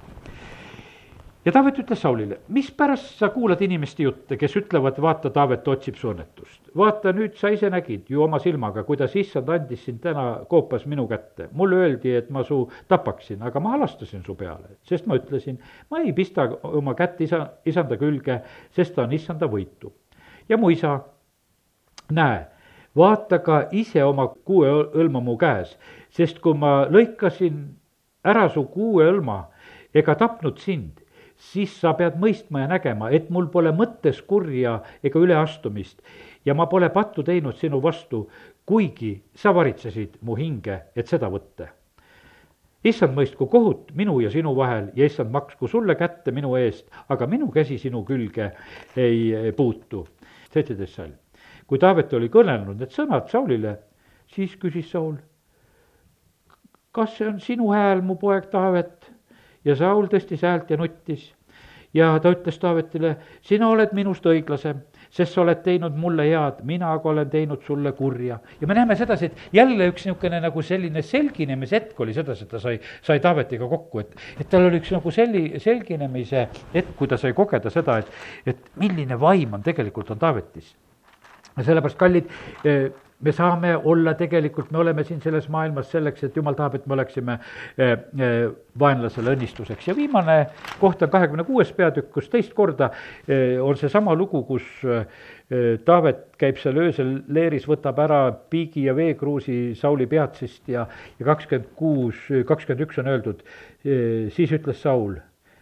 ja 1.50 1.54
Taavet 1.54 1.80
ütles 1.82 2.02
Saulile, 2.02 2.38
mispärast 2.54 3.16
sa 3.18 3.32
kuulad 3.34 3.62
inimeste 3.66 4.04
jutte, 4.06 4.38
kes 4.38 4.54
ütlevad, 4.60 5.00
vaata, 5.02 5.32
Taavet 5.34 5.68
otsib 5.68 5.96
su 5.98 6.12
õnnetust. 6.12 6.60
vaata, 6.78 7.10
nüüd 7.16 7.40
sa 7.40 7.50
ise 7.50 7.72
nägid 7.74 8.12
ju 8.14 8.22
oma 8.22 8.38
silmaga, 8.44 8.84
kuidas 8.86 9.16
issand 9.18 9.50
andis 9.50 9.82
sind 9.86 9.98
täna 10.04 10.44
koopas 10.50 10.86
minu 10.86 11.08
kätte. 11.10 11.48
mulle 11.52 11.76
öeldi, 11.76 12.14
et 12.16 12.30
ma 12.30 12.44
su 12.44 12.60
tapaksin, 12.88 13.42
aga 13.42 13.60
ma 13.60 13.72
halastasin 13.78 14.22
su 14.26 14.36
peale, 14.36 14.78
sest 14.84 15.08
ma 15.08 15.18
ütlesin, 15.18 15.58
ma 15.90 16.04
ei 16.06 16.14
pista 16.14 16.46
oma 16.64 16.94
kätt 16.94 17.22
isa, 17.22 17.42
isanda 17.66 17.98
külge, 17.98 18.42
sest 18.72 18.96
ta 18.96 19.08
on 19.08 19.14
issanda 19.14 19.50
võitu. 19.50 19.92
ja 20.50 20.58
mu 20.58 20.70
isa, 20.70 21.00
näe, 22.12 22.46
vaata 22.96 23.40
ka 23.40 23.68
ise 23.72 24.04
oma 24.04 24.28
kuue 24.46 24.70
õlma 24.94 25.24
mu 25.24 25.38
käes, 25.38 25.78
sest 26.10 26.40
kui 26.40 26.54
ma 26.54 26.86
lõikasin 26.86 27.70
ära 28.24 28.50
su 28.50 28.68
kuue 28.70 29.10
õlma 29.10 29.48
ega 29.94 30.16
tapnud 30.16 30.60
sind, 30.60 31.00
siis 31.40 31.74
sa 31.80 31.94
pead 31.96 32.20
mõistma 32.20 32.66
ja 32.66 32.70
nägema, 32.70 33.10
et 33.16 33.30
mul 33.32 33.48
pole 33.52 33.72
mõttes 33.76 34.20
kurja 34.28 34.80
ega 35.04 35.20
üleastumist 35.20 36.04
ja 36.46 36.56
ma 36.56 36.68
pole 36.68 36.90
pattu 36.92 37.24
teinud 37.24 37.56
sinu 37.60 37.80
vastu, 37.84 38.26
kuigi 38.68 39.14
sa 39.36 39.54
varitsesid 39.56 40.20
mu 40.22 40.36
hinge, 40.38 40.82
et 40.96 41.08
seda 41.08 41.30
võtta. 41.32 41.70
issand 42.84 43.16
mõistku 43.16 43.48
kohut 43.52 43.92
minu 43.92 44.20
ja 44.24 44.30
sinu 44.32 44.54
vahel 44.56 44.92
ja 44.96 45.06
issand 45.06 45.32
maksku 45.32 45.68
sulle 45.68 45.96
kätte 45.96 46.32
minu 46.32 46.56
eest, 46.56 46.88
aga 47.10 47.28
minu 47.28 47.50
käsi 47.52 47.78
sinu 47.78 48.04
külge 48.04 48.52
ei 48.96 49.52
puutu. 49.56 50.08
seitseteist 50.52 50.94
salm. 50.94 51.16
kui 51.68 51.80
Taavet 51.80 52.14
oli 52.14 52.30
kõnelenud 52.30 52.80
need 52.80 52.92
sõnad 52.92 53.30
Saulile, 53.30 53.80
siis 54.28 54.56
küsis 54.56 54.92
Saul, 54.92 55.16
kas 56.92 57.18
see 57.18 57.28
on 57.28 57.40
sinu 57.40 57.72
hääl, 57.72 58.02
mu 58.02 58.16
poeg 58.16 58.50
Taavet? 58.52 58.99
Ja 59.66 59.76
Saul 59.76 60.08
tõstis 60.12 60.46
häält 60.46 60.72
ja 60.72 60.78
nuttis. 60.78 61.34
ja 61.94 62.12
ta 62.22 62.30
ütles 62.30 62.60
Taavetile, 62.62 63.16
sina 63.42 63.66
oled 63.74 63.96
minust 63.98 64.26
õiglasem, 64.30 64.84
sest 65.10 65.34
sa 65.34 65.42
oled 65.42 65.64
teinud 65.66 65.96
mulle 65.98 66.28
head, 66.28 66.60
mina 66.70 66.92
aga 66.94 67.10
olen 67.10 67.30
teinud 67.30 67.64
sulle 67.66 67.92
kurja. 67.98 68.40
ja 68.62 68.68
me 68.68 68.78
näeme 68.78 68.96
sedasi, 68.96 69.26
et 69.26 69.56
jälle 69.58 69.88
üks 69.90 70.06
niisugune 70.06 70.42
nagu 70.42 70.62
selline 70.62 71.02
selginemishetk 71.02 72.00
oli 72.00 72.14
sedasi, 72.14 72.46
et 72.46 72.52
ta 72.52 72.60
sai, 72.60 72.80
sai 73.02 73.20
Taavetiga 73.20 73.68
kokku, 73.68 74.00
et, 74.00 74.14
et 74.40 74.50
tal 74.50 74.68
oli 74.70 74.84
üks 74.84 74.94
nagu 74.94 75.12
selli-, 75.12 75.60
selginemise 75.60 76.48
hetk, 76.74 76.94
kui 76.96 77.08
ta 77.08 77.18
sai 77.18 77.34
kogeda 77.34 77.74
seda, 77.74 77.98
et, 78.04 78.14
et 78.46 78.70
milline 78.78 79.20
vaim 79.20 79.58
on 79.58 79.66
tegelikult, 79.66 80.12
on 80.14 80.22
Taavetis. 80.22 80.76
Sellepärast, 81.64 82.00
kallid, 82.00 82.30
me 83.20 83.32
saame 83.36 83.74
olla 83.78 84.14
tegelikult, 84.18 84.72
me 84.72 84.80
oleme 84.80 85.04
siin 85.04 85.20
selles 85.22 85.50
maailmas 85.52 85.90
selleks, 85.92 86.24
et 86.24 86.38
jumal 86.40 86.56
tahab, 86.56 86.78
et 86.80 86.86
me 86.88 86.96
oleksime 86.96 87.36
eh, 87.36 87.92
eh, 87.92 88.36
vaenlasele 88.80 89.34
õnnistuseks. 89.36 89.90
Ja 89.90 89.96
viimane 89.98 90.38
koht 90.80 91.04
on 91.04 91.12
kahekümne 91.12 91.44
kuues 91.48 91.74
peatükk, 91.76 92.14
kus 92.16 92.30
teist 92.32 92.56
korda 92.56 92.92
eh, 93.28 93.58
on 93.64 93.78
seesama 93.80 94.16
lugu, 94.16 94.44
kus 94.48 94.68
Taavet 95.50 96.36
käib 96.38 96.60
seal 96.62 96.78
öösel 96.78 97.08
leeris, 97.34 97.64
võtab 97.66 97.98
ära 98.04 98.20
piigi 98.54 98.84
ja 98.86 98.94
veekruusi 98.94 99.72
Sauli 99.80 100.06
peatsist 100.06 100.70
ja, 100.70 100.84
ja 101.18 101.26
kakskümmend 101.26 101.72
kuus, 101.80 102.20
kakskümmend 102.46 102.86
üks 102.86 103.02
on 103.02 103.10
öeldud, 103.10 103.42
siis 104.36 104.54
ütles 104.54 104.78
Saul 104.86 105.18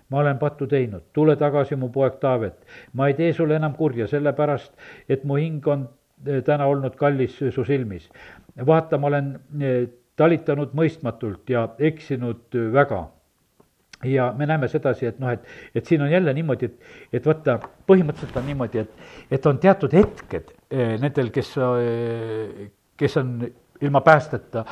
ma 0.09 0.19
olen 0.19 0.37
pattu 0.39 0.67
teinud, 0.67 1.03
tule 1.13 1.35
tagasi, 1.35 1.75
mu 1.75 1.89
poeg 1.89 2.19
Taavet. 2.19 2.65
ma 2.93 3.07
ei 3.07 3.13
tee 3.13 3.33
sulle 3.33 3.55
enam 3.55 3.73
kurja, 3.73 4.07
sellepärast 4.07 4.73
et 5.09 5.23
mu 5.23 5.35
hing 5.35 5.67
on 5.67 5.87
Eh, 6.25 6.41
täna 6.41 6.65
olnud 6.65 6.95
kallis 6.97 7.35
su 7.53 7.63
silmis. 7.65 8.09
vaata, 8.65 8.97
ma 8.97 9.07
olen 9.07 9.27
eh, 9.61 9.83
talitanud 10.17 10.71
mõistmatult 10.73 11.49
ja 11.53 11.67
eksinud 11.77 12.55
eh, 12.57 12.71
väga 12.73 13.03
ja 14.05 14.31
me 14.37 14.47
näeme 14.49 14.67
sedasi, 14.67 15.05
et 15.05 15.19
noh, 15.21 15.29
et, 15.29 15.45
et 15.75 15.85
siin 15.85 16.01
on 16.01 16.09
jälle 16.09 16.33
niimoodi, 16.33 16.65
et, 16.65 16.89
et 17.13 17.25
vaata, 17.25 17.59
põhimõtteliselt 17.89 18.39
on 18.41 18.49
niimoodi, 18.49 18.81
et, 18.81 19.05
et 19.37 19.45
on 19.45 19.61
teatud 19.61 19.93
hetked 19.93 20.51
nendel, 21.01 21.29
kes, 21.33 21.53
kes 22.97 23.17
on 23.17 23.31
ilma 23.81 24.01
päästeta, 24.05 24.65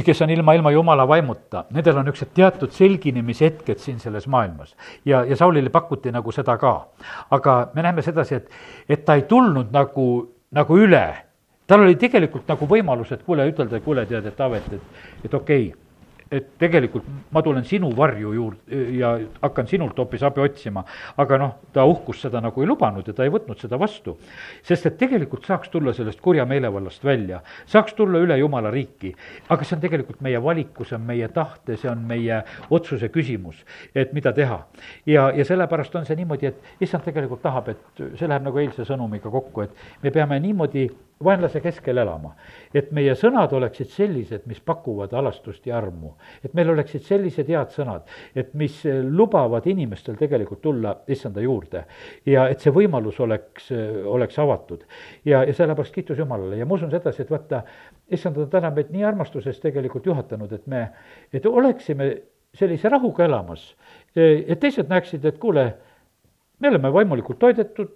kes 0.00 0.22
on 0.22 0.30
ilma, 0.30 0.54
ilma 0.56 0.70
jumala 0.72 1.04
vaimuta, 1.08 1.64
nendel 1.70 1.98
on 2.00 2.06
niisugused 2.08 2.32
teatud 2.34 2.72
selginemishetked 2.72 3.78
siin 3.78 3.98
selles 4.00 4.26
maailmas. 4.26 4.76
ja, 5.04 5.24
ja 5.24 5.36
Saulile 5.36 5.70
pakuti 5.70 6.12
nagu 6.12 6.32
seda 6.32 6.56
ka. 6.58 6.86
aga 7.30 7.68
me 7.74 7.82
näeme 7.82 8.02
sedasi, 8.02 8.34
et, 8.34 8.50
et 8.88 9.04
ta 9.04 9.14
ei 9.14 9.22
tulnud 9.28 9.72
nagu 9.72 10.08
nagu 10.52 10.78
üle. 10.78 11.04
tal 11.66 11.80
oli 11.80 11.96
tegelikult 11.96 12.48
nagu 12.48 12.66
võimalus, 12.68 13.12
et 13.14 13.22
kuule, 13.24 13.46
ütelda, 13.48 13.80
kuule, 13.80 14.04
tead, 14.06 14.26
et 14.26 14.36
Taavet, 14.36 14.72
et, 14.72 15.04
et 15.24 15.34
okei 15.34 15.68
okay, 15.68 15.81
et 16.32 16.48
tegelikult 16.58 17.06
ma 17.32 17.42
tulen 17.44 17.64
sinu 17.68 17.90
varju 17.96 18.32
juurde 18.34 18.80
ja 18.96 19.12
hakkan 19.42 19.68
sinult 19.68 19.98
hoopis 19.98 20.22
abi 20.24 20.40
otsima. 20.40 20.84
aga 21.16 21.38
noh, 21.38 21.52
ta 21.72 21.84
uhkust 21.84 22.26
seda 22.26 22.40
nagu 22.40 22.62
ei 22.62 22.68
lubanud 22.68 23.06
ja 23.06 23.12
ta 23.12 23.26
ei 23.26 23.32
võtnud 23.32 23.60
seda 23.60 23.78
vastu. 23.78 24.16
sest 24.62 24.86
et 24.86 24.98
tegelikult 24.98 25.44
saaks 25.46 25.68
tulla 25.68 25.92
sellest 25.92 26.20
kurja 26.20 26.46
meelevallast 26.48 27.04
välja, 27.04 27.42
saaks 27.66 27.94
tulla 27.94 28.18
üle 28.18 28.38
jumala 28.38 28.70
riiki. 28.70 29.14
aga 29.48 29.64
see 29.64 29.76
on 29.76 29.84
tegelikult 29.84 30.20
meie 30.20 30.42
valiku, 30.42 30.84
see 30.84 30.96
on 30.96 31.06
meie 31.06 31.28
tahte, 31.28 31.76
see 31.76 31.90
on 31.90 32.04
meie 32.08 32.42
otsuse 32.70 33.08
küsimus, 33.08 33.64
et 33.94 34.12
mida 34.12 34.32
teha. 34.32 34.62
ja, 35.06 35.30
ja 35.30 35.44
sellepärast 35.44 35.94
on 35.96 36.06
see 36.06 36.16
niimoodi, 36.16 36.46
et 36.46 36.84
issand 36.88 37.04
tegelikult 37.04 37.42
tahab, 37.42 37.68
et 37.68 38.04
see 38.18 38.28
läheb 38.28 38.48
nagu 38.48 38.58
eilse 38.58 38.88
sõnumiga 38.88 39.30
kokku, 39.30 39.68
et 39.68 40.02
me 40.02 40.10
peame 40.10 40.40
niimoodi 40.40 40.88
vaenlase 41.24 41.60
keskel 41.60 41.98
elama. 41.98 42.34
et 42.74 42.90
meie 42.92 43.14
sõnad 43.14 43.52
oleksid 43.52 43.90
sellised, 43.92 44.46
mis 44.46 44.60
pakuvad 44.60 45.12
halastust 45.12 45.66
ja 45.66 45.76
armu. 45.78 46.14
et 46.44 46.54
meil 46.54 46.70
oleksid 46.70 47.02
sellised 47.06 47.48
head 47.48 47.70
sõnad, 47.70 48.08
et 48.34 48.54
mis 48.54 48.82
lubavad 49.10 49.66
inimestel 49.66 50.16
tegelikult 50.16 50.62
tulla 50.62 50.96
issanda 51.08 51.40
juurde. 51.40 51.84
ja 52.26 52.48
et 52.48 52.60
see 52.60 52.72
võimalus 52.72 53.20
oleks, 53.20 53.70
oleks 54.04 54.38
avatud. 54.38 54.84
ja, 55.24 55.44
ja 55.44 55.54
sellepärast 55.54 55.94
kiitus 55.94 56.18
Jumalale 56.18 56.56
ja 56.56 56.66
ma 56.66 56.74
usun 56.74 56.90
sedasi, 56.90 57.22
et 57.22 57.30
vaata, 57.30 57.62
issand 58.10 58.36
on 58.38 58.50
täna 58.50 58.70
meid 58.70 58.90
nii 58.90 59.04
armastuses 59.04 59.60
tegelikult 59.60 60.06
juhatanud, 60.06 60.52
et 60.52 60.66
me, 60.66 60.88
et 61.32 61.46
oleksime 61.46 62.12
sellise 62.54 62.88
rahuga 62.88 63.24
elamas. 63.24 63.74
et 64.14 64.60
teised 64.60 64.88
näeksid, 64.88 65.24
et 65.24 65.38
kuule, 65.40 65.64
me 66.60 66.68
oleme 66.68 66.92
vaimulikult 66.92 67.38
toidetud, 67.38 67.94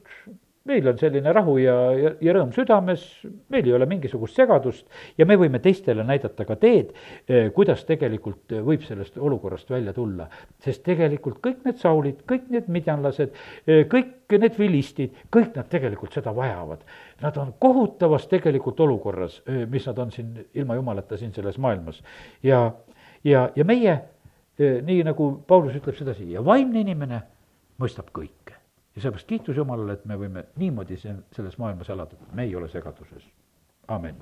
meil 0.67 0.89
on 0.89 0.99
selline 0.99 1.33
rahu 1.33 1.57
ja, 1.61 1.75
ja, 1.97 2.11
ja 2.23 2.35
rõõm 2.35 2.53
südames, 2.55 3.05
meil 3.53 3.67
ei 3.67 3.75
ole 3.77 3.87
mingisugust 3.89 4.39
segadust 4.39 4.87
ja 5.19 5.27
me 5.29 5.37
võime 5.39 5.61
teistele 5.63 6.05
näidata 6.07 6.47
ka 6.49 6.57
teed, 6.61 6.93
eh, 7.29 7.49
kuidas 7.55 7.85
tegelikult 7.89 8.57
võib 8.67 8.85
sellest 8.87 9.19
olukorrast 9.19 9.71
välja 9.71 9.95
tulla. 9.97 10.29
sest 10.63 10.83
tegelikult 10.85 11.39
kõik 11.45 11.65
need 11.65 11.79
Saulid, 11.79 12.23
kõik 12.29 12.49
need 12.51 12.69
midjanlased, 12.69 13.35
eh, 13.67 13.85
kõik 13.87 14.39
need 14.39 14.59
vilistid, 14.59 15.15
kõik 15.33 15.55
nad 15.57 15.69
tegelikult 15.71 16.13
seda 16.13 16.35
vajavad. 16.35 16.83
Nad 17.23 17.37
on 17.39 17.55
kohutavas 17.61 18.27
tegelikult 18.27 18.81
olukorras, 18.81 19.43
eh, 19.47 19.67
mis 19.67 19.87
nad 19.87 19.99
on 19.99 20.11
siin 20.11 20.47
ilma 20.55 20.75
jumalata 20.75 21.17
siin 21.17 21.33
selles 21.33 21.59
maailmas. 21.59 22.03
ja, 22.43 22.73
ja, 23.25 23.51
ja 23.57 23.65
meie, 23.65 24.01
nii 24.59 25.03
nagu 25.05 25.43
Paulus 25.47 25.75
ütleb 25.77 25.97
sedasi, 25.97 26.33
ja 26.33 26.45
vaimne 26.45 26.81
inimene 26.81 27.23
mõistab 27.79 28.11
kõike 28.13 28.36
ja 28.97 29.03
seepärast 29.03 29.27
kiitus 29.29 29.57
Jumalale, 29.57 29.93
et 29.93 30.05
me 30.05 30.17
võime 30.19 30.47
niimoodi 30.57 30.97
siin 30.97 31.19
selles 31.37 31.59
maailmas 31.59 31.91
elada, 31.93 32.17
me 32.33 32.47
ei 32.47 32.55
ole 32.57 32.69
segaduses, 32.69 33.27
amin. 33.89 34.17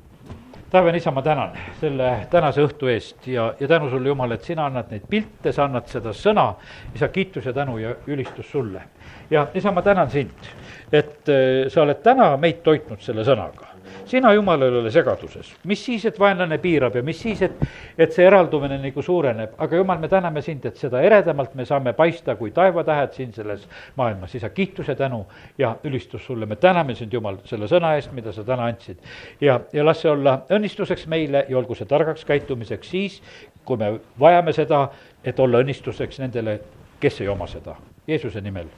taevane 0.71 0.99
isa, 0.99 1.11
ma 1.15 1.23
tänan 1.23 1.55
selle 1.81 2.09
tänase 2.31 2.65
õhtu 2.67 2.91
eest 2.91 3.29
ja, 3.31 3.53
ja 3.61 3.69
tänu 3.69 3.91
sulle, 3.91 4.09
Jumal, 4.09 4.35
et 4.35 4.43
sina 4.43 4.67
annad 4.67 4.91
neid 4.91 5.07
pilte, 5.11 5.53
sa 5.53 5.69
annad 5.69 5.87
seda 5.91 6.13
sõna, 6.13 6.49
isa, 6.95 7.09
kiitus 7.09 7.47
ja 7.47 7.53
tänu 7.53 7.79
ja 7.79 7.95
ülistus 8.07 8.51
sulle. 8.51 8.83
ja 9.31 9.47
isa, 9.55 9.73
ma 9.73 9.83
tänan 9.83 10.11
sind, 10.11 10.51
et 10.93 11.31
äh, 11.31 11.69
sa 11.69 11.87
oled 11.87 12.03
täna 12.03 12.35
meid 12.37 12.65
toitnud 12.67 13.01
selle 13.01 13.25
sõnaga 13.25 13.74
sina, 14.07 14.33
Jumal, 14.35 14.63
ei 14.63 14.69
ole 14.69 14.91
segaduses, 14.91 15.53
mis 15.65 15.85
siis, 15.85 16.05
et 16.09 16.19
vaenlane 16.21 16.59
piirab 16.63 16.97
ja 16.97 17.03
mis 17.03 17.21
siis, 17.23 17.43
et, 17.43 17.61
et 17.99 18.13
see 18.13 18.27
eraldumine 18.27 18.79
nagu 18.83 19.03
suureneb, 19.03 19.55
aga 19.59 19.77
Jumal, 19.81 20.01
me 20.03 20.09
täname 20.13 20.43
sind, 20.45 20.67
et 20.69 20.81
seda 20.81 21.01
eredamalt 21.05 21.55
me 21.55 21.67
saame 21.69 21.95
paista 21.97 22.37
kui 22.37 22.51
taevatähed 22.55 23.15
siin 23.17 23.33
selles 23.37 23.69
maailmas, 23.97 24.35
isa, 24.35 24.51
kiitus 24.55 24.89
ja 24.89 24.97
tänu 24.99 25.25
ja 25.59 25.75
ülistus 25.85 26.27
sulle, 26.27 26.47
me 26.47 26.57
täname 26.57 26.95
sind, 26.99 27.13
Jumal, 27.13 27.41
selle 27.49 27.69
sõna 27.71 27.95
eest, 27.99 28.13
mida 28.17 28.33
sa 28.33 28.45
täna 28.45 28.69
andsid. 28.71 29.01
ja, 29.41 29.61
ja 29.73 29.85
las 29.85 30.03
see 30.03 30.11
olla 30.11 30.41
õnnistuseks 30.53 31.07
meile 31.11 31.47
ja 31.49 31.59
olgu 31.59 31.75
see 31.79 31.89
targaks 31.89 32.25
käitumiseks 32.25 32.91
siis, 32.91 33.23
kui 33.65 33.81
me 33.81 33.95
vajame 34.21 34.53
seda, 34.53 34.89
et 35.25 35.41
olla 35.41 35.65
õnnistuseks 35.65 36.21
nendele, 36.21 36.61
kes 37.01 37.21
ei 37.21 37.29
oma 37.29 37.49
seda, 37.51 37.77
Jeesuse 38.09 38.41
nimel, 38.45 38.69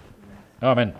amin 0.62 0.94